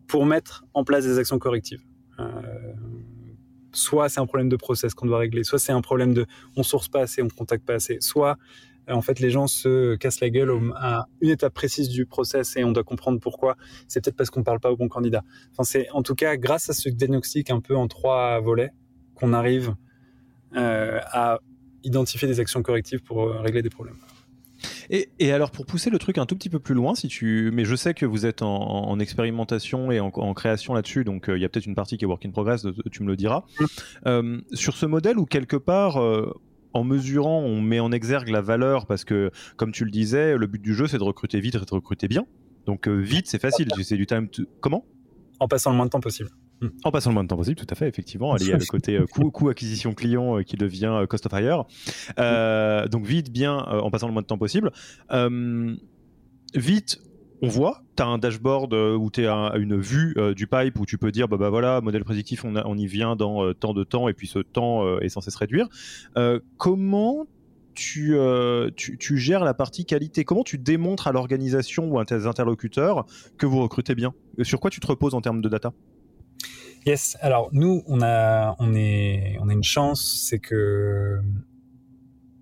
pour 0.08 0.26
mettre 0.26 0.66
en 0.74 0.84
place 0.84 1.06
des 1.06 1.20
actions 1.20 1.38
correctives. 1.38 1.82
Euh, 2.20 2.32
soit 3.74 4.10
c'est 4.10 4.20
un 4.20 4.26
problème 4.26 4.50
de 4.50 4.56
process 4.56 4.94
qu'on 4.94 5.06
doit 5.06 5.20
régler, 5.20 5.44
soit 5.44 5.60
c'est 5.60 5.74
un 5.74 5.82
problème 5.82 6.14
de 6.14 6.26
on 6.56 6.64
source 6.64 6.88
pas 6.88 7.02
assez, 7.02 7.22
on 7.22 7.28
contacte 7.28 7.66
pas 7.66 7.74
assez, 7.74 7.98
soit 8.00 8.38
euh, 8.90 8.94
en 8.94 9.02
fait 9.02 9.20
les 9.20 9.30
gens 9.30 9.48
se 9.48 9.96
cassent 9.96 10.22
la 10.22 10.30
gueule 10.30 10.52
à 10.76 11.08
une 11.22 11.30
étape 11.30 11.54
précise 11.54 11.90
du 11.90 12.06
process 12.06 12.56
et 12.56 12.64
on 12.64 12.72
doit 12.72 12.84
comprendre 12.84 13.20
pourquoi. 13.20 13.58
C'est 13.88 14.04
peut-être 14.04 14.16
parce 14.16 14.30
qu'on 14.30 14.44
parle 14.44 14.60
pas 14.60 14.72
au 14.72 14.78
bon 14.78 14.88
candidat. 14.88 15.24
Enfin, 15.52 15.64
c'est 15.64 15.90
en 15.92 16.04
tout 16.04 16.16
cas 16.16 16.38
grâce 16.38 16.70
à 16.70 16.74
ce 16.74 16.90
diagnostic 16.90 17.52
un 17.52 17.60
peu 17.60 17.76
en 17.76 17.88
trois 17.88 18.40
volets 18.40 18.72
qu'on 19.16 19.34
arrive 19.34 19.76
à 20.56 21.40
identifier 21.86 22.28
des 22.28 22.40
actions 22.40 22.62
correctives 22.62 23.02
pour 23.02 23.24
euh, 23.24 23.40
régler 23.40 23.62
des 23.62 23.70
problèmes. 23.70 23.96
Et, 24.90 25.32
alors 25.32 25.52
pour 25.52 25.66
pousser 25.66 25.90
le 25.90 26.00
truc 26.00 26.18
un 26.18 26.26
tout 26.26 26.36
petit 26.36 26.50
peu 26.50 26.60
plus 26.60 26.76
loin, 26.76 26.96
si 26.96 27.08
tu, 27.08 27.52
mais 27.54 27.66
je 27.66 27.76
sais 27.76 27.94
que 27.94 28.06
vous 28.06 28.26
êtes 28.26 28.42
en, 28.42 29.00
expérimentation 29.00 29.92
et 29.92 30.00
en, 30.00 30.34
création 30.34 30.74
là-dessus, 30.74 31.04
donc 31.04 31.30
euh, 31.30 31.38
il 31.38 31.42
y 31.42 31.46
a 31.46 31.50
peut-être 31.50 31.66
une 31.66 31.76
partie 31.76 31.98
qui 31.98 32.06
est 32.06 32.08
work 32.08 32.26
in 32.26 32.32
progress, 32.32 32.66
tu 32.92 33.04
me 33.04 33.08
le 33.08 33.16
diras. 33.16 33.44
Mm. 34.06 34.40
sur 34.54 34.76
ce 34.76 34.86
modèle 34.86 35.18
où 35.18 35.26
quelque 35.26 35.58
part, 35.58 35.98
en 36.74 36.84
mesurant, 36.84 37.40
on 37.40 37.62
met 37.62 37.80
en 37.80 37.92
exergue 37.92 38.30
la 38.30 38.42
valeur 38.42 38.86
parce 38.86 39.06
que, 39.06 39.32
comme 39.58 39.72
tu 39.72 39.86
le 39.86 39.92
disais, 39.92 40.38
le 40.38 40.48
but 40.48 40.62
du 40.62 40.74
jeu 40.74 40.88
c'est 40.88 40.98
de 40.98 41.04
recruter 41.04 41.40
vite 41.40 41.56
et 41.56 41.60
de 41.60 41.66
recruter 41.72 42.08
bien. 42.08 42.26
Donc 42.66 42.88
vite, 42.88 43.28
c'est 43.28 43.42
facile, 43.42 43.68
c'est 43.84 43.98
du 43.98 44.06
time. 44.06 44.30
To... 44.30 44.44
Comment? 44.62 44.86
En 45.40 45.48
passant 45.48 45.72
le 45.72 45.78
moins 45.78 45.86
de 45.86 45.92
temps 45.92 46.00
possible. 46.00 46.30
En 46.84 46.92
passant 46.92 47.10
le 47.10 47.16
moins 47.16 47.24
de 47.24 47.28
temps 47.28 47.38
possible, 47.38 47.58
tout 47.58 47.68
à 47.70 47.76
fait, 47.76 47.88
effectivement. 47.88 48.36
Il 48.38 48.48
y 48.48 48.54
a 48.54 48.58
le 48.58 48.66
côté 48.66 48.98
euh, 48.98 49.06
coût, 49.06 49.50
acquisition 49.50 49.94
client 49.94 50.40
euh, 50.40 50.44
qui 50.44 50.56
devient 50.56 50.92
euh, 51.02 51.06
cost 51.06 51.26
of 51.26 51.34
hire. 51.34 51.66
donc 52.90 53.06
vite, 53.06 53.32
bien, 53.32 53.58
en 53.58 53.90
passant 53.92 54.08
le 54.08 54.14
moins 54.14 54.22
de 54.22 54.28
temps 54.28 54.38
possible. 54.38 54.72
vite, 56.54 57.02
on 57.42 57.50
voit, 57.50 57.84
tu 57.98 58.04
as 58.04 58.06
un 58.06 58.18
dashboard 58.18 58.74
où 58.74 59.10
tu 59.12 59.28
as 59.28 59.54
une 59.58 59.78
vue 59.78 60.16
du 60.36 60.48
pipe 60.48 60.80
où 60.80 60.86
tu 60.86 60.98
peux 60.98 61.12
dire, 61.12 61.28
bah, 61.28 61.38
bah 61.38 61.50
voilà, 61.50 61.82
modèle 61.82 62.04
prédictif, 62.04 62.46
on, 62.46 62.78
y 62.78 62.88
vient 62.88 63.16
dans 63.16 63.54
tant 63.54 63.74
de 63.74 63.84
temps 63.84 64.08
et 64.08 64.14
puis 64.14 64.28
ce 64.28 64.40
temps 64.40 65.00
est 65.00 65.10
censé 65.10 65.32
se 65.32 65.38
réduire. 65.38 65.68
comment 66.58 67.28
tu, 67.74 68.16
tu, 68.78 68.98
tu, 68.98 69.18
gères 69.18 69.44
la 69.44 69.54
partie 69.54 69.86
qualité? 69.86 70.24
Comment 70.24 70.44
tu 70.44 70.58
démontres 70.58 71.08
à 71.08 71.12
l'organisation 71.12 71.90
ou 71.90 72.00
à 72.00 72.06
tes 72.06 72.26
interlocuteurs 72.26 73.06
que 73.38 73.46
vous 73.46 73.62
recrutez 73.62 73.96
bien? 73.96 74.14
Sur 74.44 74.62
quoi 74.62 74.72
tu 74.72 74.80
te 74.80 74.88
reposes 74.88 75.14
en 75.14 75.22
termes 75.22 75.42
de 75.42 75.50
data? 75.50 75.74
Yes. 76.86 77.18
Alors 77.22 77.50
nous, 77.52 77.84
on 77.88 78.04
a, 78.04 78.56
on 78.60 78.76
est, 78.76 79.38
on 79.42 79.50
a 79.50 79.54
une 79.54 79.64
chance, 79.64 80.24
c'est 80.30 80.38
que 80.38 81.20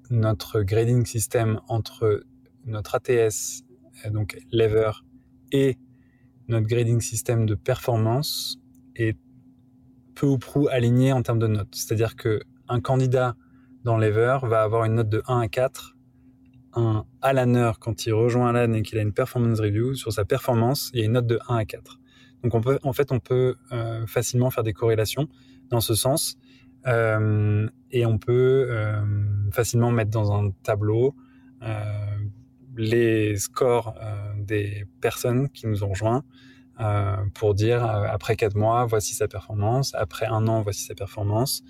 notre 0.10 0.64
grading 0.64 1.06
system 1.06 1.62
entre 1.70 2.26
notre 2.66 2.96
ATS, 2.96 3.64
donc 4.12 4.38
lever, 4.52 4.92
et 5.54 5.78
notre 6.50 6.68
grading 6.68 7.00
system 7.00 7.46
de 7.46 7.56
performance 7.56 8.58
est 8.98 9.18
peu 10.14 10.28
ou 10.28 10.38
prou 10.38 10.68
aligné 10.70 11.14
en 11.14 11.22
termes 11.24 11.40
de 11.40 11.48
notes. 11.48 11.74
C'est-à-dire 11.74 12.18
que 12.18 12.42
un 12.68 12.82
candidat 12.82 13.38
dans 13.86 13.98
lever 13.98 14.40
va 14.44 14.64
avoir 14.64 14.84
une 14.84 14.96
note 14.96 15.10
de 15.10 15.22
1 15.26 15.40
à 15.40 15.48
4. 15.48 15.96
Un 16.76 17.06
Alaner, 17.22 17.72
quand 17.80 18.06
il 18.06 18.14
rejoint 18.14 18.54
Alan 18.54 18.74
et 18.74 18.82
qu'il 18.82 18.98
a 18.98 19.02
une 19.02 19.14
performance 19.14 19.62
review, 19.62 19.96
sur 19.96 20.12
sa 20.12 20.26
performance, 20.26 20.92
il 20.94 21.00
y 21.00 21.04
a 21.04 21.06
une 21.06 21.14
note 21.14 21.28
de 21.28 21.40
1 21.48 21.56
à 21.56 21.66
4. 21.66 22.00
Donc 22.44 22.56
on 22.56 22.62
peut, 22.62 22.80
en 22.84 22.94
fait, 22.94 23.12
on 23.12 23.20
peut 23.20 23.56
euh, 23.72 24.06
facilement 24.06 24.52
faire 24.52 24.64
des 24.64 24.74
corrélations 24.74 25.28
dans 25.70 25.82
ce 25.82 25.96
sens. 25.96 26.38
Euh, 26.86 27.68
et 27.92 28.06
on 28.06 28.18
peut 28.18 28.68
euh, 28.70 29.02
facilement 29.52 29.92
mettre 29.92 30.12
dans 30.12 30.34
un 30.34 30.52
tableau 30.64 31.16
les 32.76 33.38
scores 33.38 33.96
des 34.36 34.86
personnes 35.00 35.48
qui 35.48 35.66
nous 35.66 35.86
ont 35.86 35.90
rejoints 35.90 36.24
pour 37.34 37.54
dire 37.54 37.86
après 37.86 38.36
quatre 38.36 38.58
mois, 38.58 38.84
voici 38.86 39.14
sa 39.14 39.30
performance, 39.30 39.96
après 39.96 40.26
un 40.26 40.46
an, 40.50 40.62
voici 40.62 40.84
sa 40.84 40.94
performance. 40.94 41.64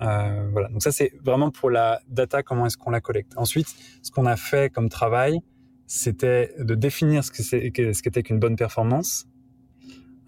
voilà. 0.00 0.68
Donc 0.70 0.82
ça, 0.82 0.90
c'est 0.90 1.12
vraiment 1.22 1.52
pour 1.52 1.70
la 1.70 2.00
data, 2.08 2.42
comment 2.42 2.66
est-ce 2.66 2.76
qu'on 2.76 2.90
la 2.90 3.00
collecte. 3.00 3.34
Ensuite, 3.36 3.68
ce 4.02 4.10
qu'on 4.10 4.26
a 4.26 4.34
fait 4.34 4.72
comme 4.72 4.88
travail, 4.88 5.38
c'était 5.86 6.52
de 6.58 6.74
définir 6.74 7.22
ce 7.22 7.30
qu'était 7.30 8.22
qu'une 8.24 8.40
bonne 8.40 8.56
performance. 8.56 9.28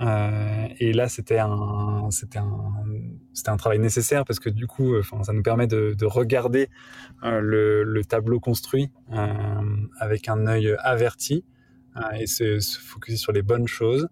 Euh, 0.01 0.69
et 0.79 0.93
là, 0.93 1.09
c'était 1.09 1.39
un, 1.39 2.09
travail 3.57 3.79
nécessaire 3.79 4.25
parce 4.25 4.39
que 4.39 4.51
du 4.51 4.67
coup, 4.67 4.97
enfin, 4.99 5.23
ça 5.25 5.33
nous 5.33 5.43
permet 5.43 5.67
de, 5.67 5.95
de 5.99 6.07
regarder 6.07 6.69
euh, 7.25 7.41
le, 7.41 7.83
le, 7.83 8.05
tableau 8.05 8.39
construit 8.39 8.91
euh, 9.13 9.27
avec 9.99 10.29
un 10.29 10.47
œil 10.47 10.77
averti 10.81 11.45
euh, 11.97 12.01
et 12.21 12.27
se, 12.27 12.61
se 12.61 12.79
focuser 12.79 13.17
sur 13.17 13.33
les 13.33 13.43
bonnes 13.43 13.67
choses. 13.67 14.09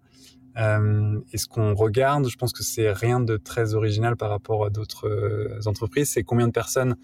Euh, 0.57 1.19
et 1.31 1.37
ce 1.37 1.47
qu'on 1.47 1.75
regarde, 1.75 2.27
je 2.27 2.35
pense 2.35 2.51
que 2.51 2.63
c'est 2.63 2.91
rien 2.91 3.19
de 3.19 3.37
très 3.37 3.75
original 3.75 4.15
par 4.15 4.29
rapport 4.29 4.65
à 4.65 4.69
d'autres 4.69 5.07
euh, 5.07 5.59
entreprises. 5.67 6.09
C'est 6.09 6.23
combien 6.23 6.47
de 6.47 6.51
personnes 6.51 6.95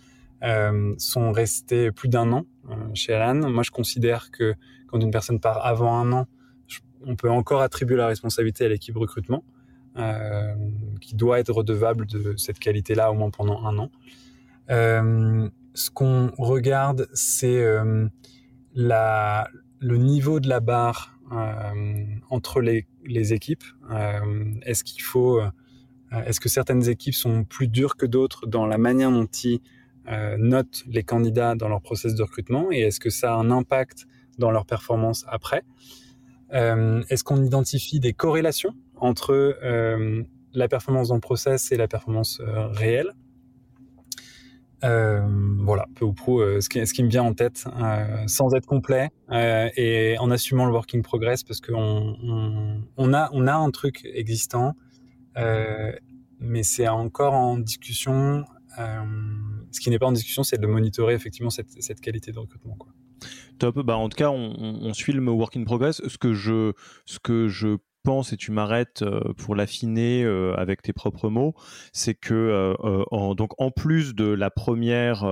euh, 0.43 0.93
sont 0.97 1.31
restés 1.31 1.91
plus 1.91 2.09
d'un 2.09 2.31
an 2.31 2.45
euh, 2.69 2.75
chez 2.93 3.13
Alan. 3.13 3.49
Moi, 3.49 3.63
je 3.63 3.71
considère 3.71 4.31
que 4.31 4.55
quand 4.87 4.99
une 4.99 5.11
personne 5.11 5.39
part 5.39 5.65
avant 5.65 5.97
un 5.97 6.11
an, 6.11 6.27
on 7.05 7.15
peut 7.15 7.29
encore 7.29 7.61
attribuer 7.61 7.95
la 7.95 8.07
responsabilité 8.07 8.65
à 8.65 8.69
l'équipe 8.69 8.95
recrutement, 8.95 9.43
euh, 9.95 10.55
qui 11.01 11.15
doit 11.15 11.39
être 11.39 11.53
redevable 11.53 12.07
de 12.07 12.33
cette 12.35 12.57
qualité-là 12.57 13.11
au 13.11 13.13
moins 13.13 13.29
pendant 13.29 13.63
un 13.63 13.77
an. 13.77 13.91
Euh, 14.71 15.47
ce 15.75 15.91
qu'on 15.91 16.31
regarde, 16.35 17.07
c'est 17.13 17.61
euh, 17.61 18.07
le 18.73 19.97
niveau 19.97 20.39
de 20.39 20.49
la 20.49 20.61
barre 20.61 21.19
entre 22.29 22.61
les, 22.61 22.87
les 23.05 23.33
équipes. 23.33 23.63
est-ce 24.63 24.83
est-ce 26.25 26.39
que 26.39 26.49
certaines 26.49 26.89
équipes 26.89 27.13
sont 27.13 27.43
plus 27.43 27.67
dures 27.67 27.95
que 27.95 28.05
d'autres 28.07 28.47
dans 28.47 28.65
la 28.65 28.79
manière 28.79 29.11
dont 29.11 29.25
ils 29.25 29.59
notent 30.37 30.83
les 30.87 31.03
candidats 31.03 31.53
dans 31.53 31.69
leur 31.69 31.81
process 31.81 32.15
de 32.15 32.23
recrutement? 32.23 32.71
Et 32.71 32.79
est-ce 32.79 32.99
que 32.99 33.11
ça 33.11 33.33
a 33.33 33.35
un 33.35 33.51
impact 33.51 34.07
dans 34.39 34.49
leur 34.49 34.65
performance 34.65 35.23
après? 35.27 35.63
Est-ce 36.53 37.23
qu'on 37.23 37.43
identifie 37.43 37.99
des 37.99 38.13
corrélations 38.13 38.73
entre 38.95 39.31
euh, 39.33 40.23
la 40.53 40.67
performance 40.67 41.09
dans 41.09 41.15
le 41.15 41.21
process 41.21 41.71
et 41.71 41.77
la 41.77 41.87
performance 41.87 42.39
euh, 42.41 42.67
réelle? 42.67 43.13
Euh, 44.83 45.21
voilà, 45.59 45.85
peu 45.95 46.03
ou 46.03 46.11
prou, 46.11 46.41
euh, 46.41 46.59
ce, 46.59 46.67
qui, 46.67 47.03
me 47.03 47.09
vient 47.09 47.23
en 47.23 47.33
tête, 47.33 47.65
sans 48.27 48.53
être 48.53 48.65
complet 48.65 49.09
et 49.31 50.17
en 50.19 50.29
assumant 50.29 50.65
le 50.65 50.73
working 50.73 51.01
progress, 51.01 51.43
parce 51.43 51.61
qu'on 51.61 52.17
on, 52.97 53.13
a, 53.13 53.55
un 53.55 53.71
truc 53.71 54.05
existant, 54.13 54.73
mais 55.35 56.63
c'est 56.63 56.89
encore 56.89 57.33
en 57.33 57.57
discussion 57.57 58.45
euh, 58.79 59.03
ce 59.71 59.79
qui 59.79 59.89
n'est 59.89 59.99
pas 59.99 60.07
en 60.07 60.11
discussion, 60.11 60.43
c'est 60.43 60.59
de 60.59 60.67
monitorer 60.67 61.13
effectivement 61.13 61.49
cette, 61.49 62.01
qualité 62.01 62.31
de 62.31 62.39
recrutement. 62.39 62.77
Bah, 63.71 63.97
en 63.97 64.09
tout 64.09 64.17
cas, 64.17 64.29
on, 64.29 64.93
suit 64.93 65.13
le 65.13 65.21
work 65.31 65.55
in 65.55 65.63
progress. 65.63 66.01
Ce 66.07 66.17
que 66.17 66.33
je, 66.33 67.77
pense 68.03 68.33
et 68.33 68.37
tu 68.37 68.51
m'arrêtes 68.51 69.01
euh, 69.01 69.33
pour 69.37 69.55
l'affiner 69.55 70.25
euh, 70.25 70.53
avec 70.57 70.81
tes 70.81 70.91
propres 70.91 71.29
mots, 71.29 71.55
c'est 71.93 72.13
que 72.13 72.33
euh, 72.33 73.03
en, 73.11 73.33
donc 73.33 73.51
en 73.61 73.71
plus 73.71 74.13
de 74.13 74.25
la 74.25 74.49
première 74.49 75.23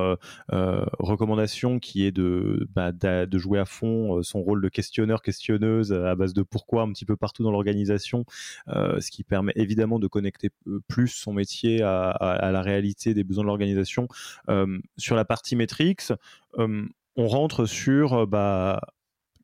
recommandation 1.00 1.80
qui 1.80 2.06
est 2.06 2.14
de, 2.14 2.66
bah, 2.74 2.92
jouer 3.34 3.60
à 3.60 3.66
fond 3.66 4.24
son 4.24 4.42
rôle 4.42 4.62
de 4.62 4.70
questionneur 4.70 5.22
questionneuse 5.22 5.92
à 5.92 6.16
base 6.16 6.34
de 6.34 6.44
pourquoi 6.44 6.84
un 6.84 6.94
petit 6.94 7.04
peu 7.04 7.18
partout 7.18 7.44
dans 7.44 7.52
l'organisation, 7.52 8.24
ce 8.68 9.12
qui 9.12 9.26
permet 9.26 9.52
évidemment 9.58 10.00
de 10.00 10.08
connecter 10.08 10.50
plus 10.88 11.10
son 11.10 11.34
métier 11.34 11.82
à, 11.82 12.10
à, 12.10 12.32
à 12.32 12.52
la 12.52 12.62
réalité 12.62 13.14
des 13.14 13.26
besoins 13.26 13.44
de 13.44 13.48
l'organisation. 13.48 14.08
sur 14.98 15.16
la 15.16 15.26
partie 15.26 15.58
métriques, 15.58 16.04
on 17.22 17.28
rentre 17.28 17.66
sur 17.66 18.26
bah, 18.26 18.82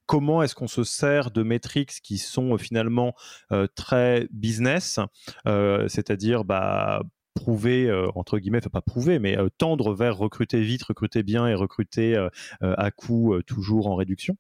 comment 0.07 0.41
est-ce 0.41 0.55
qu'on 0.55 0.67
se 0.67 0.84
sert 0.84 1.30
de 1.30 1.43
métriques 1.43 1.99
qui 2.01 2.17
sont 2.17 2.55
euh, 2.55 2.57
finalement 2.57 3.13
euh, 3.51 3.67
très 3.75 4.28
business, 4.32 4.99
euh, 5.47 5.88
c'est-à-dire 5.88 6.43
bah, 6.43 7.03
prouver 7.36 7.91
entre 8.15 8.39
guillemets, 8.39 8.57
enfin 8.57 8.71
pas 8.71 8.82
prouver, 8.82 9.19
mais 9.19 9.38
tendre 9.59 9.93
vers 9.93 10.17
recruter 10.17 10.61
vite, 10.61 10.82
recruter 10.82 11.21
bien 11.21 11.45
et 11.47 11.53
recruter 11.53 12.17
à 12.61 12.89
coût 12.89 13.39
toujours 13.45 13.86
en 13.86 13.95
réduction. 13.95 14.36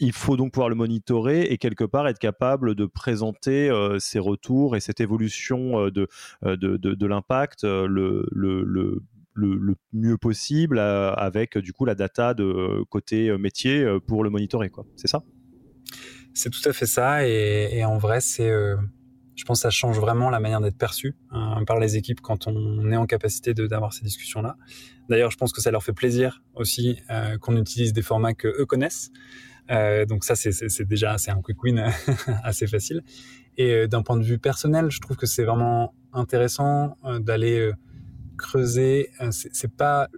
Il 0.00 0.12
faut 0.12 0.36
donc 0.36 0.52
pouvoir 0.52 0.68
le 0.68 0.74
monitorer 0.74 1.42
et 1.42 1.58
quelque 1.58 1.84
part 1.84 2.08
être 2.08 2.18
capable 2.18 2.74
de 2.74 2.84
présenter 2.84 3.70
euh, 3.70 3.98
ces 4.00 4.18
retours 4.18 4.74
et 4.74 4.80
cette 4.80 5.00
évolution 5.00 5.86
euh, 5.86 5.90
de, 5.92 7.06
l'impact 7.06 7.62
le, 7.64 9.02
le, 9.34 9.74
mieux 9.92 10.16
possible 10.16 10.78
euh, 10.78 11.12
avec 11.14 11.58
du 11.58 11.72
coup 11.72 11.84
la 11.84 11.94
data 11.94 12.34
de 12.34 12.82
côté 12.90 13.36
métier 13.38 13.86
pour 14.06 14.24
le 14.24 14.30
monitorer 14.30 14.70
quoi. 14.70 14.86
C'est 14.96 15.08
ça? 15.08 15.22
C'est 16.32 16.50
tout 16.50 16.68
à 16.68 16.72
fait 16.72 16.86
ça 16.86 17.26
et, 17.26 17.84
en 17.84 17.98
vrai 17.98 18.20
c'est 18.20 18.48
euh, 18.48 18.76
je 19.36 19.44
pense 19.44 19.58
que 19.58 19.62
ça 19.62 19.70
change 19.70 19.98
vraiment 19.98 20.30
la 20.30 20.40
manière 20.40 20.60
d'être 20.60 20.78
perçu 20.78 21.16
hein, 21.30 21.64
par 21.66 21.78
les 21.78 21.96
équipes 21.96 22.20
quand 22.20 22.46
on 22.46 22.90
est 22.90 22.96
en 22.96 23.06
capacité 23.06 23.52
d'avoir 23.54 23.92
ces 23.92 24.04
discussions 24.04 24.42
là 24.42 24.56
d'ailleurs 25.08 25.30
je 25.30 25.36
pense 25.36 25.52
que 25.52 25.60
ça 25.60 25.70
leur 25.70 25.82
fait 25.82 25.92
plaisir 25.92 26.42
aussi 26.54 26.98
euh, 27.10 27.38
qu'on 27.38 27.56
utilise 27.56 27.92
des 27.92 28.02
formats 28.02 28.34
que 28.34 28.48
eux 28.48 28.66
connaissent. 28.66 29.10
Euh, 29.70 30.04
donc 30.04 30.24
ça 30.24 30.34
c'est 30.34 30.84
déjà 30.84 31.16
c'est 31.16 31.30
un 31.30 31.40
quick 31.40 31.62
win 31.62 31.90
assez 32.44 32.66
facile. 32.66 33.02
Et 33.56 33.70
euh, 33.70 33.86
d'un 33.86 34.02
point 34.02 34.16
de 34.16 34.22
vue 34.24 34.38
personnel 34.38 34.90
je 34.90 35.00
trouve 35.00 35.16
que 35.16 35.26
c'est 35.26 35.44
vraiment 35.44 35.94
intéressant 36.12 36.96
euh, 37.04 37.18
d'aller 37.18 37.70
creuser. 38.36 39.10
Euh, 39.20 39.30
c'est 39.30 39.74
pas, 39.74 40.08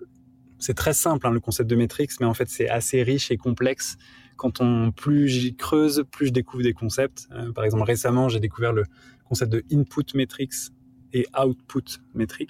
c'est 0.59 0.75
très 0.75 0.95
simple 0.95 1.27
hein, 1.27 1.31
le 1.31 1.41
concept 1.41 1.69
de 1.71 1.77
Matrix, 1.77 2.09
mais 2.21 2.27
en 2.27 2.35
fait 2.35 2.49
c'est 2.49 2.69
assez 2.69 3.03
riche 3.03 3.31
et 3.31 3.37
complexe. 3.37 3.99
Quand 4.37 4.61
on 4.61 4.93
plus 4.93 5.29
j'y 5.29 5.57
creuse, 5.57 6.05
plus 6.11 6.27
je 6.27 6.33
découvre 6.33 6.63
des 6.63 6.75
concepts. 6.75 7.29
Euh, 7.33 7.53
par 7.53 7.65
exemple, 7.65 7.85
récemment, 7.85 8.29
j'ai 8.29 8.41
découvert 8.41 8.73
le 8.73 8.85
concept 9.25 9.53
de 9.53 9.65
input 9.73 10.05
matrix 10.15 10.71
et 11.13 11.27
output 11.39 12.01
matrix, 12.15 12.49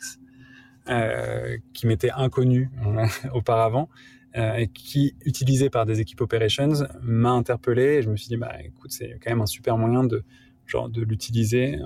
euh, 0.89 1.57
qui 1.73 1.87
m'était 1.87 2.11
inconnu 2.11 2.71
auparavant 3.35 3.89
euh, 4.37 4.55
et 4.55 4.69
qui, 4.69 5.15
utilisé 5.25 5.71
par 5.71 5.87
des 5.87 6.01
équipes 6.01 6.21
operations, 6.21 6.73
m'a 7.03 7.31
interpellé. 7.31 8.03
Je 8.03 8.11
me 8.11 8.17
suis 8.17 8.29
dit, 8.29 8.37
bah 8.37 8.53
écoute, 8.65 8.91
c'est 8.91 9.19
quand 9.23 9.31
même 9.31 9.43
un 9.43 9.47
super 9.47 9.79
moyen 9.79 10.05
de 10.05 10.23
de 10.91 11.03
l'utiliser, 11.03 11.79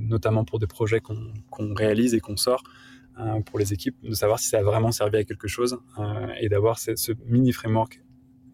notamment 0.00 0.46
pour 0.46 0.58
des 0.58 0.66
projets 0.66 1.00
qu'on 1.00 1.34
qu 1.52 1.74
réalise 1.76 2.14
et 2.14 2.20
qu'on 2.20 2.38
sort. 2.38 2.62
Euh, 3.20 3.40
pour 3.42 3.60
les 3.60 3.72
équipes, 3.72 3.96
de 4.02 4.12
savoir 4.12 4.40
si 4.40 4.48
ça 4.48 4.58
a 4.58 4.62
vraiment 4.62 4.90
servi 4.90 5.18
à 5.18 5.24
quelque 5.24 5.46
chose 5.46 5.78
euh, 5.98 6.26
et 6.40 6.48
d'avoir 6.48 6.80
ce, 6.80 6.96
ce, 6.96 7.12
mini 7.26 7.52
framework, 7.52 8.02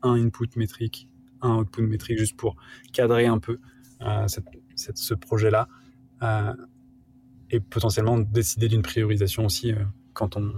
un 0.03 0.15
input 0.15 0.51
métrique, 0.57 1.09
un 1.41 1.57
output 1.57 1.81
métrique, 1.81 2.19
juste 2.19 2.37
pour 2.37 2.57
cadrer 2.93 3.25
un 3.25 3.39
peu 3.39 3.59
euh, 4.03 4.29
cette, 4.29 4.45
cette, 4.75 4.99
ce 4.99 5.15
projet-là 5.15 5.69
et 7.51 7.61
potentiellement 7.61 8.19
décider 8.19 8.69
d'une 8.69 8.83
priorisation 8.83 9.47
aussi 9.47 9.73
quand, 10.13 10.37
on, 10.37 10.53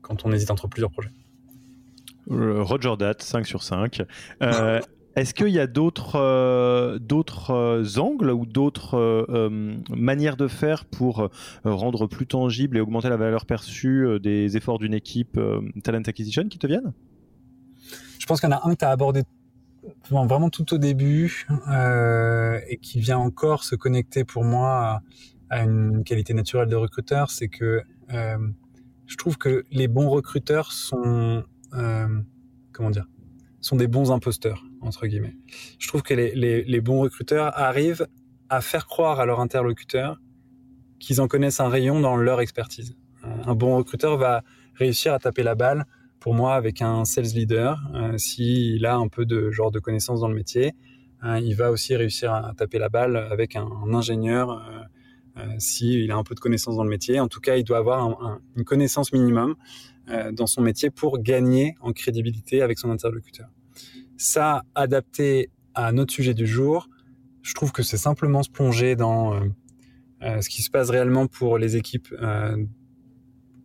quand 0.00 0.24
on 0.24 0.32
hésite 0.32 0.50
entre 0.50 0.66
plusieurs 0.66 0.90
projets. 0.90 1.12
Roger 2.26 2.94
Dat, 2.98 3.16
5 3.18 3.46
sur 3.46 3.62
5. 3.62 4.02
Euh, 4.40 4.80
Est-ce 5.14 5.34
qu'il 5.34 5.48
y 5.48 5.58
a 5.58 5.66
d'autres 5.66 6.16
euh, 6.16 6.98
euh, 7.50 7.98
angles 7.98 8.30
ou 8.30 8.46
d'autres 8.46 8.96
euh, 8.96 9.76
manières 9.90 10.36
de 10.36 10.48
faire 10.48 10.86
pour 10.86 11.28
rendre 11.64 12.06
plus 12.06 12.26
tangible 12.26 12.78
et 12.78 12.80
augmenter 12.80 13.08
la 13.08 13.16
valeur 13.16 13.44
perçue 13.44 14.18
des 14.20 14.56
efforts 14.56 14.78
d'une 14.78 14.94
équipe 14.94 15.38
talent 15.84 16.02
acquisition 16.06 16.48
qui 16.48 16.58
te 16.58 16.66
viennent? 16.66 16.92
Je 18.18 18.26
pense 18.26 18.40
qu'il 18.40 18.48
y 18.48 18.52
en 18.52 18.56
a 18.56 18.66
un 18.66 18.72
que 18.72 18.78
tu 18.78 18.84
as 18.84 18.90
abordé 18.90 19.24
vraiment 20.08 20.48
tout 20.48 20.72
au 20.74 20.78
début 20.78 21.46
et 22.68 22.78
qui 22.78 23.00
vient 23.00 23.18
encore 23.18 23.64
se 23.64 23.74
connecter 23.74 24.24
pour 24.24 24.44
moi 24.44 25.02
à 25.50 25.64
une 25.64 26.04
qualité 26.04 26.32
naturelle 26.32 26.68
de 26.68 26.76
recruteur, 26.76 27.30
c'est 27.30 27.48
que 27.48 27.82
je 28.08 29.16
trouve 29.16 29.36
que 29.36 29.64
les 29.70 29.88
bons 29.88 30.08
recruteurs 30.08 30.72
sont 30.72 31.44
comment 32.72 32.90
dire 32.90 33.06
sont 33.62 33.76
des 33.76 33.86
bons 33.86 34.10
imposteurs, 34.10 34.64
entre 34.82 35.06
guillemets. 35.06 35.36
Je 35.78 35.88
trouve 35.88 36.02
que 36.02 36.12
les, 36.12 36.80
bons 36.80 37.00
recruteurs 37.00 37.56
arrivent 37.58 38.06
à 38.50 38.60
faire 38.60 38.86
croire 38.86 39.20
à 39.20 39.24
leur 39.24 39.40
interlocuteur 39.40 40.20
qu'ils 40.98 41.20
en 41.20 41.28
connaissent 41.28 41.60
un 41.60 41.68
rayon 41.68 42.00
dans 42.00 42.16
leur 42.16 42.40
expertise. 42.40 42.96
Un 43.22 43.54
bon 43.54 43.76
recruteur 43.76 44.18
va 44.18 44.42
réussir 44.74 45.14
à 45.14 45.18
taper 45.18 45.44
la 45.44 45.54
balle, 45.54 45.86
pour 46.18 46.34
moi, 46.34 46.54
avec 46.54 46.82
un 46.82 47.04
sales 47.04 47.24
leader, 47.34 47.80
euh, 47.94 48.18
s'il 48.18 48.84
a 48.84 48.96
un 48.96 49.08
peu 49.08 49.24
de 49.24 49.50
genre 49.50 49.70
de 49.70 49.78
connaissances 49.78 50.20
dans 50.20 50.28
le 50.28 50.34
métier. 50.34 50.72
Euh, 51.24 51.38
il 51.38 51.54
va 51.54 51.70
aussi 51.70 51.94
réussir 51.96 52.32
à 52.32 52.52
taper 52.56 52.78
la 52.78 52.88
balle 52.88 53.16
avec 53.16 53.56
un, 53.56 53.68
ingénieur, 53.92 54.50
euh, 54.50 54.82
euh 55.38 55.54
s'il 55.58 56.10
a 56.10 56.16
un 56.16 56.24
peu 56.24 56.34
de 56.34 56.40
connaissances 56.40 56.76
dans 56.76 56.84
le 56.84 56.90
métier. 56.90 57.20
En 57.20 57.28
tout 57.28 57.40
cas, 57.40 57.56
il 57.56 57.64
doit 57.64 57.78
avoir 57.78 58.02
un, 58.02 58.16
un, 58.26 58.40
une 58.56 58.64
connaissance 58.64 59.12
minimum 59.12 59.50
euh, 59.50 59.54
dans 60.32 60.46
son 60.46 60.62
métier 60.62 60.90
pour 60.90 61.20
gagner 61.20 61.74
en 61.80 61.92
crédibilité 61.92 62.60
avec 62.60 62.78
son 62.78 62.90
interlocuteur. 62.90 63.48
Ça, 64.16 64.64
adapté 64.74 65.50
à 65.74 65.92
notre 65.92 66.12
sujet 66.12 66.34
du 66.34 66.46
jour, 66.46 66.88
je 67.42 67.54
trouve 67.54 67.72
que 67.72 67.82
c'est 67.82 67.96
simplement 67.96 68.42
se 68.42 68.50
plonger 68.50 68.96
dans 68.96 69.40
ce 70.20 70.48
qui 70.48 70.62
se 70.62 70.70
passe 70.70 70.90
réellement 70.90 71.26
pour 71.28 71.56
les 71.56 71.76
équipes 71.76 72.12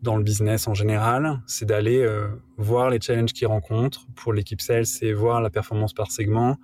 dans 0.02 0.16
le 0.16 0.24
business 0.24 0.68
en 0.68 0.74
général, 0.74 1.42
c'est 1.48 1.66
d'aller 1.66 2.02
euh, 2.02 2.28
voir 2.58 2.90
les 2.90 3.00
challenges 3.00 3.34
qu'ils 3.34 3.48
rencontrent. 3.48 4.08
Pour 4.16 4.34
l'équipe 4.34 4.62
sales, 4.62 4.86
c'est 4.86 5.12
voir 5.12 5.42
la 5.42 5.50
performance 5.50 5.94
par 5.94 6.12
segment 6.12 6.58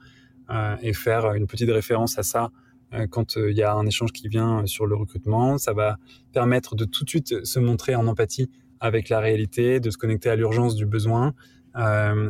euh, 0.50 0.76
et 0.82 0.94
faire 0.94 1.34
une 1.34 1.48
petite 1.48 1.70
référence 1.70 2.18
à 2.20 2.24
ça 2.24 2.52
euh, 2.94 3.08
quand 3.08 3.36
il 3.36 3.58
y 3.58 3.64
a 3.64 3.74
un 3.74 3.86
échange 3.86 4.12
qui 4.12 4.28
vient 4.28 4.66
sur 4.66 4.86
le 4.86 4.96
recrutement. 4.96 5.58
Ça 5.58 5.74
va 5.74 5.98
permettre 6.32 6.76
de 6.76 6.86
tout 6.86 7.04
de 7.04 7.10
suite 7.10 7.44
se 7.44 7.60
montrer 7.60 7.96
en 7.96 8.08
empathie 8.08 8.50
avec 8.84 9.10
la 9.10 9.20
réalité, 9.20 9.80
de 9.80 9.90
se 9.90 9.98
connecter 9.98 10.30
à 10.30 10.36
l'urgence 10.36 10.76
du 10.76 10.86
besoin 10.86 11.34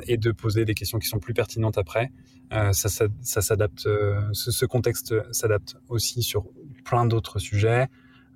et 0.08 0.16
de 0.16 0.32
poser 0.32 0.64
des 0.64 0.74
questions 0.74 1.00
qui 1.00 1.08
sont 1.10 1.20
plus 1.20 1.34
pertinentes 1.34 1.78
après. 1.78 2.12
ça, 2.50 2.74
ça, 2.74 3.08
ça 3.22 3.42
s'adapte, 3.42 3.82
ce, 3.82 4.52
ce 4.52 4.66
contexte 4.66 5.14
s'adapte 5.34 5.76
aussi 5.90 6.24
sur 6.24 6.46
plein 6.86 7.06
d'autres 7.06 7.40
sujets. 7.40 7.90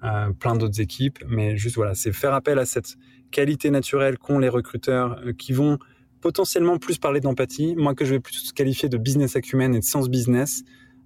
Euh, 0.04 0.30
plein 0.30 0.56
d'autres 0.56 0.80
équipes, 0.80 1.18
mais 1.28 1.58
juste 1.58 1.76
voilà, 1.76 1.96
c'est 1.96 2.12
faire 2.12 2.36
appel 2.36 2.60
à 2.60 2.68
cette 2.68 2.98
qualité 3.32 3.72
naturelle 3.72 4.20
qu'ont 4.20 4.38
les 4.38 4.48
recruteurs 4.48 5.20
euh, 5.26 5.34
qui 5.34 5.54
vont 5.54 5.80
potentiellement 6.22 6.78
plus 6.78 7.00
parler 7.00 7.20
d'empathie, 7.20 7.76
moi 7.76 7.96
que 7.96 8.06
je 8.06 8.12
vais 8.12 8.20
plus 8.20 8.52
qualifier 8.52 8.90
de 8.90 8.98
business 8.98 9.36
acumen 9.36 9.74
et 9.74 9.80
de 9.80 9.84
sens 9.84 10.08
business 10.08 10.64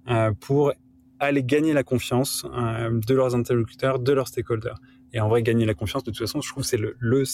euh, 0.08 0.32
pour 0.38 0.74
aller 1.20 1.42
gagner 1.42 1.72
la 1.72 1.84
confiance 1.84 2.44
de 2.44 3.14
leurs 3.14 3.34
interlocuteurs, 3.34 3.98
de 3.98 4.12
leurs 4.12 4.28
stakeholders. 4.28 4.78
Et 5.12 5.20
en 5.20 5.28
vrai, 5.28 5.42
gagner 5.42 5.64
la 5.64 5.74
confiance, 5.74 6.04
de 6.04 6.10
toute 6.10 6.18
façon, 6.18 6.40
je 6.40 6.48
trouve 6.50 6.62
que 6.62 6.68
c'est 6.68 6.78
le, 6.78 7.24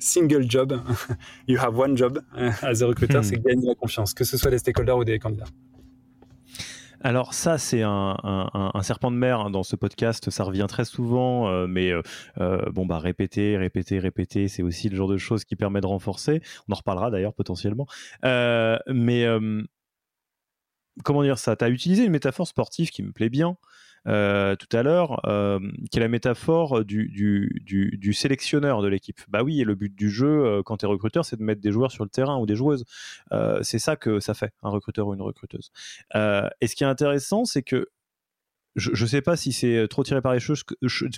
single 0.00 0.48
job. 0.48 0.80
you 1.48 1.58
have 1.58 1.76
one 1.76 1.96
job 1.96 2.22
as 2.62 2.82
a 2.82 2.86
recruiter, 2.86 3.18
hmm. 3.18 3.22
c'est 3.22 3.42
gagner 3.42 3.66
la 3.66 3.74
confiance, 3.74 4.14
que 4.14 4.24
ce 4.24 4.36
soit 4.36 4.50
des 4.50 4.58
stakeholders 4.58 4.96
ou 4.96 5.04
des 5.04 5.18
candidats. 5.18 5.46
Alors 7.00 7.32
ça, 7.32 7.58
c'est 7.58 7.82
un, 7.82 8.16
serpent 8.82 9.10
de 9.10 9.16
mer 9.16 9.40
hein, 9.40 9.50
dans 9.50 9.62
ce 9.62 9.76
podcast, 9.76 10.30
ça 10.30 10.44
revient 10.44 10.66
très 10.68 10.84
souvent, 10.84 11.48
euh, 11.48 11.66
mais 11.68 11.92
euh, 11.92 12.02
euh, 12.40 12.70
bon 12.72 12.86
bah 12.86 12.98
répéter, 12.98 13.56
répéter, 13.56 13.98
répéter, 14.00 14.48
c'est 14.48 14.62
aussi 14.62 14.88
le 14.88 14.96
genre 14.96 15.08
de 15.08 15.16
choses 15.16 15.44
qui 15.44 15.54
permet 15.54 15.80
de 15.80 15.86
renforcer. 15.86 16.42
On 16.68 16.72
en 16.72 16.76
reparlera 16.76 17.10
d'ailleurs 17.10 17.34
potentiellement. 17.34 17.86
mais 18.24 19.26
comment 21.04 21.22
dire 21.22 21.38
ça? 21.38 21.54
Tu 21.54 21.64
as 21.64 21.68
utilisé 21.68 22.04
une 22.04 22.12
métaphore 22.12 22.48
sportive 22.48 22.90
qui 22.90 23.02
me 23.02 23.12
plaît 23.12 23.30
bien. 23.30 23.56
Euh, 24.08 24.56
tout 24.56 24.74
à 24.74 24.82
l'heure, 24.82 25.20
euh, 25.26 25.60
qui 25.90 25.98
est 25.98 26.00
la 26.00 26.08
métaphore 26.08 26.84
du, 26.84 27.08
du, 27.08 28.12
sélectionneur 28.12 28.80
de 28.80 28.88
l'équipe. 28.88 29.20
Bah 29.28 29.42
oui, 29.42 29.60
et 29.60 29.64
le 29.64 29.74
but 29.74 29.94
du 29.94 30.10
jeu, 30.10 30.46
euh, 30.46 30.62
quand 30.62 30.78
tu 30.78 30.86
es 30.86 30.88
recruteur, 30.88 31.24
c'est 31.24 31.36
de 31.36 31.42
mettre 31.42 31.60
des 31.60 31.72
joueurs 31.72 31.92
sur 31.92 32.04
le 32.04 32.10
terrain 32.10 32.38
ou 32.38 32.46
des 32.46 32.56
joueuses. 32.56 32.84
c'est 33.62 33.78
ça 33.78 33.96
que 33.96 34.20
ça 34.20 34.34
fait, 34.34 34.52
un 34.62 34.70
recruteur 34.70 35.08
ou 35.08 35.14
une 35.14 35.22
recruteuse. 35.22 35.70
et 36.14 36.66
ce 36.66 36.74
qui 36.74 36.84
est 36.84 36.86
intéressant, 36.86 37.44
c'est 37.44 37.62
que 37.62 37.88
je 38.76 38.90
ne 38.90 39.08
sais 39.08 39.22
pas 39.22 39.36
si 39.36 39.52
c'est 39.52 39.88
trop 39.88 40.04
tiré 40.04 40.22
par 40.22 40.32
les 40.32 40.40
cheveux, 40.40 40.58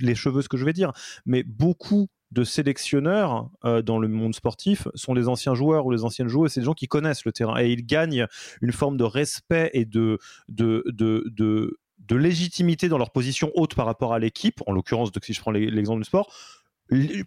les 0.00 0.14
cheveux 0.14 0.42
ce 0.42 0.48
que 0.48 0.56
je 0.56 0.64
vais 0.64 0.72
dire, 0.72 0.92
mais 1.26 1.42
beaucoup 1.42 2.08
de 2.30 2.44
sélectionneurs 2.44 3.50
dans 3.84 3.98
le 3.98 4.08
monde 4.08 4.34
sportif 4.34 4.88
sont 4.94 5.14
les 5.14 5.28
anciens 5.28 5.54
joueurs 5.54 5.84
ou 5.86 5.90
les 5.90 6.04
anciennes 6.04 6.28
joueuses, 6.28 6.52
c'est 6.52 6.60
des 6.60 6.66
gens 6.66 6.74
qui 6.74 6.86
connaissent 6.86 7.24
le 7.24 7.32
terrain 7.32 7.60
et 7.60 7.70
ils 7.70 7.84
gagnent 7.84 8.26
une 8.62 8.72
forme 8.72 8.96
de 8.96 9.04
respect 9.04 9.70
et 9.74 9.84
de, 9.84 10.18
de, 10.48 10.84
de, 10.86 11.24
de 11.36 11.79
de 12.06 12.16
légitimité 12.16 12.88
dans 12.88 12.98
leur 12.98 13.10
position 13.10 13.50
haute 13.54 13.74
par 13.74 13.86
rapport 13.86 14.12
à 14.12 14.18
l'équipe, 14.18 14.60
en 14.66 14.72
l'occurrence, 14.72 15.10
si 15.22 15.32
je 15.32 15.40
prends 15.40 15.50
l'exemple 15.50 16.00
du 16.00 16.04
sport, 16.04 16.32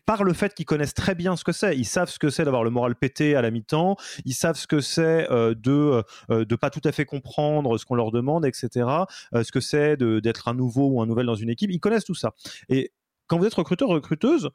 par 0.05 0.23
le 0.23 0.33
fait 0.33 0.53
qu'ils 0.53 0.65
connaissent 0.65 0.93
très 0.93 1.15
bien 1.15 1.35
ce 1.35 1.43
que 1.43 1.51
c'est. 1.51 1.77
Ils 1.77 1.85
savent 1.85 2.09
ce 2.09 2.19
que 2.19 2.29
c'est 2.29 2.43
d'avoir 2.43 2.63
le 2.63 2.69
moral 2.69 2.95
pété 2.95 3.35
à 3.35 3.41
la 3.41 3.51
mi-temps. 3.51 3.95
Ils 4.25 4.33
savent 4.33 4.57
ce 4.57 4.67
que 4.67 4.81
c'est 4.81 5.29
euh, 5.31 5.55
de 5.55 6.03
euh, 6.29 6.45
pas 6.57 6.69
tout 6.69 6.81
à 6.83 6.91
fait 6.91 7.05
comprendre 7.05 7.77
ce 7.77 7.85
qu'on 7.85 7.95
leur 7.95 8.11
demande, 8.11 8.45
etc. 8.45 8.87
Euh, 9.33 9.43
ce 9.43 9.51
que 9.51 9.59
c'est 9.59 9.97
d'être 9.97 10.47
un 10.47 10.53
nouveau 10.53 10.89
ou 10.89 11.01
un 11.01 11.05
nouvel 11.05 11.25
dans 11.25 11.35
une 11.35 11.49
équipe. 11.49 11.71
Ils 11.71 11.79
connaissent 11.79 12.05
tout 12.05 12.15
ça. 12.15 12.33
Et 12.69 12.91
quand 13.27 13.37
vous 13.37 13.45
êtes 13.45 13.53
recruteur 13.53 13.89
recruteuse, 13.89 14.49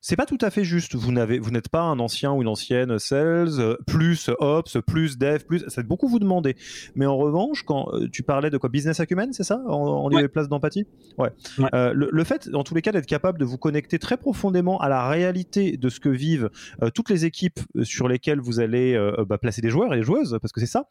c'est 0.00 0.16
pas 0.16 0.26
tout 0.26 0.38
à 0.40 0.50
fait 0.50 0.64
juste. 0.64 0.94
Vous 0.94 1.10
n'avez, 1.12 1.38
vous 1.38 1.50
n'êtes 1.50 1.68
pas 1.68 1.80
un 1.80 1.98
ancien 1.98 2.32
ou 2.32 2.42
une 2.42 2.48
ancienne 2.48 2.98
sales, 2.98 3.58
euh, 3.58 3.76
plus 3.86 4.30
ops, 4.38 4.78
plus 4.86 5.18
dev, 5.18 5.40
plus. 5.40 5.64
Ça 5.68 5.82
beaucoup 5.82 6.08
vous 6.08 6.18
demander. 6.18 6.56
Mais 6.94 7.06
en 7.06 7.16
revanche, 7.16 7.64
quand 7.64 7.88
euh, 7.92 8.08
tu 8.10 8.22
parlais 8.22 8.50
de 8.50 8.58
quoi, 8.58 8.68
business 8.68 9.00
acumen, 9.00 9.32
c'est 9.32 9.42
ça, 9.42 9.60
en, 9.66 10.08
lieu 10.08 10.28
place 10.28 10.48
d'empathie? 10.48 10.86
Ouais. 11.16 11.30
Euh, 11.74 11.92
le, 11.94 12.24
fait, 12.24 12.48
dans 12.48 12.62
tous 12.62 12.74
les 12.74 12.82
cas, 12.82 12.92
d'être 12.92 13.06
capable 13.06 13.38
de 13.38 13.44
vous 13.44 13.58
connecter 13.58 13.98
très 13.98 14.16
profondément 14.16 14.78
à 14.78 14.88
la 14.88 15.08
réalité 15.08 15.76
de 15.76 15.88
ce 15.88 16.00
que 16.00 16.08
vivent 16.08 16.50
toutes 16.94 17.10
les 17.10 17.24
équipes 17.24 17.60
sur 17.82 18.08
lesquelles 18.08 18.40
vous 18.40 18.60
allez 18.60 18.98
bah, 19.26 19.38
placer 19.38 19.62
des 19.62 19.70
joueurs 19.70 19.92
et 19.94 19.96
des 19.96 20.02
joueuses, 20.02 20.38
parce 20.40 20.52
que 20.52 20.60
c'est 20.60 20.66
ça. 20.66 20.88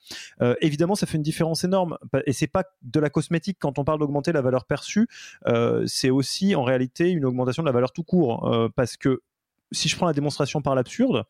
évidemment, 0.61 0.95
ça 0.95 1.05
fait 1.05 1.17
une 1.17 1.23
différence 1.23 1.63
énorme. 1.63 1.97
Et 2.25 2.33
c'est 2.33 2.47
pas 2.47 2.63
de 2.81 2.99
la 2.99 3.09
cosmétique 3.09 3.57
quand 3.59 3.79
on 3.79 3.83
parle 3.83 3.99
d'augmenter 3.99 4.31
la 4.31 4.41
valeur 4.41 4.65
perçue. 4.65 5.07
c'est 5.85 6.09
aussi 6.09 6.55
en 6.55 6.63
réalité 6.63 7.09
une 7.11 7.25
augmentation 7.25 7.63
de 7.63 7.67
la 7.67 7.73
valeur 7.73 7.91
tout 7.91 8.03
court, 8.03 8.71
parce 8.75 8.96
que 8.99 9.21
si 9.71 9.89
je 9.89 9.95
prends 9.95 10.07
la 10.07 10.13
démonstration 10.13 10.61
par 10.61 10.75
l'absurde, 10.75 11.23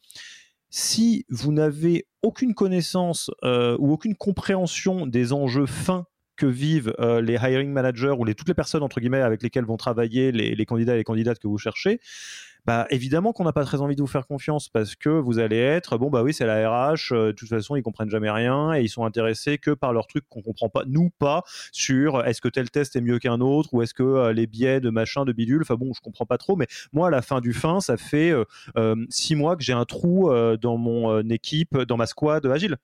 si 0.69 1.25
vous 1.29 1.51
n'avez 1.51 2.07
aucune 2.21 2.53
connaissance 2.53 3.31
euh, 3.43 3.77
ou 3.79 3.91
aucune 3.91 4.15
compréhension 4.15 5.07
des 5.07 5.33
enjeux 5.33 5.65
fins 5.65 6.05
que 6.35 6.45
vivent 6.45 6.93
euh, 6.99 7.21
les 7.21 7.33
hiring 7.33 7.71
managers 7.71 8.13
ou 8.17 8.25
les, 8.25 8.35
toutes 8.35 8.47
les 8.47 8.53
personnes 8.53 8.83
entre 8.83 8.99
guillemets 8.99 9.21
avec 9.21 9.41
lesquelles 9.41 9.65
vont 9.65 9.77
travailler 9.77 10.31
les, 10.31 10.55
les 10.55 10.65
candidats 10.65 10.93
et 10.93 10.97
les 10.97 11.03
candidates 11.03 11.39
que 11.39 11.47
vous 11.47 11.57
cherchez, 11.57 11.99
bah 12.67 12.85
évidemment 12.89 13.31
qu'on 13.31 13.45
n'a 13.45 13.53
pas 13.53 13.63
très 13.63 13.79
envie 13.79 13.95
de 13.95 14.01
vous 14.01 14.07
faire 14.07 14.27
confiance 14.27 14.67
parce 14.67 14.95
que 14.95 15.07
vous 15.07 15.39
allez 15.39 15.57
être 15.57 15.97
bon 15.97 16.09
bah 16.09 16.21
oui 16.21 16.33
c'est 16.33 16.45
la 16.45 16.69
RH 16.69 17.13
euh, 17.13 17.27
de 17.27 17.31
toute 17.31 17.47
façon 17.47 17.77
ils 17.77 17.81
comprennent 17.81 18.09
jamais 18.09 18.29
rien 18.29 18.73
et 18.73 18.81
ils 18.81 18.89
sont 18.89 19.05
intéressés 19.05 19.57
que 19.57 19.71
par 19.71 19.93
leurs 19.93 20.05
trucs 20.05 20.27
qu'on 20.27 20.41
comprend 20.41 20.67
pas 20.67 20.83
nous 20.85 21.09
pas 21.09 21.43
sur 21.71 22.25
est-ce 22.25 22.41
que 22.41 22.49
tel 22.49 22.69
test 22.69 22.97
est 22.97 23.01
mieux 23.01 23.19
qu'un 23.19 23.39
autre 23.39 23.73
ou 23.73 23.81
est-ce 23.81 23.93
que 23.93 24.03
euh, 24.03 24.33
les 24.33 24.47
biais 24.47 24.81
de 24.81 24.89
machin 24.89 25.23
de 25.23 25.31
bidule 25.31 25.61
enfin 25.61 25.75
bon 25.75 25.93
je 25.93 26.01
comprends 26.01 26.25
pas 26.25 26.37
trop 26.37 26.57
mais 26.57 26.67
moi 26.91 27.07
à 27.07 27.09
la 27.09 27.21
fin 27.21 27.39
du 27.39 27.53
fin 27.53 27.79
ça 27.79 27.95
fait 27.95 28.33
euh, 28.75 28.95
six 29.09 29.35
mois 29.35 29.55
que 29.55 29.63
j'ai 29.63 29.73
un 29.73 29.85
trou 29.85 30.29
dans 30.61 30.77
mon 30.77 31.21
équipe 31.29 31.77
dans 31.77 31.95
ma 31.95 32.05
squad 32.05 32.45
agile 32.45 32.75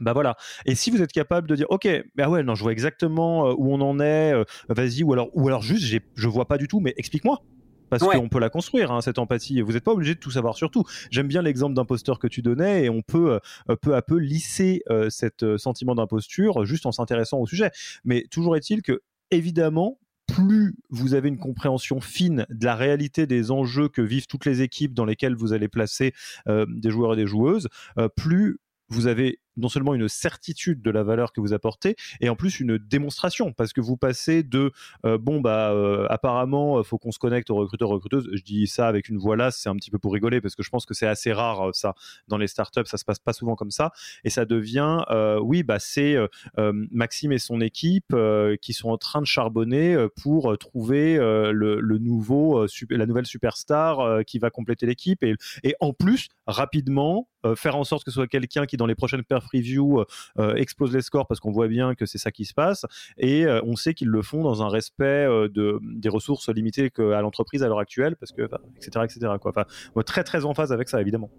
bah 0.00 0.12
voilà. 0.12 0.36
Et 0.64 0.76
si 0.76 0.92
vous 0.92 1.02
êtes 1.02 1.10
capable 1.10 1.48
de 1.48 1.56
dire, 1.56 1.66
ok, 1.70 1.88
bah 2.14 2.28
ouais, 2.28 2.44
non, 2.44 2.54
je 2.54 2.62
vois 2.62 2.70
exactement 2.70 3.50
où 3.50 3.72
on 3.72 3.80
en 3.80 3.98
est, 3.98 4.32
vas-y, 4.68 5.02
ou 5.02 5.12
alors, 5.12 5.28
ou 5.32 5.48
alors 5.48 5.62
juste, 5.62 5.92
je 6.14 6.28
vois 6.28 6.46
pas 6.46 6.56
du 6.56 6.68
tout, 6.68 6.78
mais 6.78 6.94
explique-moi 6.96 7.42
parce 7.90 8.02
qu'on 8.02 8.28
peut 8.28 8.38
la 8.38 8.50
construire 8.50 8.92
hein, 8.92 9.00
cette 9.00 9.18
empathie. 9.18 9.60
Vous 9.60 9.72
n'êtes 9.72 9.84
pas 9.84 9.92
obligé 9.92 10.14
de 10.14 10.20
tout 10.20 10.30
savoir 10.30 10.56
sur 10.56 10.70
tout. 10.70 10.84
J'aime 11.10 11.28
bien 11.28 11.42
l'exemple 11.42 11.74
d'imposteur 11.74 12.18
que 12.18 12.26
tu 12.26 12.42
donnais 12.42 12.84
et 12.84 12.90
on 12.90 13.02
peut 13.02 13.38
euh, 13.70 13.76
peu 13.76 13.94
à 13.94 14.02
peu 14.02 14.16
lisser 14.16 14.82
euh, 14.90 15.10
cet 15.10 15.42
euh, 15.42 15.58
sentiment 15.58 15.94
d'imposture 15.94 16.64
juste 16.64 16.86
en 16.86 16.92
s'intéressant 16.92 17.38
au 17.38 17.46
sujet. 17.46 17.70
Mais 18.04 18.24
toujours 18.30 18.56
est-il 18.56 18.82
que 18.82 19.02
évidemment 19.30 19.98
plus 20.26 20.76
vous 20.90 21.14
avez 21.14 21.28
une 21.28 21.38
compréhension 21.38 22.00
fine 22.00 22.46
de 22.50 22.64
la 22.66 22.74
réalité 22.74 23.26
des 23.26 23.50
enjeux 23.50 23.88
que 23.88 24.02
vivent 24.02 24.26
toutes 24.26 24.44
les 24.44 24.60
équipes 24.60 24.92
dans 24.92 25.06
lesquelles 25.06 25.34
vous 25.34 25.54
allez 25.54 25.68
placer 25.68 26.12
des 26.46 26.90
joueurs 26.90 27.14
et 27.14 27.16
des 27.16 27.26
joueuses, 27.26 27.68
plus 28.14 28.58
vous 28.88 29.06
avez 29.06 29.38
non 29.58 29.68
seulement 29.68 29.94
une 29.94 30.08
certitude 30.08 30.82
de 30.82 30.90
la 30.90 31.02
valeur 31.02 31.32
que 31.32 31.40
vous 31.40 31.52
apportez, 31.52 31.96
et 32.20 32.28
en 32.28 32.36
plus 32.36 32.60
une 32.60 32.78
démonstration, 32.78 33.52
parce 33.52 33.72
que 33.72 33.80
vous 33.80 33.96
passez 33.96 34.42
de 34.42 34.72
euh, 35.04 35.18
bon 35.18 35.40
bah 35.40 35.70
euh, 35.72 36.06
apparemment 36.08 36.82
faut 36.82 36.98
qu'on 36.98 37.12
se 37.12 37.18
connecte 37.18 37.50
aux 37.50 37.56
recruteurs 37.56 37.88
recruteuses. 37.88 38.28
Je 38.32 38.42
dis 38.42 38.66
ça 38.66 38.88
avec 38.88 39.08
une 39.08 39.18
voix 39.18 39.36
là, 39.36 39.50
c'est 39.50 39.68
un 39.68 39.76
petit 39.76 39.90
peu 39.90 39.98
pour 39.98 40.12
rigoler 40.12 40.40
parce 40.40 40.54
que 40.54 40.62
je 40.62 40.70
pense 40.70 40.86
que 40.86 40.94
c'est 40.94 41.06
assez 41.06 41.32
rare 41.32 41.68
euh, 41.68 41.72
ça. 41.72 41.94
Dans 42.28 42.38
les 42.38 42.46
startups, 42.46 42.86
ça 42.86 42.96
se 42.96 43.04
passe 43.04 43.18
pas 43.18 43.32
souvent 43.32 43.56
comme 43.56 43.70
ça, 43.70 43.92
et 44.24 44.30
ça 44.30 44.44
devient 44.44 45.04
oui 45.42 45.62
bah 45.62 45.78
c'est 45.78 46.16
Maxime 46.56 47.32
et 47.32 47.38
son 47.38 47.60
équipe 47.60 48.14
qui 48.60 48.72
sont 48.72 48.90
en 48.90 48.98
train 48.98 49.20
de 49.20 49.26
charbonner 49.26 49.96
pour 50.22 50.56
trouver 50.58 51.16
le, 51.16 51.98
nouveau 51.98 52.66
la 52.90 53.06
nouvelle 53.06 53.26
superstar 53.26 54.24
qui 54.24 54.38
va 54.38 54.50
compléter 54.50 54.86
l'équipe. 54.86 55.22
Et, 55.22 55.34
et 55.62 55.74
en 55.80 55.92
plus 55.92 56.28
rapidement 56.46 57.28
faire 57.56 57.76
en 57.76 57.84
sorte 57.84 58.04
que 58.04 58.10
ce 58.10 58.16
soit 58.16 58.26
quelqu'un 58.26 58.66
qui 58.66 58.76
dans 58.76 58.86
les 58.86 58.94
prochaines 58.94 59.24
perf 59.24 59.47
review 59.52 60.00
euh, 60.00 60.04
euh, 60.38 60.54
explose 60.54 60.94
les 60.94 61.02
scores 61.02 61.26
parce 61.26 61.40
qu'on 61.40 61.50
voit 61.50 61.68
bien 61.68 61.94
que 61.94 62.06
c'est 62.06 62.18
ça 62.18 62.30
qui 62.30 62.44
se 62.44 62.54
passe 62.54 62.86
et 63.16 63.46
euh, 63.46 63.60
on 63.64 63.76
sait 63.76 63.94
qu'ils 63.94 64.08
le 64.08 64.22
font 64.22 64.42
dans 64.42 64.62
un 64.62 64.68
respect 64.68 65.26
de, 65.26 65.80
des 65.82 66.08
ressources 66.08 66.48
limitées 66.48 66.90
à 66.98 67.20
l'entreprise 67.20 67.62
à 67.62 67.68
l'heure 67.68 67.78
actuelle 67.78 68.16
parce 68.16 68.32
que 68.32 68.42
etc 68.76 69.04
etc 69.04 69.32
quoi. 69.40 69.52
Enfin, 69.56 69.64
très 70.04 70.24
très 70.24 70.44
en 70.44 70.54
phase 70.54 70.72
avec 70.72 70.88
ça 70.88 71.00
évidemment. 71.00 71.30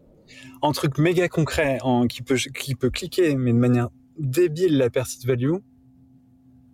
Un 0.61 0.71
truc 0.71 0.97
méga 0.97 1.27
concret 1.27 1.79
en, 1.81 2.07
qui 2.07 2.21
peut 2.21 2.35
qui 2.35 2.75
peut 2.75 2.89
cliquer 2.89 3.35
mais 3.35 3.51
de 3.51 3.57
manière 3.57 3.89
débile 4.17 4.77
la 4.77 4.89
perceived 4.89 5.27
value. 5.27 5.55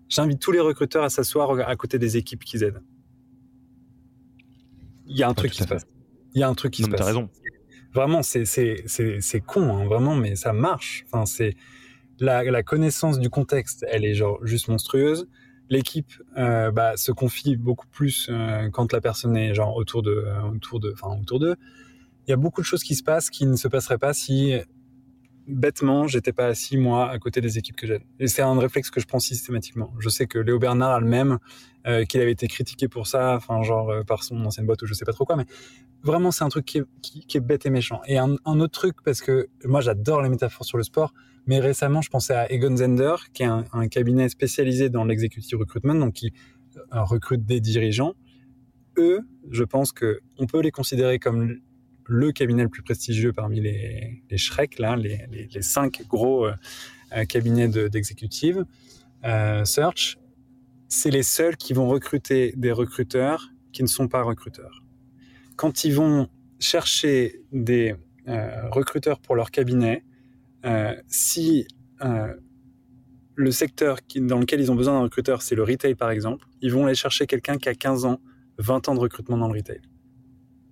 J'invite 0.07 0.39
tous 0.39 0.51
les 0.51 0.59
recruteurs 0.59 1.03
à 1.03 1.09
s'asseoir 1.09 1.57
à 1.67 1.75
côté 1.75 1.97
des 1.97 2.17
équipes 2.17 2.43
qu'ils 2.43 2.63
aident. 2.63 2.81
Il 5.07 5.17
y 5.17 5.23
a 5.23 5.29
un 5.29 5.33
truc 5.33 5.51
qui 5.51 5.63
se 5.63 5.67
passe. 5.67 5.85
Il 6.33 6.41
y 6.41 6.43
a 6.43 6.49
un 6.49 6.53
truc 6.53 6.73
qui 6.73 6.83
se 6.83 6.89
passe. 6.89 6.99
T'as 6.99 7.05
raison 7.05 7.29
vraiment, 7.95 8.21
c'est 8.21 8.45
con, 9.45 9.75
hein, 9.75 9.85
vraiment, 9.85 10.15
mais 10.15 10.35
ça 10.35 10.53
marche. 10.53 11.05
Enfin, 11.07 11.25
c'est 11.25 11.55
la, 12.19 12.63
connaissance 12.63 13.19
du 13.19 13.29
contexte, 13.29 13.85
elle 13.89 14.05
est 14.05 14.13
genre 14.13 14.39
juste 14.45 14.67
monstrueuse. 14.67 15.27
L'équipe 15.69 16.13
euh, 16.37 16.69
bah, 16.69 16.95
se 16.95 17.11
confie 17.11 17.55
beaucoup 17.55 17.87
plus 17.87 18.27
euh, 18.29 18.69
quand 18.69 18.93
la 18.93 19.01
personne 19.01 19.35
est 19.35 19.55
genre 19.55 19.75
autour 19.75 20.03
de, 20.03 20.25
autour 20.53 20.79
de, 20.79 20.93
enfin 20.93 21.19
autour 21.19 21.39
d'eux. 21.39 21.55
Il 22.27 22.31
y 22.31 22.33
a 22.33 22.37
beaucoup 22.37 22.61
de 22.61 22.65
choses 22.65 22.83
qui 22.83 22.93
se 22.95 23.03
passent 23.03 23.31
qui 23.31 23.47
ne 23.47 23.55
se 23.55 23.67
passeraient 23.67 23.97
pas 23.97 24.13
si 24.13 24.53
bêtement, 25.47 26.07
j'étais 26.07 26.33
pas 26.33 26.47
assis 26.47 26.77
moi 26.77 27.09
à 27.09 27.19
côté 27.19 27.41
des 27.41 27.57
équipes 27.57 27.75
que 27.75 27.87
j'aide. 27.87 28.01
Et 28.19 28.27
c'est 28.27 28.41
un 28.41 28.57
réflexe 28.59 28.89
que 28.89 28.99
je 28.99 29.05
prends 29.05 29.19
systématiquement. 29.19 29.93
Je 29.99 30.09
sais 30.09 30.27
que 30.27 30.39
Léo 30.39 30.59
Bernard 30.59 30.91
a 30.91 30.99
le 30.99 31.05
même, 31.05 31.39
euh, 31.87 32.03
qu'il 32.05 32.21
avait 32.21 32.31
été 32.31 32.47
critiqué 32.47 32.87
pour 32.87 33.07
ça, 33.07 33.35
enfin 33.35 33.61
genre 33.63 33.89
euh, 33.89 34.03
par 34.03 34.23
son 34.23 34.43
ancienne 34.45 34.65
boîte 34.65 34.81
ou 34.81 34.85
je 34.85 34.93
sais 34.93 35.05
pas 35.05 35.13
trop 35.13 35.25
quoi, 35.25 35.35
mais 35.35 35.45
vraiment 36.03 36.31
c'est 36.31 36.43
un 36.43 36.49
truc 36.49 36.65
qui 36.65 36.79
est, 36.79 37.39
bête 37.39 37.65
et 37.65 37.69
méchant. 37.69 38.01
Et 38.07 38.17
un, 38.17 38.35
autre 38.45 38.71
truc 38.71 38.95
parce 39.03 39.21
que 39.21 39.47
moi 39.63 39.81
j'adore 39.81 40.21
les 40.21 40.29
métaphores 40.29 40.65
sur 40.65 40.77
le 40.77 40.83
sport, 40.83 41.13
mais 41.45 41.59
récemment 41.59 42.01
je 42.01 42.09
pensais 42.09 42.33
à 42.33 42.51
Egon 42.51 42.75
Zender, 42.75 43.15
qui 43.33 43.43
est 43.43 43.47
un, 43.47 43.65
un 43.73 43.87
cabinet 43.87 44.29
spécialisé 44.29 44.89
dans 44.89 45.05
l'executive 45.05 45.59
recruitment, 45.59 45.95
donc 45.95 46.13
qui 46.13 46.33
euh, 46.93 47.03
recrute 47.03 47.45
des 47.45 47.59
dirigeants. 47.61 48.15
Eux, 48.97 49.21
je 49.51 49.63
pense 49.63 49.91
que 49.91 50.19
on 50.37 50.45
peut 50.45 50.61
les 50.61 50.71
considérer 50.71 51.19
comme 51.19 51.59
le 52.05 52.31
cabinet 52.31 52.63
le 52.63 52.69
plus 52.69 52.83
prestigieux 52.83 53.33
parmi 53.33 53.59
les, 53.61 54.21
les 54.29 54.37
Shrek, 54.37 54.79
les, 54.79 55.19
les, 55.51 55.61
cinq 55.61 56.03
gros 56.07 56.45
euh, 56.45 57.25
cabinets 57.25 57.67
d'exécutive 57.67 58.65
euh, 59.23 59.65
search, 59.65 60.17
c'est 60.87 61.11
les 61.11 61.23
seuls 61.23 61.57
qui 61.57 61.73
vont 61.73 61.87
recruter 61.87 62.53
des 62.55 62.71
recruteurs 62.71 63.49
qui 63.71 63.83
ne 63.83 63.87
sont 63.87 64.07
pas 64.07 64.21
recruteurs. 64.21 64.83
Quand 65.55 65.83
ils 65.83 65.93
vont 65.93 66.29
chercher 66.59 67.41
des 67.51 67.95
euh, 68.27 68.69
recruteurs 68.69 69.19
pour 69.19 69.35
leur 69.35 69.51
cabinet, 69.51 70.03
euh, 70.65 70.95
si 71.07 71.67
euh, 72.01 72.33
le 73.35 73.51
secteur 73.51 73.99
dans 74.15 74.39
lequel 74.39 74.61
ils 74.61 74.71
ont 74.71 74.75
besoin 74.75 74.93
d'un 74.93 75.03
recruteur, 75.03 75.41
c'est 75.41 75.55
le 75.55 75.63
retail 75.63 75.95
par 75.95 76.09
exemple, 76.09 76.45
ils 76.61 76.71
vont 76.71 76.85
aller 76.85 76.95
chercher 76.95 77.27
quelqu'un 77.27 77.57
qui 77.57 77.69
a 77.69 77.75
15 77.75 78.05
ans, 78.05 78.19
20 78.57 78.89
ans 78.89 78.95
de 78.95 78.99
recrutement 78.99 79.37
dans 79.37 79.47
le 79.47 79.57
retail. 79.57 79.81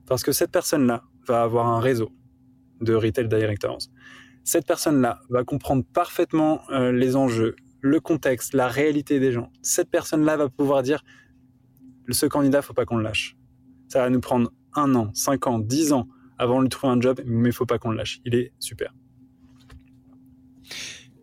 Parce 0.05 0.23
que 0.23 0.31
cette 0.31 0.51
personne-là 0.51 1.03
va 1.27 1.43
avoir 1.43 1.67
un 1.67 1.79
réseau 1.79 2.11
de 2.81 2.93
retail 2.93 3.27
directors. 3.27 3.79
Cette 4.43 4.65
personne-là 4.65 5.21
va 5.29 5.43
comprendre 5.43 5.83
parfaitement 5.93 6.61
euh, 6.69 6.91
les 6.91 7.15
enjeux, 7.15 7.55
le 7.81 7.99
contexte, 7.99 8.53
la 8.53 8.67
réalité 8.67 9.19
des 9.19 9.31
gens. 9.31 9.51
Cette 9.61 9.89
personne-là 9.89 10.37
va 10.37 10.49
pouvoir 10.49 10.83
dire 10.83 11.03
ce 12.09 12.25
candidat, 12.25 12.61
faut 12.61 12.73
pas 12.73 12.85
qu'on 12.85 12.97
le 12.97 13.03
lâche. 13.03 13.37
Ça 13.87 13.99
va 13.99 14.09
nous 14.09 14.19
prendre 14.19 14.51
un 14.75 14.95
an, 14.95 15.11
cinq 15.13 15.47
ans, 15.47 15.59
dix 15.59 15.93
ans 15.93 16.07
avant 16.37 16.57
de 16.57 16.63
lui 16.63 16.69
trouver 16.69 16.93
un 16.93 16.99
job, 16.99 17.21
mais 17.25 17.51
faut 17.51 17.65
pas 17.65 17.79
qu'on 17.79 17.91
le 17.91 17.97
lâche. 17.97 18.19
Il 18.25 18.35
est 18.35 18.53
super. 18.59 18.93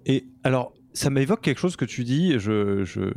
Et 0.06 0.26
alors, 0.44 0.72
ça 0.92 1.10
m'évoque 1.10 1.40
quelque 1.40 1.60
chose 1.60 1.76
que 1.76 1.84
tu 1.84 2.04
dis. 2.04 2.38
Je, 2.38 2.84
je, 2.84 3.10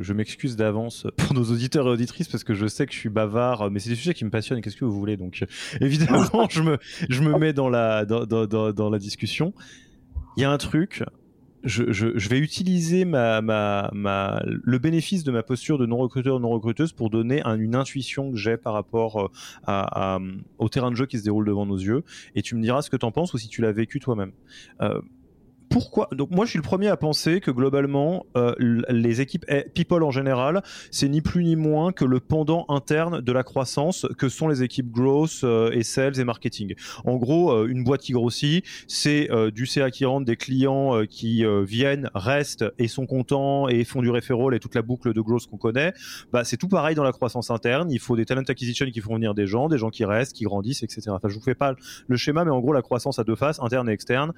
je, 0.00 0.12
m'excuse 0.12 0.56
d'avance 0.56 1.06
pour 1.16 1.34
nos 1.34 1.44
auditeurs 1.44 1.86
et 1.86 1.90
auditrices 1.90 2.28
parce 2.28 2.44
que 2.44 2.54
je 2.54 2.66
sais 2.66 2.86
que 2.86 2.92
je 2.92 2.98
suis 2.98 3.08
bavard, 3.08 3.70
mais 3.70 3.80
c'est 3.80 3.90
des 3.90 3.96
sujets 3.96 4.14
qui 4.14 4.24
me 4.24 4.30
passionnent. 4.30 4.60
Qu'est-ce 4.60 4.76
que 4.76 4.84
vous 4.84 4.98
voulez 4.98 5.16
Donc, 5.16 5.44
évidemment, 5.80 6.46
je 6.50 6.62
me, 6.62 6.78
je 7.08 7.22
me 7.22 7.38
mets 7.38 7.52
dans 7.52 7.68
la, 7.68 8.04
dans, 8.04 8.24
dans, 8.24 8.72
dans 8.72 8.90
la 8.90 8.98
discussion. 8.98 9.52
Il 10.36 10.42
y 10.42 10.44
a 10.44 10.50
un 10.50 10.58
truc. 10.58 11.04
Je, 11.64 11.90
je, 11.90 12.28
vais 12.28 12.38
utiliser 12.38 13.04
ma, 13.04 13.42
ma, 13.42 13.90
ma, 13.92 14.40
le 14.46 14.78
bénéfice 14.78 15.24
de 15.24 15.32
ma 15.32 15.42
posture 15.42 15.76
de 15.76 15.86
non-recruteur, 15.86 16.38
non-recruteuse 16.38 16.92
pour 16.92 17.10
donner 17.10 17.42
un, 17.42 17.58
une 17.58 17.74
intuition 17.74 18.30
que 18.30 18.36
j'ai 18.36 18.56
par 18.56 18.74
rapport 18.74 19.18
euh, 19.18 19.28
à, 19.66 20.20
au 20.58 20.68
terrain 20.68 20.92
de 20.92 20.96
jeu 20.96 21.06
qui 21.06 21.18
se 21.18 21.24
déroule 21.24 21.44
devant 21.44 21.66
nos 21.66 21.76
yeux. 21.76 22.04
Et 22.36 22.42
tu 22.42 22.54
me 22.54 22.62
diras 22.62 22.80
ce 22.82 22.90
que 22.90 22.96
tu 22.96 23.04
en 23.04 23.10
penses 23.10 23.34
ou 23.34 23.38
si 23.38 23.48
tu 23.48 23.60
l'as 23.60 23.72
vécu 23.72 23.98
toi-même. 23.98 24.30
Euh, 24.80 25.00
pourquoi 25.70 26.08
Donc 26.12 26.30
moi 26.30 26.44
je 26.44 26.50
suis 26.50 26.58
le 26.58 26.62
premier 26.62 26.88
à 26.88 26.96
penser 26.96 27.40
que 27.40 27.50
globalement 27.50 28.26
euh, 28.36 28.54
les 28.88 29.20
équipes 29.20 29.44
eh, 29.48 29.64
people 29.74 30.02
en 30.02 30.10
général, 30.10 30.62
c'est 30.90 31.08
ni 31.08 31.20
plus 31.20 31.44
ni 31.44 31.56
moins 31.56 31.92
que 31.92 32.04
le 32.04 32.20
pendant 32.20 32.64
interne 32.68 33.20
de 33.20 33.32
la 33.32 33.42
croissance 33.42 34.06
que 34.18 34.28
sont 34.28 34.48
les 34.48 34.62
équipes 34.62 34.90
growth 34.90 35.40
euh, 35.44 35.70
et 35.72 35.82
sales 35.82 36.18
et 36.18 36.24
marketing. 36.24 36.74
En 37.04 37.16
gros, 37.16 37.52
euh, 37.52 37.66
une 37.68 37.84
boîte 37.84 38.02
qui 38.02 38.12
grossit, 38.12 38.64
c'est 38.86 39.30
euh, 39.30 39.50
du 39.50 39.66
CA 39.66 39.90
qui 39.90 40.04
rentre, 40.04 40.26
des 40.26 40.36
clients 40.36 40.96
euh, 40.96 41.04
qui 41.04 41.44
euh, 41.44 41.62
viennent, 41.62 42.10
restent 42.14 42.64
et 42.78 42.88
sont 42.88 43.06
contents 43.06 43.68
et 43.68 43.84
font 43.84 44.02
du 44.02 44.10
referral 44.10 44.54
et 44.54 44.60
toute 44.60 44.74
la 44.74 44.82
boucle 44.82 45.12
de 45.12 45.20
growth 45.20 45.46
qu'on 45.46 45.56
connaît. 45.56 45.92
Bah 46.32 46.44
c'est 46.44 46.56
tout 46.56 46.68
pareil 46.68 46.94
dans 46.94 47.04
la 47.04 47.12
croissance 47.12 47.50
interne. 47.50 47.90
Il 47.90 47.98
faut 47.98 48.16
des 48.16 48.24
talent 48.24 48.42
acquisition 48.46 48.86
qui 48.86 49.00
font 49.00 49.14
venir 49.14 49.34
des 49.34 49.46
gens, 49.46 49.68
des 49.68 49.78
gens 49.78 49.90
qui 49.90 50.04
restent, 50.04 50.34
qui 50.34 50.44
grandissent, 50.44 50.82
etc. 50.82 51.02
Enfin 51.08 51.28
je 51.28 51.34
vous 51.34 51.40
fais 51.40 51.54
pas 51.54 51.74
le 52.06 52.16
schéma, 52.16 52.44
mais 52.44 52.50
en 52.50 52.60
gros 52.60 52.72
la 52.72 52.82
croissance 52.82 53.18
a 53.18 53.24
deux 53.24 53.36
faces, 53.36 53.60
interne 53.60 53.88
et 53.88 53.92
externe. 53.92 54.32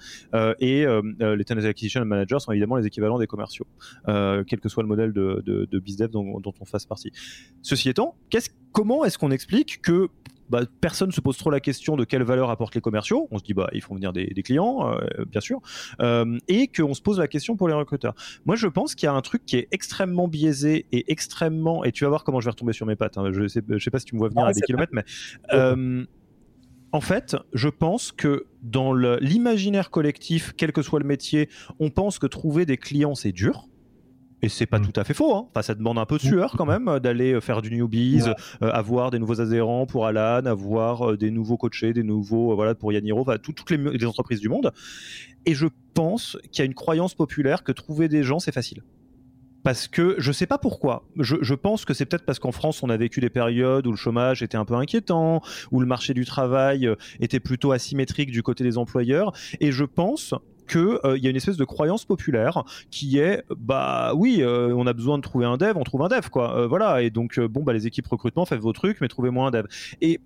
et 0.61 0.87
les 1.21 1.45
talent 1.45 1.65
acquisition 1.65 2.05
managers 2.05 2.41
sont 2.41 2.53
évidemment 2.53 2.77
les 2.77 2.87
équivalents 2.87 3.19
des 3.19 3.27
commerciaux, 3.27 3.67
euh, 4.09 4.45
quel 4.47 4.61
que 4.61 4.69
soit 4.69 4.83
le 4.83 4.89
modèle 4.89 5.13
de, 5.13 5.43
de, 5.45 5.67
de 5.71 5.79
BizDev 5.79 6.11
dont, 6.11 6.41
dont, 6.41 6.55
on 6.61 6.65
fasse 6.65 6.87
partie. 6.87 7.13
Ceci 7.63 7.89
étant, 7.89 8.17
comment 8.73 9.05
est-ce 9.05 9.19
qu'on 9.19 9.31
explique 9.31 9.83
que 9.83 10.09
bah, 10.51 10.63
personne 10.81 11.13
se 11.13 11.21
pose 11.21 11.37
trop 11.37 11.51
la 11.51 11.61
question 11.61 11.97
de 11.97 12.05
quelle 12.05 12.25
valeur 12.25 12.51
apportent 12.51 12.75
les 12.75 12.81
commerciaux? 12.81 13.29
On 13.31 13.39
se 13.39 13.45
dit 13.45 13.55
bah 13.55 13.71
ils 13.73 13.83
font 13.83 13.95
venir 13.95 14.13
des, 14.13 14.27
des 14.27 14.43
clients, 14.43 14.93
euh, 14.93 15.25
bien 15.25 15.41
sûr, 15.41 15.61
euh, 16.01 16.39
et 16.49 16.67
qu'on 16.67 16.93
se 16.93 17.01
pose 17.01 17.21
la 17.21 17.29
question 17.29 17.57
pour 17.57 17.69
les 17.69 17.75
recruteurs. 17.75 18.15
Moi, 18.47 18.57
je 18.57 18.67
pense 18.67 18.97
qu'il 18.97 19.07
y 19.07 19.09
a 19.09 19.13
un 19.13 19.21
truc 19.21 19.47
qui 19.47 19.57
est 19.57 19.69
extrêmement 19.71 20.27
biaisé 20.27 20.87
et 20.91 21.11
extrêmement. 21.11 21.85
Et 21.85 21.93
tu 21.93 22.03
vas 22.03 22.11
voir 22.11 22.25
comment 22.25 22.41
je 22.41 22.47
vais 22.47 22.51
retomber 22.51 22.73
sur 22.73 22.85
mes 22.85 22.97
pattes. 22.97 23.17
Hein. 23.17 23.31
Je 23.33 23.47
sais, 23.47 23.63
je 23.69 23.79
sais 23.79 23.91
pas 23.91 24.01
si 24.01 24.07
tu 24.07 24.17
me 24.17 24.19
vois 24.19 24.29
venir 24.29 24.45
ah, 24.45 24.49
à 24.49 24.53
des 24.53 24.61
kilomètres, 24.63 24.93
mais 24.93 25.05
euh, 25.53 26.05
en 26.93 27.01
fait, 27.01 27.37
je 27.53 27.69
pense 27.69 28.13
que 28.13 28.47
dans 28.63 28.93
l'imaginaire 28.93 29.91
collectif, 29.91 30.53
quel 30.57 30.73
que 30.73 30.83
soit 30.83 31.01
le 31.01 31.07
métier, 31.07 31.49
on 31.79 31.91
pense 31.91 32.19
que 32.19 32.27
trouver 32.27 32.67
des 32.67 32.77
clients, 32.77 33.15
c'est 33.15 33.33
dur. 33.33 33.67
Et 34.43 34.49
c'est 34.49 34.67
pas 34.67 34.79
mmh. 34.79 34.87
tout 34.87 35.01
à 35.01 35.05
fait 35.05 35.13
faux. 35.13 35.35
Hein. 35.35 35.47
Enfin, 35.51 35.61
ça 35.61 35.75
demande 35.75 35.99
un 35.99 36.07
peu 36.07 36.17
de 36.17 36.23
sueur 36.23 36.55
quand 36.57 36.65
même 36.65 36.99
d'aller 36.99 37.39
faire 37.43 37.61
du 37.61 37.71
newbies, 37.71 38.23
ouais. 38.23 38.35
euh, 38.63 38.71
avoir 38.71 39.11
des 39.11 39.19
nouveaux 39.19 39.41
adhérents 39.41 39.85
pour 39.85 40.07
Alan, 40.07 40.47
avoir 40.47 41.11
euh, 41.11 41.17
des 41.19 41.31
nouveaux 41.31 41.59
coachés, 41.59 41.93
des 41.93 42.03
nouveaux 42.03 42.53
euh, 42.53 42.55
voilà 42.55 42.75
pour 42.75 42.91
Yaniro, 42.91 43.21
enfin 43.21 43.37
tout, 43.37 43.53
toutes 43.53 43.71
les, 43.71 43.77
les, 43.77 44.07
entreprises 44.07 44.41
du 44.41 44.49
monde. 44.49 44.73
Et 45.45 45.55
je 45.55 45.67
pense 45.93 46.39
qu'il 46.51 46.61
y 46.61 46.63
a 46.63 46.65
une 46.65 46.75
croyance 46.75 47.15
populaire 47.15 47.63
que 47.63 47.73
trouver 47.73 48.09
des 48.09 48.23
gens 48.23 48.39
c'est 48.39 48.53
facile 48.53 48.83
parce 49.63 49.89
que 49.89 50.17
je 50.19 50.33
sais 50.33 50.47
pas 50.47 50.59
pourquoi. 50.59 51.05
Je, 51.17 51.55
pense 51.55 51.85
que 51.85 51.95
c'est 51.95 52.07
peut-être 52.07 52.25
parce 52.25 52.39
qu'en 52.39 52.53
France, 52.53 52.83
on 52.83 52.91
a 52.91 52.97
vécu 52.97 53.21
des 53.21 53.31
périodes 53.31 53.87
où 53.87 53.91
le 53.91 53.97
chômage 53.97 54.43
était 54.43 54.57
un 54.57 54.65
peu 54.65 54.75
inquiétant, 54.75 55.43
où 55.71 55.81
le 55.81 55.87
marché 55.87 56.15
du 56.15 56.25
travail 56.25 56.87
euh, 56.87 56.97
était 57.21 57.41
plutôt 57.41 57.73
asymétrique 57.73 58.31
du 58.31 58.43
côté 58.43 58.65
des 58.65 58.79
employeurs. 58.79 59.33
Et 59.61 59.73
je 59.73 59.85
pense 59.85 60.35
qu'il 60.69 60.99
euh, 61.05 61.19
y 61.19 61.27
a 61.27 61.31
une 61.31 61.37
espèce 61.37 61.57
de 61.57 61.65
croyance 61.65 62.05
populaire 62.05 62.65
qui 62.91 63.19
est 63.19 63.43
bah 63.57 64.13
oui 64.15 64.39
euh, 64.41 64.73
on 64.77 64.87
a 64.87 64.93
besoin 64.93 65.19
de 65.19 65.23
trouver 65.23 65.45
un 65.45 65.57
dev 65.57 65.77
on 65.77 65.83
trouve 65.83 66.03
un 66.03 66.09
dev 66.09 66.29
quoi 66.31 66.69
voilà 66.69 67.03
et 67.03 67.11
donc 67.11 67.41
bon 67.41 67.65
bah 67.65 67.73
les 67.73 67.89
équipes 67.89 68.07
recrutement 68.07 68.45
faites 68.45 68.61
vos 68.61 68.73
trucs 68.73 69.01
mais 69.01 69.09
trouvez-moi 69.09 69.49
un 69.49 69.51
dev 69.51 69.65
et 70.01 70.21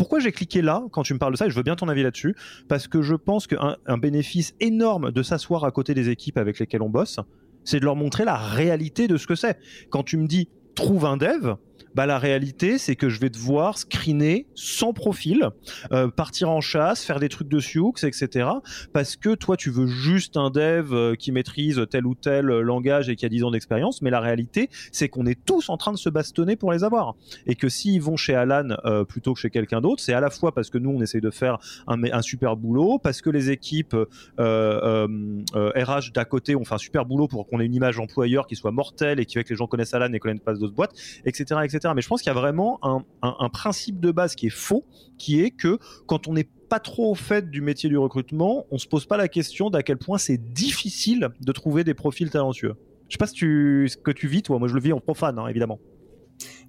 pourquoi 0.00 0.18
j'ai 0.18 0.32
cliqué 0.32 0.62
là 0.62 0.82
quand 0.92 1.02
tu 1.02 1.12
me 1.12 1.18
parles 1.18 1.32
de 1.32 1.36
ça 1.36 1.46
et 1.46 1.50
je 1.50 1.54
veux 1.54 1.62
bien 1.62 1.76
ton 1.76 1.86
avis 1.90 2.02
là-dessus? 2.02 2.34
Parce 2.68 2.88
que 2.88 3.02
je 3.02 3.14
pense 3.14 3.46
qu'un 3.46 3.76
un 3.84 3.98
bénéfice 3.98 4.54
énorme 4.58 5.10
de 5.10 5.22
s'asseoir 5.22 5.64
à 5.64 5.70
côté 5.72 5.92
des 5.92 6.08
équipes 6.08 6.38
avec 6.38 6.58
lesquelles 6.58 6.80
on 6.80 6.88
bosse 6.88 7.20
c'est 7.64 7.80
de 7.80 7.84
leur 7.84 7.96
montrer 7.96 8.24
la 8.24 8.36
réalité 8.36 9.08
de 9.08 9.16
ce 9.16 9.26
que 9.26 9.34
c'est. 9.34 9.58
Quand 9.90 10.02
tu 10.02 10.16
me 10.16 10.26
dis 10.26 10.48
trouve 10.74 11.04
un 11.04 11.16
dev, 11.16 11.54
bah, 11.94 12.06
la 12.06 12.18
réalité, 12.18 12.78
c'est 12.78 12.96
que 12.96 13.08
je 13.08 13.20
vais 13.20 13.30
devoir 13.30 13.78
screener 13.78 14.46
sans 14.54 14.92
profil, 14.92 15.48
euh, 15.92 16.08
partir 16.08 16.50
en 16.50 16.60
chasse, 16.60 17.04
faire 17.04 17.18
des 17.18 17.28
trucs 17.28 17.48
de 17.48 17.58
Sioux, 17.58 17.92
etc. 18.02 18.48
Parce 18.92 19.16
que 19.16 19.34
toi, 19.34 19.56
tu 19.56 19.70
veux 19.70 19.86
juste 19.86 20.36
un 20.36 20.50
dev 20.50 20.92
euh, 20.92 21.14
qui 21.14 21.32
maîtrise 21.32 21.84
tel 21.90 22.06
ou 22.06 22.14
tel 22.14 22.46
langage 22.46 23.08
et 23.08 23.16
qui 23.16 23.26
a 23.26 23.28
10 23.28 23.44
ans 23.44 23.50
d'expérience, 23.50 24.02
mais 24.02 24.10
la 24.10 24.20
réalité, 24.20 24.68
c'est 24.92 25.08
qu'on 25.08 25.26
est 25.26 25.44
tous 25.44 25.68
en 25.68 25.76
train 25.76 25.92
de 25.92 25.98
se 25.98 26.08
bastonner 26.08 26.56
pour 26.56 26.72
les 26.72 26.84
avoir. 26.84 27.16
Et 27.46 27.54
que 27.56 27.68
s'ils 27.68 28.02
vont 28.02 28.16
chez 28.16 28.34
Alan 28.34 28.76
euh, 28.84 29.04
plutôt 29.04 29.34
que 29.34 29.40
chez 29.40 29.50
quelqu'un 29.50 29.80
d'autre, 29.80 30.02
c'est 30.02 30.12
à 30.12 30.20
la 30.20 30.30
fois 30.30 30.52
parce 30.52 30.70
que 30.70 30.78
nous, 30.78 30.90
on 30.90 31.00
essaye 31.00 31.20
de 31.20 31.30
faire 31.30 31.58
un, 31.86 32.22
super 32.22 32.56
boulot, 32.56 32.98
parce 32.98 33.20
que 33.22 33.30
les 33.30 33.50
équipes 33.50 33.96
RH 34.38 36.12
d'à 36.14 36.24
côté 36.24 36.54
ont 36.54 36.64
fait 36.64 36.74
un 36.74 36.78
super 36.78 37.04
boulot 37.04 37.28
pour 37.28 37.46
qu'on 37.46 37.60
ait 37.60 37.66
une 37.66 37.74
image 37.74 37.98
employeur 37.98 38.46
qui 38.46 38.56
soit 38.56 38.72
mortelle 38.72 39.20
et 39.20 39.26
qui 39.26 39.34
fait 39.34 39.44
que 39.44 39.50
les 39.50 39.56
gens 39.56 39.66
connaissent 39.66 39.94
Alan 39.94 40.12
et 40.12 40.18
connaissent 40.18 40.40
pas 40.44 40.54
d'autres 40.54 40.74
boîtes, 40.74 40.94
etc., 41.24 41.60
etc. 41.64 41.79
Mais 41.94 42.02
je 42.02 42.08
pense 42.08 42.22
qu'il 42.22 42.30
y 42.30 42.36
a 42.36 42.38
vraiment 42.38 42.78
un, 43.22 43.48
principe 43.48 44.00
de 44.00 44.10
base 44.10 44.34
qui 44.34 44.46
est 44.46 44.50
faux, 44.54 44.84
qui 45.18 45.40
est 45.40 45.50
que 45.50 45.78
quand 46.06 46.28
on 46.28 46.34
n'est 46.34 46.48
pas 46.68 46.80
trop 46.80 47.10
au 47.10 47.14
fait 47.14 47.50
du 47.50 47.60
métier 47.60 47.88
du 47.88 47.98
recrutement, 47.98 48.66
on 48.70 48.78
se 48.78 48.86
pose 48.86 49.06
pas 49.06 49.16
la 49.16 49.28
question 49.28 49.70
d'à 49.70 49.82
quel 49.82 49.98
point 49.98 50.18
c'est 50.18 50.38
difficile 50.52 51.30
de 51.40 51.52
trouver 51.52 51.84
des 51.84 51.94
profils 51.94 52.30
talentueux. 52.30 52.74
Je 53.08 53.14
sais 53.14 53.18
pas 53.18 53.26
ce 53.26 53.96
que 53.96 54.10
tu 54.12 54.28
vis, 54.28 54.42
toi. 54.42 54.58
Moi, 54.58 54.68
je 54.68 54.74
le 54.74 54.80
vis 54.80 54.92
en 54.92 55.00
profane, 55.00 55.38
hein, 55.38 55.48
évidemment. 55.48 55.80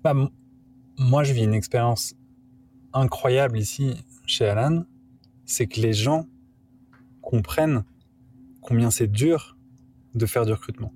Bah, 0.03 0.15
moi, 0.97 1.23
je 1.23 1.33
vis 1.33 1.43
une 1.43 1.53
expérience 1.53 2.15
incroyable 2.93 3.59
ici 3.59 3.93
chez 4.25 4.45
Alan. 4.45 4.85
C'est 5.45 5.67
que 5.67 5.79
les 5.79 5.93
gens 5.93 6.27
comprennent 7.21 7.83
combien 8.61 8.89
c'est 8.89 9.11
dur 9.11 9.57
de 10.15 10.25
faire 10.25 10.45
du 10.45 10.53
recrutement. 10.53 10.93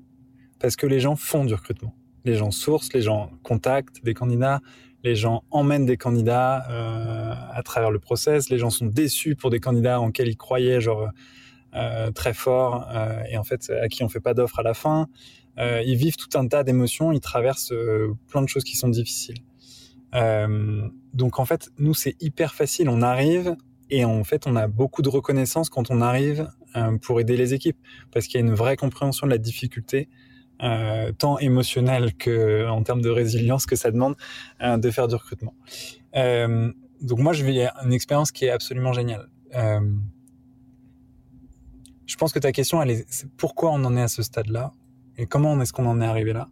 Parce 0.60 0.76
que 0.76 0.88
les 0.88 1.00
gens 1.00 1.16
font 1.16 1.46
du 1.46 1.54
recrutement 1.54 1.94
les 2.26 2.36
gens 2.36 2.52
sourcent, 2.52 2.94
les 2.94 3.02
gens 3.02 3.32
contactent 3.44 4.04
des 4.04 4.14
candidats, 4.14 4.62
les 5.06 5.16
gens 5.16 5.44
emmènent 5.52 5.86
des 5.86 5.98
candidats 5.98 6.66
euh, 6.70 7.34
à 7.54 7.62
travers 7.64 7.92
le 7.92 8.00
process, 8.00 8.50
les 8.50 8.58
gens 8.58 8.72
sont 8.72 8.88
déçus 8.88 9.36
pour 9.36 9.52
des 9.52 9.60
candidats 9.60 10.02
en 10.02 10.08
lesquels 10.08 10.28
ils 10.28 10.36
croyaient 10.36 10.82
genre 10.82 11.10
euh, 11.76 12.12
très 12.12 12.34
fort 12.34 12.88
euh, 12.92 13.22
et 13.30 13.38
en 13.38 13.44
fait 13.44 13.70
à 13.70 13.88
qui 13.88 14.04
on 14.04 14.10
fait 14.10 14.20
pas 14.20 14.34
d'offre 14.34 14.60
à 14.60 14.64
la 14.64 14.74
fin. 14.74 15.08
Ils 15.58 15.96
vivent 15.96 16.18
tout 16.18 16.38
un 16.38 16.46
tas 16.48 16.66
d'émotions, 16.66 17.14
ils 17.14 17.22
traversent 17.22 17.74
plein 18.28 18.42
de 18.42 18.50
choses 18.50 18.66
qui 18.66 18.76
sont 18.76 18.90
difficiles. 18.90 19.38
Donc 20.12 21.40
en 21.40 21.46
fait, 21.46 21.70
nous 21.78 21.94
c'est 21.94 22.22
hyper 22.22 22.54
facile, 22.54 22.90
on 22.90 23.02
arrive 23.02 23.56
et 23.90 24.04
en 24.04 24.26
fait 24.26 24.48
on 24.48 24.58
a 24.58 24.68
beaucoup 24.68 25.02
de 25.02 25.08
reconnaissance 25.08 25.70
quand 25.70 25.92
on 25.92 26.02
arrive 26.02 26.50
pour 27.02 27.22
aider 27.22 27.38
les 27.38 27.54
équipes, 27.54 27.78
parce 28.12 28.28
qu'il 28.28 28.38
y 28.42 28.44
a 28.44 28.46
une 28.46 28.54
vraie 28.54 28.76
compréhension 28.76 29.28
de 29.28 29.32
la 29.32 29.38
difficulté, 29.38 30.10
tant 31.20 31.38
émotionnelle 31.40 32.14
que 32.16 32.68
en 32.68 32.82
termes 32.84 33.02
de 33.02 33.10
résilience 33.10 33.66
que 33.66 33.76
ça 33.76 33.92
demande 33.92 34.16
de 34.62 34.92
faire 34.92 35.08
du 35.08 35.16
recrutement. 35.16 35.54
donc 36.14 37.20
moi, 37.20 37.34
je 37.34 37.46
vis 37.46 37.68
une 37.84 37.94
expérience 37.94 38.32
qui 38.32 38.46
est 38.46 38.50
absolument 38.50 38.94
géniale. 38.94 39.30
je 42.06 42.16
pense 42.18 42.34
que 42.34 42.40
ta 42.40 42.52
question, 42.52 42.82
elle 42.82 42.92
est, 42.92 43.28
pourquoi 43.38 43.72
on 43.72 43.84
en 43.86 43.96
est 43.96 44.02
à 44.02 44.08
ce 44.08 44.24
stade-là 44.24 44.74
et 45.18 45.26
comment 45.26 45.60
est-ce 45.62 45.74
qu'on 45.74 45.86
en 45.86 46.02
est 46.02 46.06
arrivé 46.06 46.34
là? 46.34 46.50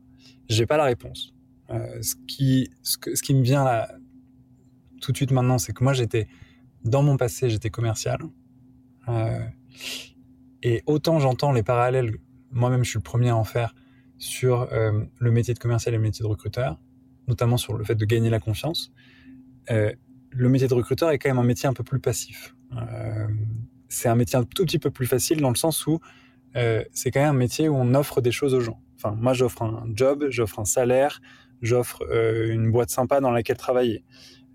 J'ai 0.50 0.66
pas 0.66 0.78
la 0.78 0.86
réponse. 0.86 1.34
Euh, 1.70 2.02
ce, 2.02 2.16
qui, 2.28 2.70
ce, 2.84 2.98
qui 2.98 3.34
me 3.34 3.42
vient 3.42 3.64
là 3.64 3.90
tout 5.02 5.12
de 5.12 5.18
suite 5.18 5.32
maintenant, 5.32 5.58
c'est 5.58 5.74
que 5.74 5.84
moi 5.84 5.94
j'étais 5.94 6.28
dans 6.84 7.04
mon 7.04 7.18
passé, 7.18 7.50
j'étais 7.50 7.70
commercial. 7.70 8.20
Euh, 9.10 9.46
et 10.62 10.84
autant 10.86 11.20
j'entends 11.20 11.52
les 11.52 11.64
parallèles, 11.64 12.18
moi-même 12.52 12.84
je 12.84 12.92
suis 12.92 13.00
le 13.00 13.04
premier 13.04 13.30
à 13.30 13.36
en 13.36 13.44
faire 13.44 13.74
sur 14.24 14.74
euh, 14.74 15.04
le 15.20 15.32
métier 15.32 15.54
de 15.54 15.60
commercial 15.60 15.94
et 15.94 15.98
le 15.98 16.04
métier 16.04 16.24
de 16.24 16.28
recruteur, 16.28 16.80
notamment 17.28 17.58
sur 17.58 17.74
le 17.74 17.84
fait 17.84 17.96
de 17.96 18.06
gagner 18.06 18.30
la 18.30 18.40
confiance. 18.40 18.92
le 19.70 20.50
métier 20.50 20.68
de 20.68 20.74
recruteur 20.74 21.12
est 21.12 21.20
quand 21.20 21.30
même 21.30 21.40
un 21.40 21.44
métier 21.44 21.70
un 21.70 21.74
peu 21.74 21.84
plus 21.84 22.00
passif. 22.00 22.56
c'est 23.88 24.10
un 24.10 24.16
métier 24.16 24.38
un 24.38 24.44
tout 24.44 24.66
petit 24.66 24.80
peu 24.80 24.90
plus 24.90 25.06
facile 25.06 25.40
dans 25.42 25.50
le 25.50 25.56
sens 25.56 25.86
où 25.88 26.00
c'est 26.92 27.12
quand 27.12 27.22
même 27.22 27.36
un 27.36 27.40
métier 27.40 27.70
où 27.70 27.76
on 27.76 27.94
offre 27.94 28.22
des 28.22 28.32
choses 28.32 28.54
aux 28.54 28.62
gens. 28.62 28.80
Enfin, 29.04 29.16
moi 29.20 29.34
j'offre 29.34 29.62
un 29.62 29.86
job, 29.94 30.26
j'offre 30.30 30.60
un 30.60 30.66
salaire, 30.66 31.20
j'offre 31.62 32.04
euh, 32.12 32.52
une 32.52 32.72
boîte 32.72 32.90
sympa 32.90 33.20
dans 33.20 33.32
laquelle 33.32 33.58
travailler. 33.58 34.04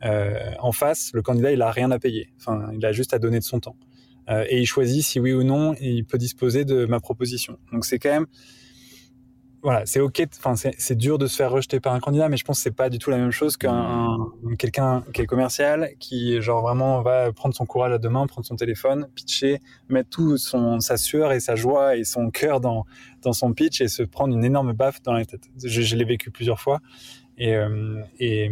Euh, 0.05 0.53
en 0.61 0.71
face, 0.71 1.11
le 1.13 1.23
candidat, 1.23 1.51
il 1.53 1.61
a 1.61 1.73
rien 1.73 1.91
à 1.91 1.99
payer. 1.99 2.33
Enfin, 2.39 2.71
il 2.73 2.87
a 2.87 2.93
juste 2.93 3.13
à 3.15 3.19
donner 3.19 3.41
de 3.41 3.45
son 3.45 3.59
temps. 3.59 3.77
Euh, 4.31 4.45
et 4.49 4.61
il 4.61 4.67
choisit 4.67 5.03
si 5.03 5.19
oui 5.19 5.33
ou 5.33 5.43
non 5.43 5.75
il 5.81 6.05
peut 6.05 6.19
disposer 6.19 6.65
de 6.65 6.87
ma 6.87 7.01
proposition. 7.01 7.59
Donc 7.73 7.85
c'est 7.85 7.99
quand 7.99 8.11
même 8.11 8.27
voilà, 9.63 9.85
c'est 9.87 10.01
ok. 10.01 10.23
Enfin, 10.39 10.55
c'est 10.57 10.95
dur 10.95 11.19
de 11.19 11.27
se 11.27 11.37
faire 11.37 11.51
rejeter 11.51 11.81
par 11.81 11.93
un 11.93 12.01
candidat, 12.01 12.29
mais 12.29 12.37
je 12.37 12.45
pense 12.45 12.59
que 12.59 12.63
c'est 12.63 12.75
pas 12.75 12.89
du 12.91 12.99
tout 12.99 13.11
la 13.11 13.17
même 13.17 13.33
chose 13.33 13.57
qu'un 13.57 14.17
quelqu'un 14.59 15.03
qui 15.13 15.23
est 15.23 15.27
commercial, 15.27 15.91
qui 15.99 16.41
genre 16.41 16.63
vraiment 16.63 17.03
va 17.03 17.33
prendre 17.33 17.55
son 17.55 17.67
courage 17.67 17.93
à 17.93 17.99
deux 17.99 18.09
mains, 18.09 18.27
prendre 18.27 18.47
son 18.47 18.57
téléphone, 18.57 19.09
pitcher, 19.15 19.61
mettre 19.89 20.11
tout 20.11 20.39
son 20.39 20.79
sa 20.81 20.97
sueur 20.97 21.33
et 21.33 21.41
sa 21.41 21.57
joie 21.57 21.97
et 21.97 22.05
son 22.05 22.31
cœur 22.31 22.61
dans 22.61 22.87
dans 23.23 23.33
son 23.33 23.53
pitch 23.53 23.81
et 23.81 23.89
se 23.89 24.05
prendre 24.05 24.35
une 24.35 24.45
énorme 24.45 24.73
baffe 24.73 25.03
dans 25.03 25.13
la 25.13 25.25
tête. 25.25 25.49
Je, 25.63 25.83
je 25.83 25.97
l'ai 25.97 26.05
vécu 26.05 26.31
plusieurs 26.31 26.61
fois 26.61 26.81
et 27.37 27.57
euh, 27.57 28.01
et, 28.21 28.51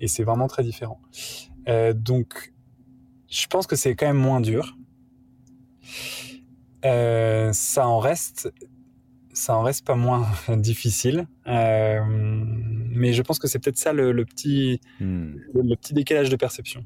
et 0.00 0.08
c'est 0.08 0.24
vraiment 0.24 0.46
très 0.46 0.62
différent. 0.62 1.00
Euh, 1.68 1.92
donc, 1.92 2.52
je 3.28 3.46
pense 3.46 3.66
que 3.66 3.76
c'est 3.76 3.94
quand 3.94 4.06
même 4.06 4.16
moins 4.16 4.40
dur. 4.40 4.76
Euh, 6.84 7.52
ça 7.52 7.86
en 7.86 7.98
reste 7.98 8.52
ça 9.32 9.56
en 9.56 9.62
reste 9.62 9.86
pas 9.86 9.96
moins 9.96 10.26
difficile. 10.56 11.26
Euh, 11.46 12.00
mais 12.06 13.12
je 13.12 13.22
pense 13.22 13.38
que 13.38 13.48
c'est 13.48 13.58
peut-être 13.58 13.78
ça 13.78 13.92
le, 13.92 14.24
petit, 14.24 14.80
hmm. 15.00 15.32
le, 15.54 15.76
petit 15.76 15.94
décalage 15.94 16.30
de 16.30 16.36
perception 16.36 16.84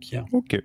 qu'il 0.00 0.14
y 0.14 0.16
a. 0.18 0.24
Ok. 0.32 0.60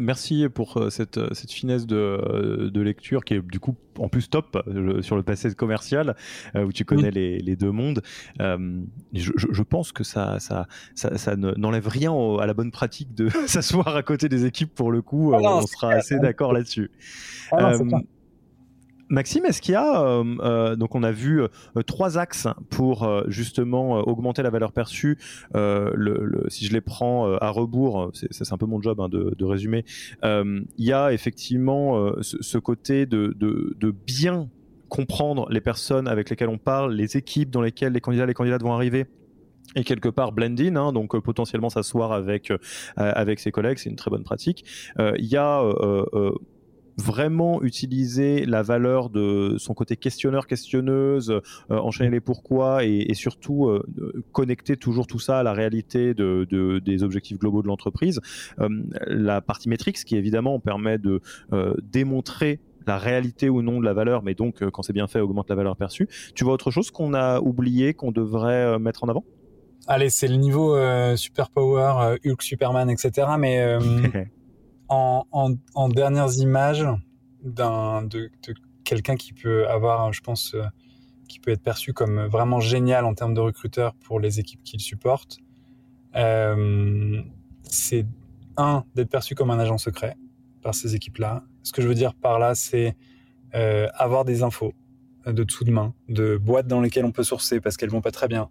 merci 0.00 0.48
pour 0.48 0.78
euh, 0.78 0.90
cette, 0.90 1.18
euh, 1.18 1.28
cette 1.32 1.52
finesse 1.52 1.86
de, 1.86 2.70
de, 2.72 2.80
lecture 2.80 3.24
qui 3.24 3.34
est 3.34 3.42
du 3.42 3.60
coup 3.60 3.76
en 3.98 4.08
plus 4.08 4.30
top 4.30 4.58
sur 5.02 5.16
le 5.16 5.22
passé 5.22 5.54
commercial 5.54 6.16
où 6.54 6.72
tu 6.72 6.86
connais 6.86 7.10
les, 7.10 7.38
les, 7.38 7.56
deux 7.56 7.70
mondes. 7.70 8.00
je, 8.38 8.62
je, 9.12 9.62
pense 9.62 9.92
que 9.92 10.04
ça, 10.04 10.40
ça, 10.40 10.66
ça, 10.94 11.18
ça 11.18 11.36
n'enlève 11.36 11.86
rien 11.86 12.12
à 12.40 12.46
la 12.46 12.54
bonne 12.54 12.70
pratique 12.70 13.14
de 13.14 13.28
s'asseoir 13.46 13.94
à 13.94 14.02
côté 14.02 14.30
des 14.30 14.46
équipes 14.46 14.74
pour 14.74 14.90
le 14.90 15.02
coup. 15.02 15.34
Ah 15.34 15.58
on 15.58 15.66
sera 15.66 15.92
assez 15.92 16.18
d'accord 16.18 16.54
là-dessus. 16.54 16.90
Ah 17.52 17.74
Maxime, 19.10 19.44
est-ce 19.44 19.60
qu'il 19.60 19.72
y 19.72 19.76
a, 19.76 20.02
euh, 20.02 20.24
euh, 20.38 20.76
donc 20.76 20.94
on 20.94 21.02
a 21.02 21.10
vu 21.10 21.42
euh, 21.42 21.82
trois 21.84 22.16
axes 22.16 22.46
pour 22.70 23.10
justement 23.26 23.98
augmenter 23.98 24.42
la 24.42 24.50
valeur 24.50 24.72
perçue. 24.72 25.18
Si 25.52 26.64
je 26.64 26.72
les 26.72 26.80
prends 26.80 27.34
à 27.34 27.50
rebours, 27.50 28.12
c'est 28.14 28.52
un 28.52 28.56
peu 28.56 28.66
mon 28.66 28.80
job 28.80 29.00
hein, 29.00 29.08
de, 29.08 29.44
résumer. 29.44 29.84
Il 30.22 30.64
y 30.78 30.92
a 30.92 31.12
effectivement 31.12 32.12
ce, 32.20 32.58
côté 32.58 33.06
de, 33.06 33.94
bien 34.06 34.48
comprendre 34.88 35.48
les 35.50 35.60
personnes 35.60 36.06
avec 36.06 36.30
lesquelles 36.30 36.48
on 36.48 36.58
parle, 36.58 36.94
les 36.94 37.16
équipes 37.16 37.50
dans 37.50 37.62
lesquelles 37.62 37.92
les 37.92 38.00
candidats, 38.00 38.26
les 38.26 38.34
candidates 38.34 38.62
vont 38.62 38.72
arriver 38.72 39.06
et 39.76 39.84
quelque 39.84 40.08
part 40.08 40.32
blending, 40.32 40.76
hein, 40.76 40.92
donc 40.92 41.16
potentiellement 41.20 41.70
s'asseoir 41.70 42.12
avec 42.12 42.52
avec 42.96 43.40
ses 43.40 43.50
collègues, 43.50 43.78
c'est 43.78 43.90
une 43.90 43.96
très 43.96 44.10
bonne 44.10 44.24
pratique. 44.24 44.64
Il 44.98 45.26
y 45.26 45.36
a 45.36 45.62
vraiment 47.00 47.62
utiliser 47.62 48.44
la 48.44 48.62
valeur 48.62 49.10
de 49.10 49.56
son 49.58 49.74
côté 49.74 49.96
questionneur, 49.96 50.46
questionneuse, 50.46 51.30
euh, 51.30 51.40
enchaîner 51.70 52.10
les 52.10 52.20
pourquoi 52.20 52.84
et, 52.84 53.14
surtout 53.14 53.66
euh, 53.66 54.24
connecter 54.32 54.76
toujours 54.76 55.06
tout 55.06 55.18
ça 55.18 55.40
à 55.40 55.42
la 55.42 55.52
réalité 55.52 56.14
de, 56.14 56.78
des 56.78 57.02
objectifs 57.02 57.38
globaux 57.38 57.62
de 57.62 57.68
l'entreprise. 57.68 58.20
Euh, 58.60 58.68
la 59.06 59.40
partie 59.40 59.68
métrique, 59.68 59.96
qui 60.04 60.16
évidemment 60.16 60.60
permet 60.60 60.98
de 60.98 61.20
démontrer 61.82 62.60
la 62.86 62.98
réalité 62.98 63.48
ou 63.48 63.62
non 63.62 63.80
de 63.80 63.84
la 63.84 63.92
valeur, 63.92 64.22
mais 64.22 64.34
donc 64.34 64.64
quand 64.70 64.82
c'est 64.82 64.92
bien 64.92 65.06
fait, 65.06 65.20
augmente 65.20 65.48
la 65.48 65.56
valeur 65.56 65.76
perçue. 65.76 66.08
Tu 66.34 66.44
vois 66.44 66.52
autre 66.52 66.70
chose 66.70 66.90
qu'on 66.90 67.14
a 67.14 67.40
oublié, 67.40 67.94
qu'on 67.94 68.12
devrait 68.12 68.78
mettre 68.78 69.04
en 69.04 69.08
avant? 69.08 69.24
Allez, 69.86 70.10
c'est 70.10 70.28
le 70.28 70.36
niveau 70.36 70.76
super 71.16 71.50
power, 71.50 72.16
Hulk, 72.24 72.42
Superman, 72.42 72.88
etc. 72.90 73.28
Mais 73.38 73.78
en, 74.90 75.88
dernières 75.88 76.34
images 76.38 76.86
d'un 77.42 78.02
de, 78.02 78.30
quelqu'un 78.84 79.16
qui 79.16 79.32
peut 79.32 79.68
avoir, 79.68 80.12
je 80.12 80.20
pense, 80.20 80.54
euh, 80.54 80.64
qui 81.28 81.38
peut 81.38 81.52
être 81.52 81.62
perçu 81.62 81.92
comme 81.92 82.26
vraiment 82.26 82.60
génial 82.60 83.04
en 83.04 83.14
termes 83.14 83.34
de 83.34 83.40
recruteur 83.40 83.94
pour 83.94 84.20
les 84.20 84.40
équipes 84.40 84.62
qu'il 84.64 84.80
supporte, 84.80 85.38
euh, 86.16 87.22
c'est 87.62 88.04
un 88.56 88.84
d'être 88.94 89.10
perçu 89.10 89.34
comme 89.34 89.50
un 89.50 89.58
agent 89.58 89.78
secret 89.78 90.16
par 90.60 90.74
ces 90.74 90.96
équipes-là. 90.96 91.44
Ce 91.62 91.72
que 91.72 91.82
je 91.82 91.88
veux 91.88 91.94
dire 91.94 92.14
par 92.14 92.38
là, 92.38 92.54
c'est 92.54 92.96
euh, 93.54 93.86
avoir 93.94 94.24
des 94.24 94.42
infos 94.42 94.74
de 95.24 95.44
dessous 95.44 95.64
de 95.64 95.70
main, 95.70 95.94
de 96.08 96.36
boîtes 96.36 96.66
dans 96.66 96.80
lesquelles 96.80 97.04
on 97.04 97.12
peut 97.12 97.22
sourcer 97.22 97.60
parce 97.60 97.76
qu'elles 97.76 97.90
vont 97.90 98.00
pas 98.00 98.10
très 98.10 98.26
bien, 98.26 98.48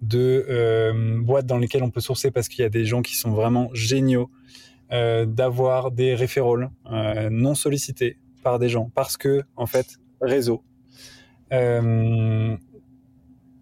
de 0.00 1.18
boîtes 1.20 1.46
dans 1.46 1.58
lesquelles 1.58 1.82
on 1.82 1.90
peut 1.90 2.00
sourcer 2.00 2.30
parce 2.30 2.48
qu'il 2.48 2.62
y 2.62 2.66
a 2.66 2.68
des 2.68 2.84
gens 2.84 3.02
qui 3.02 3.16
sont 3.16 3.32
vraiment 3.32 3.70
géniaux 3.72 4.30
euh, 4.30 4.41
d'avoir 4.92 5.90
des 5.90 6.14
référoles 6.14 6.70
euh, 6.90 7.30
non 7.30 7.54
sollicités 7.54 8.18
par 8.42 8.58
des 8.58 8.68
gens 8.68 8.90
parce 8.94 9.16
que 9.16 9.42
en 9.56 9.66
fait 9.66 9.98
réseau. 10.20 10.62
Euh, 11.52 12.56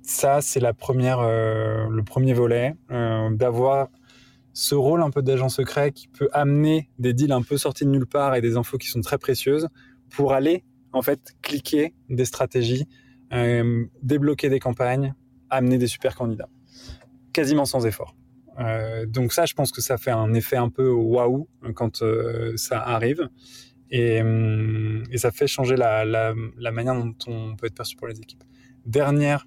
ça 0.02 0.40
c'est 0.40 0.58
la 0.58 0.74
première, 0.74 1.20
le 1.22 2.02
premier 2.02 2.32
volet 2.32 2.74
d'avoir 2.88 3.88
ce 4.52 4.74
rôle 4.74 5.02
un 5.02 5.10
peu 5.10 5.22
d'agent 5.22 5.48
secret 5.48 5.92
qui 5.92 6.08
peut 6.08 6.28
amener 6.32 6.90
des 6.98 7.14
deals 7.14 7.32
un 7.32 7.42
peu 7.42 7.56
sortis 7.56 7.84
de 7.84 7.90
nulle 7.90 8.06
part 8.06 8.34
et 8.34 8.40
des 8.40 8.56
infos 8.56 8.78
qui 8.78 8.88
sont 8.88 9.00
très 9.00 9.18
précieuses 9.18 9.68
pour 10.08 10.32
aller 10.32 10.64
en 10.92 11.02
fait 11.02 11.36
cliquer 11.42 11.94
des 12.08 12.24
stratégies, 12.24 12.88
débloquer 14.02 14.48
des 14.48 14.58
campagnes, 14.58 15.14
amener 15.48 15.78
des 15.78 15.86
super 15.86 16.16
candidats, 16.16 16.48
quasiment 17.32 17.64
sans 17.64 17.86
effort. 17.86 18.16
Euh, 18.59 19.07
donc 19.07 19.32
ça, 19.32 19.46
je 19.46 19.55
pense 19.55 19.72
que 19.72 19.80
ça 19.80 19.96
fait 19.96 20.11
un 20.11 20.34
effet 20.34 20.57
un 20.57 20.68
peu 20.68 20.90
waouh 20.90 21.48
quand 21.74 22.03
euh, 22.03 22.57
ça 22.57 22.80
arrive. 22.80 23.28
Et, 23.90 24.20
hum, 24.20 25.03
et, 25.11 25.18
ça 25.18 25.30
fait 25.30 25.46
changer 25.46 25.76
la, 25.76 26.34
manière 26.72 26.94
dont 26.94 27.14
on 27.26 27.57
peut 27.57 27.66
être 27.66 27.74
perçu 27.74 27.96
pour 27.96 28.07
les 28.07 28.20
équipes. 28.20 28.44
Dernière, 28.86 29.46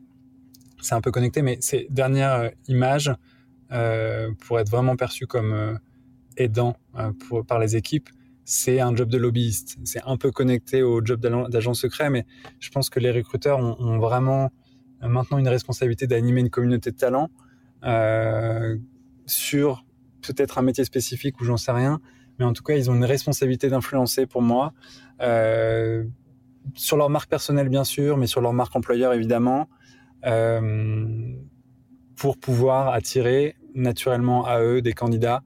c'est 0.82 0.95
un 0.95 1.01
peu 1.01 1.12
connecté, 1.12 1.41
mais 1.41 1.58
c'est 1.62 1.88
dernière 1.89 2.34
euh, 2.34 2.49
image 2.68 3.14
pour 4.41 4.60
être 4.60 4.70
vraiment 4.70 4.95
perçu 4.95 5.26
comme 5.26 5.80
aidant 6.38 6.76
par 7.47 7.58
les 7.58 7.76
équipes, 7.76 8.08
c'est 8.45 8.80
un 8.80 8.95
job 8.95 9.10
de 9.10 9.18
lobbyiste. 9.18 9.78
C'est 9.84 10.01
un 10.06 10.16
peu 10.16 10.32
connecté 10.32 10.84
au 10.84 11.04
job 11.04 11.20
d'agent 11.49 11.74
secret, 11.74 12.12
mais 12.12 12.28
je 12.60 12.70
pense 12.70 12.91
que 12.91 12.99
les 12.99 13.10
recruteurs 13.10 13.58
ont, 13.58 13.97
vraiment 13.97 14.51
maintenant 15.01 15.39
une 15.39 15.47
responsabilité 15.47 16.06
d'animer 16.06 16.41
une 16.41 16.51
communauté 16.51 16.91
de 16.91 16.97
talents. 16.97 17.32
Sur 19.26 19.86
peut-être 20.21 20.57
un 20.57 20.61
métier 20.61 20.86
spécifique 20.86 21.39
ou 21.41 21.45
j'en 21.45 21.57
sais 21.57 21.71
rien, 21.71 21.99
mais 22.39 22.45
en 22.45 22.53
tout 22.53 22.63
cas, 22.63 22.76
ils 22.76 22.89
ont 22.89 22.95
une 22.95 23.05
responsabilité 23.05 23.69
d'influencer 23.69 24.26
pour 24.26 24.41
moi, 24.41 24.74
euh, 25.21 26.05
sur 26.76 26.97
leur 26.97 27.09
marque 27.09 27.30
personnelle 27.30 27.69
bien 27.69 27.84
sûr, 27.84 28.17
mais 28.17 28.28
sur 28.28 28.41
leur 28.41 28.53
marque 28.53 28.76
employeur 28.76 29.13
évidemment, 29.13 29.69
euh, 30.26 31.36
pour 32.15 32.38
pouvoir 32.38 32.93
attirer 32.93 33.55
naturellement 33.76 34.45
à 34.45 34.61
eux 34.61 34.82
des 34.82 34.93
candidats 34.93 35.43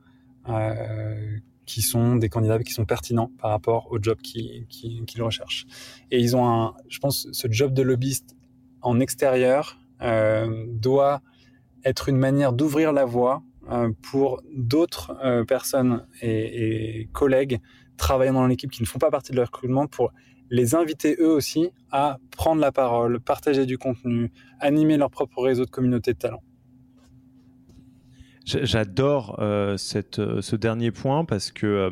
euh, 0.49 1.37
qui 1.65 1.81
sont 1.81 2.15
des 2.15 2.29
candidats 2.29 2.59
qui 2.59 2.71
sont 2.71 2.85
pertinents 2.85 3.31
par 3.39 3.51
rapport 3.51 3.91
au 3.91 4.01
job 4.01 4.19
qu'ils 4.21 4.67
qui, 4.67 5.21
recherchent. 5.21 5.65
Et 6.11 6.19
ils 6.19 6.35
ont 6.35 6.47
un, 6.47 6.75
je 6.87 6.99
pense, 6.99 7.27
ce 7.31 7.47
job 7.49 7.73
de 7.73 7.81
lobbyiste 7.81 8.35
en 8.81 8.99
extérieur 8.99 9.79
doit 9.99 11.21
être 11.83 12.09
une 12.09 12.17
manière 12.17 12.53
d'ouvrir 12.53 12.93
la 12.93 13.03
voie 13.05 13.41
pour 14.01 14.41
d'autres 14.53 15.17
euh, 15.23 15.43
personnes 15.43 16.05
et, 16.21 17.09
collègues 17.13 17.59
travaillant 17.97 18.33
dans 18.33 18.47
l'équipe 18.47 18.71
qui 18.71 18.81
ne 18.81 18.87
font 18.87 18.99
pas 18.99 19.09
partie 19.09 19.31
de 19.31 19.37
leur 19.37 19.47
recrutement 19.47 19.87
pour 19.87 20.11
les 20.49 20.75
inviter 20.75 21.17
eux 21.19 21.31
aussi 21.31 21.71
à 21.91 22.19
prendre 22.31 22.61
la 22.61 22.71
parole, 22.71 23.19
partager 23.19 23.65
du 23.65 23.77
contenu, 23.77 24.31
animer 24.59 24.97
leur 24.97 25.09
propre 25.09 25.41
réseau 25.41 25.65
de 25.65 25.69
communauté 25.69 26.13
de 26.13 26.17
talents. 26.17 26.43
J'adore 28.45 29.39
euh, 29.39 29.75
euh, 30.19 30.41
ce 30.41 30.55
dernier 30.55 30.91
point 30.91 31.25
parce 31.25 31.51
que 31.51 31.67
euh, 31.67 31.89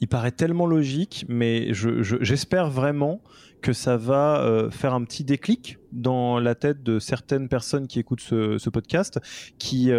il 0.00 0.06
paraît 0.06 0.30
tellement 0.30 0.66
logique, 0.66 1.24
mais 1.28 1.72
j'espère 1.72 2.70
vraiment 2.70 3.20
que 3.60 3.72
ça 3.72 3.96
va 3.96 4.68
faire 4.70 4.94
un 4.94 5.04
petit 5.04 5.24
déclic 5.24 5.78
dans 5.92 6.38
la 6.38 6.54
tête 6.54 6.82
de 6.82 6.98
certaines 6.98 7.48
personnes 7.48 7.86
qui 7.86 7.98
écoutent 7.98 8.20
ce, 8.20 8.68
podcast, 8.68 9.20
qui, 9.58 9.90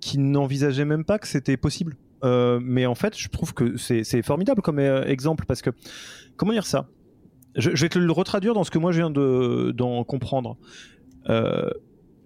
qui 0.00 0.18
n'envisageaient 0.18 0.84
même 0.84 1.04
pas 1.04 1.18
que 1.18 1.28
c'était 1.28 1.56
possible. 1.56 1.96
mais 2.22 2.86
en 2.86 2.94
fait, 2.94 3.18
je 3.18 3.28
trouve 3.28 3.54
que 3.54 3.76
c'est 3.76 4.22
formidable 4.22 4.62
comme 4.62 4.78
exemple 4.78 5.44
parce 5.46 5.62
que, 5.62 5.70
comment 6.36 6.52
dire 6.52 6.66
ça? 6.66 6.88
Je, 7.54 7.70
vais 7.70 7.88
te 7.88 7.98
le 7.98 8.12
retraduire 8.12 8.54
dans 8.54 8.64
ce 8.64 8.70
que 8.70 8.78
moi 8.78 8.92
je 8.92 8.98
viens 8.98 9.10
d'en 9.10 10.04
comprendre. 10.04 10.56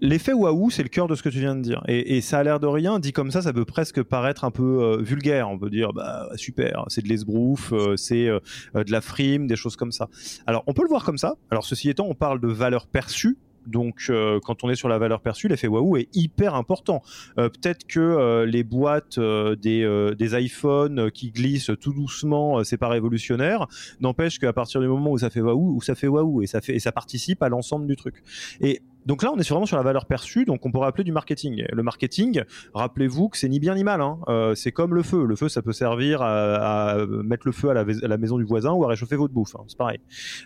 L'effet 0.03 0.34
waouh, 0.34 0.68
c'est 0.70 0.82
le 0.82 0.90
cœur 0.90 1.09
de 1.09 1.14
ce 1.14 1.22
que 1.22 1.30
tu 1.30 1.38
viens 1.38 1.57
de 1.57 1.62
dire. 1.62 1.82
Et, 1.88 2.20
ça 2.20 2.38
a 2.38 2.42
l'air 2.42 2.61
de 2.61 2.66
rien, 2.66 2.99
dit 2.99 3.12
comme 3.12 3.30
ça, 3.30 3.40
ça 3.40 3.53
peut 3.53 3.64
presque 3.64 4.03
paraître 4.03 4.44
un 4.44 4.51
peu 4.51 4.82
euh, 4.82 4.97
vulgaire. 4.99 5.49
On 5.49 5.59
peut 5.59 5.70
dire, 5.70 5.92
bah 5.92 6.28
super, 6.36 6.84
c'est 6.88 7.03
de 7.03 7.09
l'esbrouf, 7.09 7.72
euh, 7.72 7.97
c'est 7.97 8.26
euh, 8.26 8.40
de 8.74 8.92
la 8.92 9.01
frime, 9.01 9.47
des 9.47 9.57
choses 9.57 9.76
comme 9.76 9.92
ça. 9.92 10.09
Alors, 10.47 10.64
on 10.66 10.74
peut 10.74 10.82
le 10.82 10.88
voir 10.88 11.05
comme 11.05 11.16
ça. 11.16 11.36
Alors, 11.51 11.64
ceci 11.64 11.88
étant, 11.88 12.07
on 12.07 12.14
parle 12.14 12.40
de 12.40 12.49
valeur 12.49 12.86
perçue. 12.86 13.38
Donc, 13.66 14.12
quand 14.44 14.62
on 14.62 14.70
est 14.70 14.76
sur 14.76 14.88
la 14.88 14.97
valeur 14.97 15.20
perçue, 15.20 15.49
l'effet 15.49 15.66
waouh 15.66 15.97
est 15.97 16.09
hyper 16.14 16.55
important. 16.55 17.03
Peut-être 17.34 17.84
que 17.84 18.44
les 18.44 18.62
boîtes 18.62 19.18
des, 19.18 20.40
iPhones 20.40 21.11
qui 21.11 21.32
glissent 21.32 21.72
tout 21.80 21.92
doucement, 21.92 22.62
c'est 22.62 22.76
pas 22.76 22.86
révolutionnaire. 22.86 23.66
N'empêche 23.99 24.38
qu'à 24.38 24.53
partir 24.53 24.80
du 24.80 24.86
moment 24.86 25.11
où 25.11 25.18
ça 25.18 25.30
fait 25.30 25.40
waouh, 25.40 25.74
où 25.74 25.82
ça 25.82 25.97
fait 25.97 26.07
waouh 26.07 26.42
et 26.42 26.47
ça 26.47 26.61
et 26.68 26.78
ça 26.78 26.92
participe 26.92 27.42
à 27.42 27.49
l'ensemble 27.49 27.88
du 27.88 27.97
truc. 27.97 28.22
Et 28.61 28.82
donc 29.07 29.23
là, 29.23 29.31
on 29.33 29.39
est 29.39 29.49
vraiment 29.49 29.67
sur 29.67 29.77
la 29.77 29.83
valeur 29.83 30.07
perçue, 30.07 30.45
donc 30.45 30.67
on 30.67 30.73
pourrait 30.73 30.89
appeler 30.89 31.05
du 31.05 31.13
marketing. 31.13 31.65
Le 31.71 31.83
marketing, 31.83 32.43
rappelez-vous 32.75 33.29
que 33.29 33.39
c'est 33.39 33.49
ni 33.49 33.61
bien 33.61 33.75
ni 33.75 33.85
mal. 33.85 34.01
Hein. 34.01 34.19
Euh, 34.29 34.55
c'est 34.55 34.73
comme 34.73 34.95
le 34.95 35.03
feu. 35.03 35.25
Le 35.25 35.37
feu, 35.37 35.49
ça 35.49 35.63
peut 35.63 35.73
servir 35.73 36.23
à, 36.23 36.97
mettre 37.25 37.47
le 37.47 37.53
feu 37.53 37.71
à 37.71 37.75
la, 37.75 38.17
maison 38.19 38.37
du 38.37 38.45
voisin 38.45 38.73
ou 38.73 38.85
à 38.85 38.89
réchauffer 38.89 39.17
votre 39.17 39.33
bouffe. 39.33 39.55
Hein. 39.55 39.65
C'est 39.69 39.79
pareil. 39.79 40.01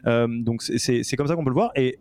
Euh, 0.07 0.29
donc 0.29 0.63
c'est 0.63 1.17
comme 1.17 1.27
ça 1.27 1.35
qu'on 1.35 1.45
peut 1.45 1.51
le 1.51 1.55
voir. 1.55 1.73
Et 1.75 1.99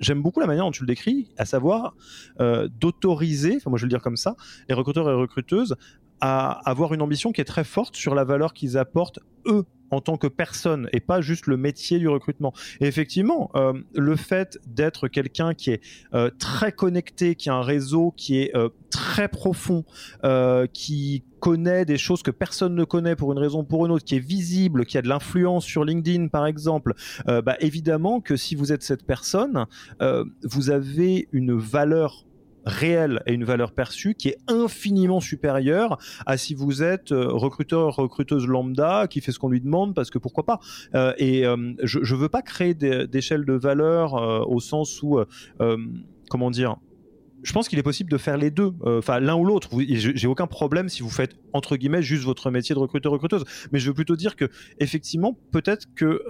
j'aime 0.00 0.20
beaucoup 0.20 0.40
la 0.40 0.46
manière 0.46 0.64
dont 0.64 0.70
tu 0.70 0.82
le 0.82 0.86
décris, 0.86 1.28
à 1.38 1.46
savoir 1.46 1.94
euh, 2.40 2.68
d'autoriser, 2.68 3.56
enfin 3.56 3.70
moi 3.70 3.78
je 3.78 3.84
vais 3.84 3.86
le 3.86 3.90
dire 3.90 4.02
comme 4.02 4.16
ça, 4.16 4.36
les 4.68 4.74
recruteurs 4.74 5.08
et 5.08 5.14
recruteuses 5.14 5.76
à 6.22 6.60
avoir 6.70 6.94
une 6.94 7.02
ambition 7.02 7.32
qui 7.32 7.40
est 7.40 7.44
très 7.44 7.64
forte 7.64 7.96
sur 7.96 8.14
la 8.14 8.22
valeur 8.22 8.54
qu'ils 8.54 8.78
apportent 8.78 9.18
eux 9.44 9.64
en 9.90 10.00
tant 10.00 10.16
que 10.16 10.28
personne 10.28 10.88
et 10.92 11.00
pas 11.00 11.20
juste 11.20 11.48
le 11.48 11.56
métier 11.56 11.98
du 11.98 12.08
recrutement. 12.08 12.54
Effectivement, 12.80 13.50
euh, 13.56 13.72
le 13.94 14.14
fait 14.14 14.58
d'être 14.66 15.08
quelqu'un 15.08 15.52
qui 15.52 15.70
est 15.70 15.80
euh, 16.14 16.30
très 16.38 16.70
connecté, 16.70 17.34
qui 17.34 17.50
a 17.50 17.54
un 17.54 17.62
réseau 17.62 18.14
qui 18.16 18.38
est 18.38 18.56
euh, 18.56 18.68
très 18.88 19.28
profond, 19.28 19.84
qui 20.72 21.24
connaît 21.40 21.84
des 21.84 21.98
choses 21.98 22.22
que 22.22 22.30
personne 22.30 22.74
ne 22.74 22.84
connaît 22.84 23.16
pour 23.16 23.32
une 23.32 23.38
raison 23.38 23.60
ou 23.60 23.64
pour 23.64 23.84
une 23.84 23.92
autre, 23.92 24.04
qui 24.04 24.14
est 24.14 24.24
visible, 24.24 24.86
qui 24.86 24.96
a 24.96 25.02
de 25.02 25.08
l'influence 25.08 25.64
sur 25.64 25.84
LinkedIn 25.84 26.28
par 26.28 26.46
exemple, 26.46 26.94
bah, 27.26 27.56
évidemment 27.60 28.20
que 28.20 28.36
si 28.36 28.54
vous 28.54 28.70
êtes 28.70 28.82
cette 28.82 29.04
personne, 29.04 29.66
vous 30.44 30.70
avez 30.70 31.28
une 31.32 31.58
valeur 31.58 32.26
réelle 32.64 33.22
et 33.26 33.32
une 33.32 33.44
valeur 33.44 33.72
perçue 33.72 34.14
qui 34.14 34.28
est 34.28 34.38
infiniment 34.48 35.20
supérieure 35.20 35.98
à 36.26 36.36
si 36.36 36.54
vous 36.54 36.82
êtes 36.82 37.12
euh, 37.12 37.28
recruteur 37.28 37.96
recruteuse 37.96 38.46
lambda 38.46 39.06
qui 39.08 39.20
fait 39.20 39.32
ce 39.32 39.38
qu'on 39.38 39.48
lui 39.48 39.60
demande 39.60 39.94
parce 39.94 40.10
que 40.10 40.18
pourquoi 40.18 40.44
pas 40.44 40.60
euh, 40.94 41.12
et 41.18 41.46
euh, 41.46 41.72
je, 41.82 42.00
je 42.02 42.14
veux 42.14 42.28
pas 42.28 42.42
créer 42.42 42.74
d'échelle 42.74 43.44
de 43.44 43.54
valeur 43.54 44.14
au 44.48 44.60
sens 44.60 45.02
où 45.02 45.20
comment 46.30 46.50
dire 46.50 46.76
je 47.42 47.52
pense 47.52 47.68
qu'il 47.68 47.78
est 47.78 47.82
possible 47.82 48.10
de 48.10 48.18
faire 48.18 48.36
les 48.36 48.52
deux, 48.52 48.72
enfin 48.84 49.18
l'un 49.18 49.34
ou 49.34 49.44
l'autre. 49.44 49.70
J'ai 49.88 50.28
aucun 50.28 50.46
problème 50.46 50.88
si 50.88 51.02
vous 51.02 51.10
faites 51.10 51.36
entre 51.52 51.76
guillemets 51.76 52.02
juste 52.02 52.24
votre 52.24 52.50
métier 52.50 52.74
de 52.74 52.78
recruteur 52.78 53.10
recruteuse, 53.10 53.44
mais 53.72 53.80
je 53.80 53.88
veux 53.88 53.94
plutôt 53.94 54.14
dire 54.14 54.36
que 54.36 54.48
effectivement 54.78 55.36
peut-être 55.50 55.86
que 55.94 56.22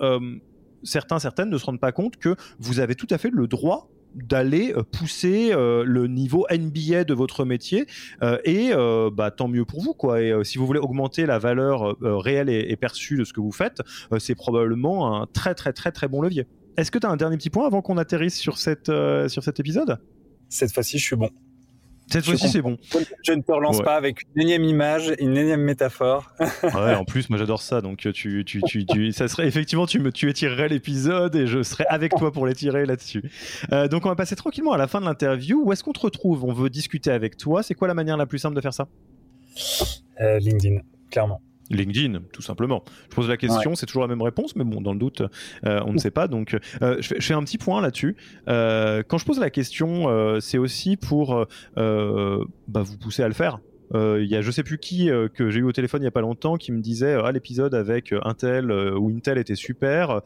certains 0.83 1.19
certaines 1.19 1.51
ne 1.51 1.59
se 1.59 1.67
rendent 1.67 1.81
pas 1.81 1.93
compte 1.93 2.17
que 2.17 2.35
vous 2.59 2.81
avez 2.81 2.95
tout 2.95 3.09
à 3.11 3.19
fait 3.19 3.31
le 3.31 3.47
droit 3.47 3.92
d'aller 4.15 4.73
euh, 4.77 4.83
pousser 4.83 5.53
euh, 5.53 5.85
le 5.85 6.07
niveau 6.07 6.47
NBA 6.51 7.05
de 7.05 7.15
votre 7.15 7.45
métier 7.45 7.87
euh, 8.23 8.39
et 8.45 8.73
bah, 9.13 9.31
tant 9.31 9.49
mieux 9.49 9.65
pour 9.65 9.83
vous 9.83 9.95
quoi. 9.95 10.21
Et 10.21 10.33
si 10.45 10.59
vous 10.59 10.67
voulez 10.67 10.81
augmenter 10.81 11.27
la 11.27 11.39
valeur 11.39 11.97
réelle 12.01 12.49
et, 12.49 12.77
perçue 12.77 13.17
de 13.17 13.25
ce 13.25 13.33
que 13.33 13.41
vous 13.41 13.53
faites 13.53 13.81
c'est 14.19 14.35
probablement 14.35 15.21
un 15.21 15.27
très 15.27 15.55
très 15.55 15.73
très 15.73 15.93
très 15.93 16.09
bon 16.09 16.21
levier. 16.21 16.47
Est-ce 16.77 16.91
que 16.91 16.99
tu 16.99 17.07
as 17.07 17.11
un 17.11 17.17
dernier 17.17 17.37
petit 17.37 17.51
point 17.51 17.67
avant 17.67 17.83
qu'on 17.83 17.99
atterrisse 17.99 18.39
sur, 18.39 18.59
cette, 18.59 18.91
sur 19.29 19.43
cet 19.43 19.61
épisode? 19.61 19.99
Cette 20.49 20.73
fois-ci, 20.73 20.99
je 20.99 21.05
suis 21.05 21.17
bon. 21.17 21.31
Cette 22.13 22.27
fois-ci, 22.27 22.49
c'est 22.49 22.61
bon. 22.61 22.77
Je 23.25 23.33
ne 23.33 23.41
te 23.41 23.53
relance 23.53 23.81
pas 23.81 23.97
avec 23.97 24.23
une 24.35 24.43
énième 24.43 24.65
image, 24.65 25.15
une 25.19 25.37
énième 25.37 25.63
métaphore. 25.63 26.31
ouais, 26.63 26.95
en 26.95 27.05
plus, 27.05 27.31
moi 27.31 27.39
j'adore 27.39 27.63
ça. 27.63 27.81
Donc, 27.81 27.99
tu, 27.99 28.45
tu, 28.45 28.63
tu, 28.63 28.85
tu, 28.85 29.13
ça 29.13 29.29
serait 29.29 29.47
effectivement, 29.47 29.87
tu 29.87 29.99
me, 29.99 30.13
tu 30.13 30.29
étirerais 30.29 30.69
l'épisode 30.69 31.35
et 31.35 31.47
je 31.47 31.63
serais 31.63 31.87
avec 31.89 32.15
toi 32.15 32.31
pour 32.31 32.47
l'étirer 32.47 32.85
là-dessus. 32.85 33.31
Euh, 33.73 33.89
donc, 33.89 34.05
on 34.05 34.11
va 34.11 34.15
passer 34.15 34.37
tranquillement 34.37 34.73
à 34.73 34.79
la 34.79 34.89
fin 34.89 35.01
de 35.01 35.07
l'interview. 35.07 35.63
Où 35.65 35.73
est-ce 35.73 35.83
qu'on 35.83 35.93
te 35.93 36.01
retrouve? 36.01 36.45
On 36.45 36.53
veut 36.53 36.69
discuter 36.69 37.11
avec 37.11 37.37
toi. 37.37 37.63
C'est 37.63 37.75
quoi 37.75 37.89
la 37.89 37.95
manière 37.95 38.19
la 38.19 38.27
plus 38.27 38.39
simple 38.39 38.57
de 38.57 38.61
faire 38.61 38.75
ça? 38.75 38.89
Euh, 40.21 40.39
LinkedIn, 40.39 40.81
clairement. 41.11 41.41
LinkedIn, 41.73 42.21
tout 42.33 42.43
simplement. 42.43 42.85
Je 43.11 43.15
pose 43.15 43.29
la 43.29 43.37
question, 43.37 43.75
c'est 43.75 43.87
toujours 43.87 44.03
la 44.03 44.09
même 44.09 44.23
réponse, 44.23 44.55
mais 44.57 44.65
bon, 44.65 44.81
dans 44.81 44.93
le 44.93 44.99
doute, 44.99 45.23
euh, 45.67 45.81
on 45.87 45.93
ne 45.93 45.99
sait 45.99 46.11
pas. 46.11 46.29
Donc, 46.29 46.57
euh, 46.83 46.97
je, 47.01 47.15
fais, 47.21 47.35
un 47.35 47.43
petit 47.43 47.59
point 47.59 47.81
là-dessus. 47.81 48.17
Euh, 48.49 49.03
quand 49.07 49.19
je 49.19 49.25
pose 49.25 49.39
la 49.39 49.51
question, 49.51 50.09
c'est 50.41 50.59
aussi 50.59 50.97
pour 50.97 51.47
bah, 51.77 52.83
vous 52.83 52.99
pousser 52.99 53.23
à 53.23 53.29
le 53.29 53.35
faire. 53.35 53.59
Euh, 53.95 54.23
il 54.23 54.31
y 54.31 54.37
a 54.37 54.43
je 54.43 54.51
sais 54.51 54.63
plus 54.63 54.79
qui 54.79 55.11
euh, 55.11 55.29
que 55.29 55.51
j'ai 55.51 55.61
eu 55.61 55.65
au 55.65 55.73
téléphone 55.73 56.03
il 56.03 56.05
y 56.05 56.09
a 56.09 56.13
pas 56.13 56.21
longtemps 56.21 56.57
qui 56.57 56.73
me 56.73 56.81
disait 56.81 57.15
ah 57.23 57.31
l'épisode 57.33 57.75
avec 57.75 58.15
Intel 58.23 58.73
ou 58.73 59.11
Intel 59.11 59.39
était 59.39 59.55
super. 59.55 60.21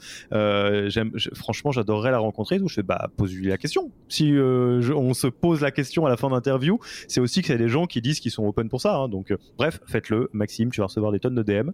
franchement 1.35 1.73
j'adorerais 1.73 2.11
la 2.11 2.19
rencontrer. 2.19 2.59
Donc 2.59 2.69
je 2.69 2.75
fais 2.75 2.83
bah 2.83 3.11
pose-lui 3.17 3.49
la 3.49 3.59
question. 3.59 3.91
Si 4.09 4.33
on 4.33 5.15
se 5.15 5.27
pose 5.27 5.61
la 5.61 5.71
question 5.71 6.07
à 6.07 6.09
la 6.09 6.17
fin 6.17 6.31
d'interview, 6.31 6.79
c'est 7.09 7.21
aussi 7.21 7.41
que 7.41 7.49
c'est 7.49 7.59
des 7.59 7.69
gens 7.69 7.87
qui 7.87 8.01
disent 8.01 8.21
qu'ils 8.21 8.31
sont 8.31 8.47
open 8.47 8.69
pour 8.69 8.81
ça. 8.81 8.97
Hein. 8.97 9.09
donc 9.09 9.35
bref 9.59 9.81
faites-le 9.87 10.29
Maxime, 10.33 10.71
tu 10.71 10.81
vas 10.81 10.87
recevoir 10.87 11.13
des 11.13 11.21
tonnes 11.21 11.35
de 11.35 11.43
DM. 11.43 11.71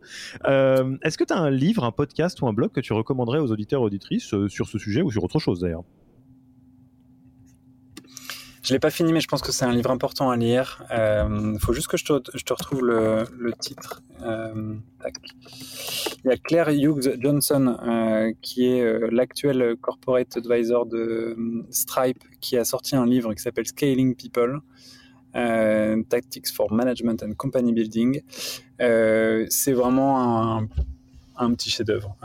Est-ce 1.02 1.18
que 1.18 1.24
tu 1.24 1.32
as 1.32 1.38
un 1.38 1.50
livre, 1.50 1.84
un 1.84 1.92
podcast 1.92 2.40
ou 2.42 2.46
un 2.46 2.52
blog 2.52 2.72
que 2.72 2.80
tu 2.80 2.92
recommanderais 2.92 3.38
aux 3.38 3.50
auditeurs 3.50 3.82
auditrices 3.82 4.34
sur 4.48 4.68
ce 4.68 4.78
sujet 4.78 5.02
ou 5.02 5.10
sur 5.10 5.24
autre 5.24 5.38
chose 5.38 5.60
d'ailleurs? 5.60 5.84
Je 8.62 8.72
l'ai 8.72 8.78
pas 8.78 8.90
fini, 8.90 9.12
mais 9.12 9.20
je 9.20 9.26
pense 9.26 9.42
que 9.42 9.50
c'est 9.50 9.64
un 9.64 9.72
livre 9.72 9.90
important 9.90 10.30
à 10.30 10.36
lire. 10.36 10.84
Il 10.90 10.94
euh, 10.96 11.58
faut 11.58 11.72
juste 11.72 11.88
que 11.88 11.96
je 11.96 12.04
te, 12.04 12.52
retrouve 12.52 12.84
le, 12.84 13.52
titre. 13.58 14.02
Euh, 14.22 14.76
Il 16.24 16.28
y 16.28 16.30
a 16.30 16.36
Claire 16.36 16.68
Hughes 16.68 17.16
Johnson, 17.20 17.76
euh, 17.82 18.32
qui 18.40 18.66
est 18.66 18.82
euh, 18.82 19.08
l'actuel 19.10 19.74
corporate 19.80 20.36
advisor 20.36 20.86
de 20.86 21.36
Stripe, 21.70 22.22
qui 22.40 22.56
a 22.56 22.64
sorti 22.64 22.94
un 22.94 23.04
livre 23.04 23.34
qui 23.34 23.42
s'appelle 23.42 23.66
Scaling 23.66 24.14
People. 24.14 24.60
Tactics 25.34 26.52
for 26.52 26.70
Management 26.72 27.22
and 27.22 27.32
Company 27.36 27.72
Building. 27.72 28.20
c'est 28.78 29.72
vraiment 29.72 30.68
un, 31.36 31.54
petit 31.54 31.70
chef-d'œuvre. 31.70 32.16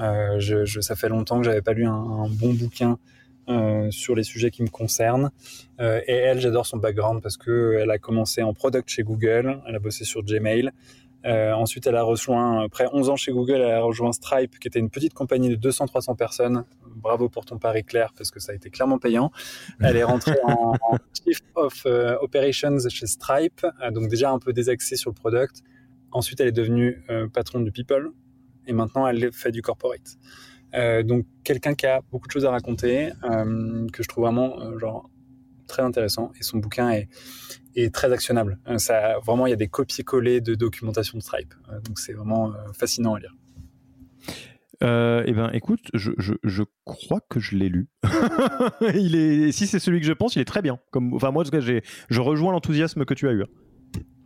Ça 0.82 0.96
fait 0.96 1.10
longtemps 1.10 1.40
que 1.40 1.46
j'avais 1.46 1.62
pas 1.62 1.74
lu 1.74 1.88
un 1.88 2.28
bon 2.30 2.54
bouquin 2.54 3.00
euh, 3.50 3.90
sur 3.92 4.14
les 4.14 4.24
sujets 4.24 4.52
qui 4.52 4.62
me 4.62 4.68
concernent. 4.68 5.32
Euh, 5.80 6.02
et 6.06 6.14
elle, 6.14 6.42
j'adore 6.42 6.66
son 6.66 6.76
background 6.76 7.22
parce 7.22 7.38
que 7.38 7.78
elle 7.82 7.90
a 7.92 7.98
commencé 7.98 8.44
en 8.44 8.54
product 8.54 8.90
chez 8.90 9.04
Google, 9.04 9.62
elle 9.66 9.76
a 9.76 9.80
bossé 9.80 10.04
sur 10.04 10.22
Gmail. 10.22 10.72
Euh, 11.26 11.54
ensuite, 11.54 11.88
elle 11.88 11.96
a 11.96 12.04
rejoint, 12.04 12.66
après 12.66 12.88
11 12.92 13.10
ans 13.10 13.16
chez 13.16 13.32
Google, 13.32 13.62
elle 13.62 13.72
a 13.72 13.82
rejoint 13.82 14.12
Stripe, 14.12 14.60
qui 14.60 14.68
était 14.68 14.80
une 14.80 14.90
petite 14.90 15.14
compagnie 15.14 15.56
de 15.56 15.56
200-300 15.56 16.18
personnes. 16.18 16.66
Bravo 16.98 17.30
pour 17.30 17.46
ton 17.46 17.58
pari 17.58 17.86
clair, 17.86 18.12
parce 18.18 18.32
que 18.32 18.42
ça 18.42 18.52
a 18.52 18.56
été 18.56 18.70
clairement 18.70 19.00
payant. 19.00 19.32
Elle 19.80 19.96
est 19.96 20.04
rentrée 20.04 20.40
en, 20.44 20.74
Chief 21.24 21.40
of 21.56 21.86
Operations 22.22 22.80
chez 22.90 23.08
Stripe, 23.08 23.66
donc 23.92 24.10
déjà 24.10 24.32
un 24.32 24.40
peu 24.40 24.52
désaxée 24.52 24.98
sur 24.98 25.10
le 25.10 25.16
product. 25.16 25.64
Ensuite, 26.12 26.42
elle 26.42 26.50
est 26.50 26.52
devenue 26.52 27.02
patron 27.34 27.62
du 27.62 27.72
People, 27.72 28.12
et 28.66 28.74
maintenant, 28.74 29.08
elle 29.08 29.32
fait 29.32 29.52
du 29.52 29.62
corporate. 29.62 30.18
Euh, 30.76 31.04
donc 31.04 31.26
quelqu'un 31.44 31.74
qui 31.74 31.86
a 31.86 32.02
beaucoup 32.12 32.28
de 32.28 32.32
choses 32.32 32.46
à 32.46 32.52
raconter, 32.52 33.12
euh, 33.24 33.88
que 33.92 34.04
je 34.04 34.08
trouve 34.08 34.26
vraiment 34.26 34.60
euh, 34.60 34.78
genre 34.78 35.10
très 35.68 35.82
intéressant 35.82 36.32
et 36.40 36.44
son 36.44 36.58
bouquin 36.58 36.92
est, 36.92 37.10
très 37.94 38.12
actionnable. 38.12 38.58
ça, 38.78 39.20
vraiment, 39.24 39.46
il 39.46 39.52
y 39.52 39.54
a 39.54 39.58
des 39.58 39.68
copier-coller 39.68 40.42
de 40.42 40.56
documentation 40.56 41.16
de 41.16 41.22
Stripe, 41.22 41.54
donc 41.84 42.00
c'est 42.00 42.14
vraiment 42.14 42.52
fascinant 42.74 43.14
à 43.14 43.20
lire. 43.20 43.36
eh 44.82 45.32
ben, 45.32 45.52
écoute, 45.54 45.82
je, 45.94 46.64
crois 46.86 47.20
que 47.30 47.40
je 47.40 47.56
l'ai 47.56 47.70
lu. 47.70 47.88
si 49.52 49.68
c'est 49.68 49.78
celui 49.78 50.00
que 50.00 50.08
je 50.08 50.14
pense, 50.14 50.36
il 50.36 50.40
est 50.40 50.46
très 50.46 50.64
bien. 50.64 50.80
Comme, 50.90 51.14
enfin, 51.14 51.30
moi, 51.30 51.44
en 51.44 51.46
tout 51.46 51.52
cas, 51.52 51.60
je 51.60 52.20
rejoins 52.20 52.52
l'enthousiasme 52.52 53.06
que 53.06 53.14
tu 53.14 53.28
as 53.28 53.34
eu. 53.34 53.44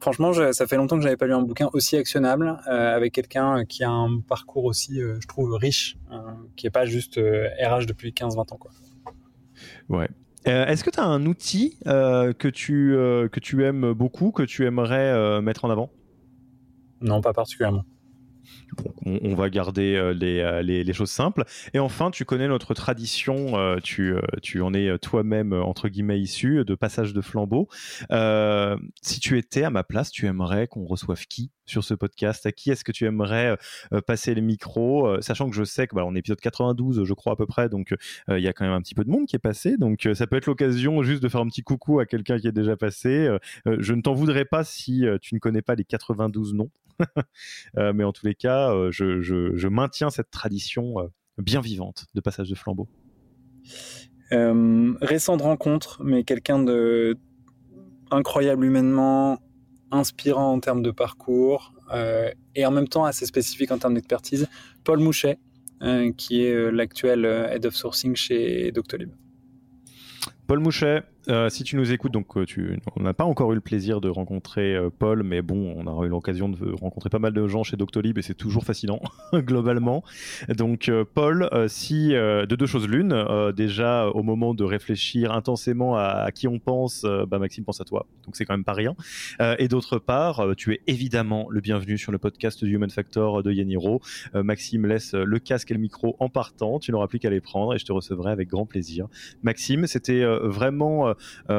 Franchement, 0.01 0.33
ça 0.33 0.67
fait 0.67 0.75
longtemps 0.75 0.97
que 0.97 1.03
j'avais 1.03 1.15
pas 1.15 1.27
lu 1.27 1.33
un 1.33 1.41
bouquin 1.41 1.69
aussi 1.73 1.95
actionnable 1.95 2.59
avec 2.65 3.13
quelqu'un 3.13 3.63
qui 3.65 3.83
a 3.83 3.89
un 3.89 4.19
parcours 4.19 4.65
aussi, 4.65 4.99
je 4.99 5.27
trouve, 5.27 5.53
riche, 5.53 5.97
qui 6.57 6.67
est 6.67 6.71
pas 6.71 6.85
juste 6.85 7.17
RH 7.17 7.85
depuis 7.85 8.11
15-20 8.11 8.53
ans. 8.53 8.57
Quoi. 8.57 8.71
Ouais. 9.87 10.09
Est-ce 10.45 10.83
que 10.83 10.89
tu 10.89 10.99
as 10.99 11.05
un 11.05 11.25
outil 11.25 11.77
que, 11.85 12.49
tu, 12.49 12.91
que 13.31 13.39
tu 13.39 13.63
aimes 13.63 13.93
beaucoup, 13.93 14.31
que 14.31 14.43
tu 14.43 14.65
aimerais 14.65 15.41
mettre 15.41 15.63
en 15.65 15.69
avant? 15.69 15.91
Non, 16.99 17.21
pas 17.21 17.33
particulièrement 17.33 17.85
on, 19.05 19.35
va 19.35 19.49
garder 19.49 19.95
euh, 19.95 20.13
euh, 20.21 20.61
les, 20.61 20.93
choses 20.93 21.11
simples. 21.11 21.43
Et 21.73 21.79
enfin, 21.79 22.11
tu 22.11 22.25
connais 22.25 22.47
notre 22.47 22.73
tradition, 22.73 23.57
euh, 23.57 23.77
tu, 23.81 24.61
en 24.61 24.73
es 24.73 24.97
toi-même, 24.99 25.53
entre 25.53 25.89
guillemets, 25.89 26.19
issu 26.19 26.63
de 26.65 26.75
passage 26.75 27.13
de 27.13 27.21
flambeau. 27.21 27.67
si 29.01 29.19
tu 29.19 29.37
étais 29.37 29.63
à 29.63 29.69
ma 29.69 29.83
place, 29.83 30.11
tu 30.11 30.27
aimerais 30.27 30.67
qu'on 30.67 30.85
reçoive 30.85 31.25
qui 31.27 31.51
sur 31.65 31.83
ce 31.83 31.93
podcast? 31.93 32.45
À 32.45 32.51
qui 32.51 32.71
est-ce 32.71 32.83
que 32.83 32.91
tu 32.91 33.05
aimerais 33.05 33.57
passer 34.05 34.33
les 34.35 34.41
micros 34.41 35.21
Sachant 35.21 35.49
que 35.49 35.55
je 35.55 35.63
sais 35.63 35.87
que 35.87 35.95
bah, 35.95 36.03
on 36.05 36.15
est 36.15 36.19
épisode 36.19 36.39
92, 36.39 37.03
je 37.03 37.13
crois 37.13 37.33
à 37.33 37.35
peu 37.35 37.45
près, 37.45 37.69
donc 37.69 37.93
il 38.29 38.39
y 38.39 38.47
a 38.47 38.53
quand 38.53 38.65
même 38.65 38.73
un 38.73 38.81
petit 38.81 38.95
peu 38.95 39.03
de 39.03 39.09
monde 39.09 39.25
qui 39.25 39.35
est 39.35 39.39
passé. 39.39 39.77
Donc 39.77 40.07
ça 40.13 40.27
peut 40.27 40.35
être 40.35 40.47
l'occasion 40.47 41.01
juste 41.03 41.23
de 41.23 41.29
faire 41.29 41.41
un 41.41 41.47
petit 41.47 41.63
coucou 41.63 41.99
à 41.99 42.05
quelqu'un 42.05 42.37
qui 42.37 42.47
est 42.47 42.51
déjà 42.51 42.75
passé. 42.75 43.29
je 43.65 43.93
ne 43.93 44.01
t'en 44.01 44.13
voudrais 44.13 44.45
pas 44.45 44.63
si 44.63 45.05
tu 45.21 45.35
ne 45.35 45.39
connais 45.39 45.61
pas 45.61 45.75
les 45.75 45.85
92 45.85 46.53
noms. 46.53 46.69
mais 47.75 48.03
en 48.03 48.11
tous 48.11 48.25
les 48.25 48.35
cas, 48.35 48.60
euh, 48.69 48.91
je, 48.91 49.67
maintiens 49.67 50.09
cette 50.09 50.31
tradition 50.31 50.99
euh, 50.99 51.07
bien 51.37 51.61
vivante 51.61 52.05
de 52.13 52.21
passage 52.21 52.49
de 52.49 52.55
flambeau. 52.55 52.87
Euh, 54.31 54.93
récente 55.01 55.41
rencontre, 55.41 56.01
mais 56.03 56.23
quelqu'un 56.23 56.63
de 56.63 57.17
incroyable 58.11 58.65
humainement, 58.65 59.39
inspirant 59.91 60.53
en 60.53 60.59
termes 60.59 60.81
de 60.81 60.91
parcours 60.91 61.73
et 62.55 62.65
en 62.65 62.71
même 62.71 62.87
temps 62.87 63.03
assez 63.03 63.25
spécifique 63.25 63.71
en 63.71 63.77
termes 63.77 63.95
d'expertise. 63.95 64.47
Paul 64.85 64.99
Mouchet, 64.99 65.39
qui 66.17 66.43
est 66.43 66.71
l'actuel 66.71 67.25
head 67.25 67.65
of 67.65 67.75
sourcing 67.75 68.15
chez 68.15 68.71
Doctolib. 68.71 69.11
Paul 70.47 70.59
Mouchet, 70.59 71.03
euh, 71.29 71.49
si 71.49 71.63
tu 71.63 71.75
nous 71.75 71.91
écoutes, 71.91 72.11
donc 72.11 72.35
euh, 72.35 72.45
tu, 72.45 72.79
on 72.95 73.03
n'a 73.03 73.13
pas 73.13 73.25
encore 73.25 73.51
eu 73.51 73.55
le 73.55 73.61
plaisir 73.61 74.01
de 74.01 74.09
rencontrer 74.09 74.75
euh, 74.75 74.89
Paul, 74.89 75.21
mais 75.21 75.43
bon, 75.43 75.75
on 75.77 75.85
a 75.85 76.05
eu 76.05 76.09
l'occasion 76.09 76.49
de 76.49 76.71
rencontrer 76.73 77.09
pas 77.09 77.19
mal 77.19 77.33
de 77.33 77.47
gens 77.47 77.63
chez 77.63 77.77
Doctolib 77.77 78.17
et 78.17 78.21
c'est 78.23 78.33
toujours 78.33 78.63
fascinant 78.63 78.99
globalement. 79.33 80.03
Donc 80.49 80.91
Paul, 81.13 81.49
si 81.67 82.09
de 82.09 82.55
deux 82.55 82.65
choses 82.65 82.87
l'une, 82.87 83.25
déjà 83.55 84.07
au 84.07 84.23
moment 84.23 84.53
de 84.53 84.63
réfléchir 84.63 85.31
intensément 85.31 85.95
à, 85.95 86.31
qui 86.33 86.47
on 86.47 86.59
pense, 86.59 87.05
bah, 87.27 87.39
Maxime 87.39 87.63
pense 87.63 87.81
à 87.81 87.83
toi, 87.83 88.07
donc 88.25 88.35
c'est 88.35 88.45
quand 88.45 88.53
même 88.53 88.63
pas 88.63 88.73
rien. 88.73 88.95
et 89.59 89.67
d'autre 89.67 89.99
part, 89.99 90.55
tu 90.57 90.73
es 90.73 90.81
évidemment 90.87 91.47
le 91.49 91.61
bienvenu 91.61 91.97
sur 91.97 92.11
le 92.11 92.17
podcast 92.17 92.63
du 92.63 92.73
Human 92.73 92.89
Factor 92.89 93.43
de 93.43 93.51
Yaniro. 93.51 94.01
Maxime 94.33 94.85
laisse 94.85 95.13
le 95.13 95.39
casque 95.39 95.71
et 95.71 95.73
le 95.73 95.79
micro 95.79 96.15
en 96.19 96.29
partant, 96.29 96.79
tu 96.79 96.91
n'auras 96.91 97.07
plus 97.07 97.19
qu'à 97.19 97.29
les 97.29 97.41
prendre 97.41 97.73
et 97.73 97.77
je 97.77 97.85
te 97.85 97.91
recevrai 97.91 98.31
avec 98.31 98.49
grand 98.49 98.65
plaisir. 98.65 99.07
Maxime, 99.43 99.87
c'était 99.87 100.23
vraiment 100.43 101.09
euh, 101.09 101.13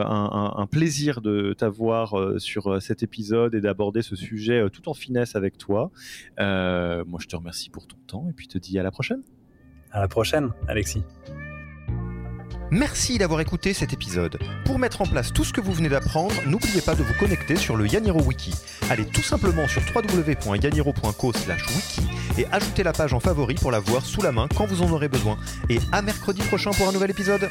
un, 0.04 0.66
plaisir 0.66 1.20
de 1.20 1.52
t'avoir 1.52 2.18
euh, 2.18 2.38
sur 2.38 2.72
euh, 2.72 2.80
cet 2.80 3.02
épisode 3.02 3.54
et 3.54 3.60
d'aborder 3.60 4.00
ce 4.02 4.16
sujet 4.16 4.66
tout 4.70 4.88
en 4.88 4.94
finesse 4.94 5.36
avec 5.36 5.58
toi. 5.58 5.90
moi, 6.38 7.18
je 7.20 7.26
te 7.26 7.36
remercie 7.36 7.68
pour 7.70 7.86
ton 7.86 7.98
temps 8.06 8.26
et 8.30 8.32
puis 8.32 8.48
te 8.48 8.56
dis 8.58 8.78
à 8.78 8.82
la 8.82 8.90
prochaine. 8.90 9.22
À 9.90 10.00
la 10.00 10.08
prochaine, 10.08 10.50
Alexis. 10.68 11.02
Merci 12.70 13.18
d'avoir 13.18 13.42
écouté 13.42 13.74
cet 13.74 13.92
épisode. 13.92 14.38
Pour 14.64 14.78
mettre 14.78 15.02
en 15.02 15.06
place 15.06 15.30
tout 15.30 15.44
ce 15.44 15.52
que 15.52 15.60
vous 15.60 15.74
venez 15.74 15.90
d'apprendre, 15.90 16.34
n'oubliez 16.46 16.80
pas 16.80 16.94
de 16.94 17.02
vous 17.02 17.12
connecter 17.20 17.56
sur 17.56 17.76
le 17.76 17.86
Yaniro 17.86 18.22
Wiki. 18.22 18.54
Allez 18.88 19.04
tout 19.04 19.20
simplement 19.20 19.68
sur 19.68 19.82
www.yaniro.co/wiki 19.94 22.00
et 22.38 22.46
ajoutez 22.50 22.82
la 22.82 22.94
page 22.94 23.12
en 23.12 23.20
favori 23.20 23.56
pour 23.56 23.72
la 23.72 23.78
voir 23.78 24.06
sous 24.06 24.22
la 24.22 24.32
main 24.32 24.48
quand 24.56 24.64
vous 24.64 24.80
en 24.80 24.90
aurez 24.90 25.08
besoin. 25.08 25.36
Et 25.68 25.80
à 25.92 26.00
mercredi 26.00 26.40
prochain 26.40 26.70
pour 26.70 26.88
un 26.88 26.92
nouvel 26.92 27.10
épisode. 27.10 27.50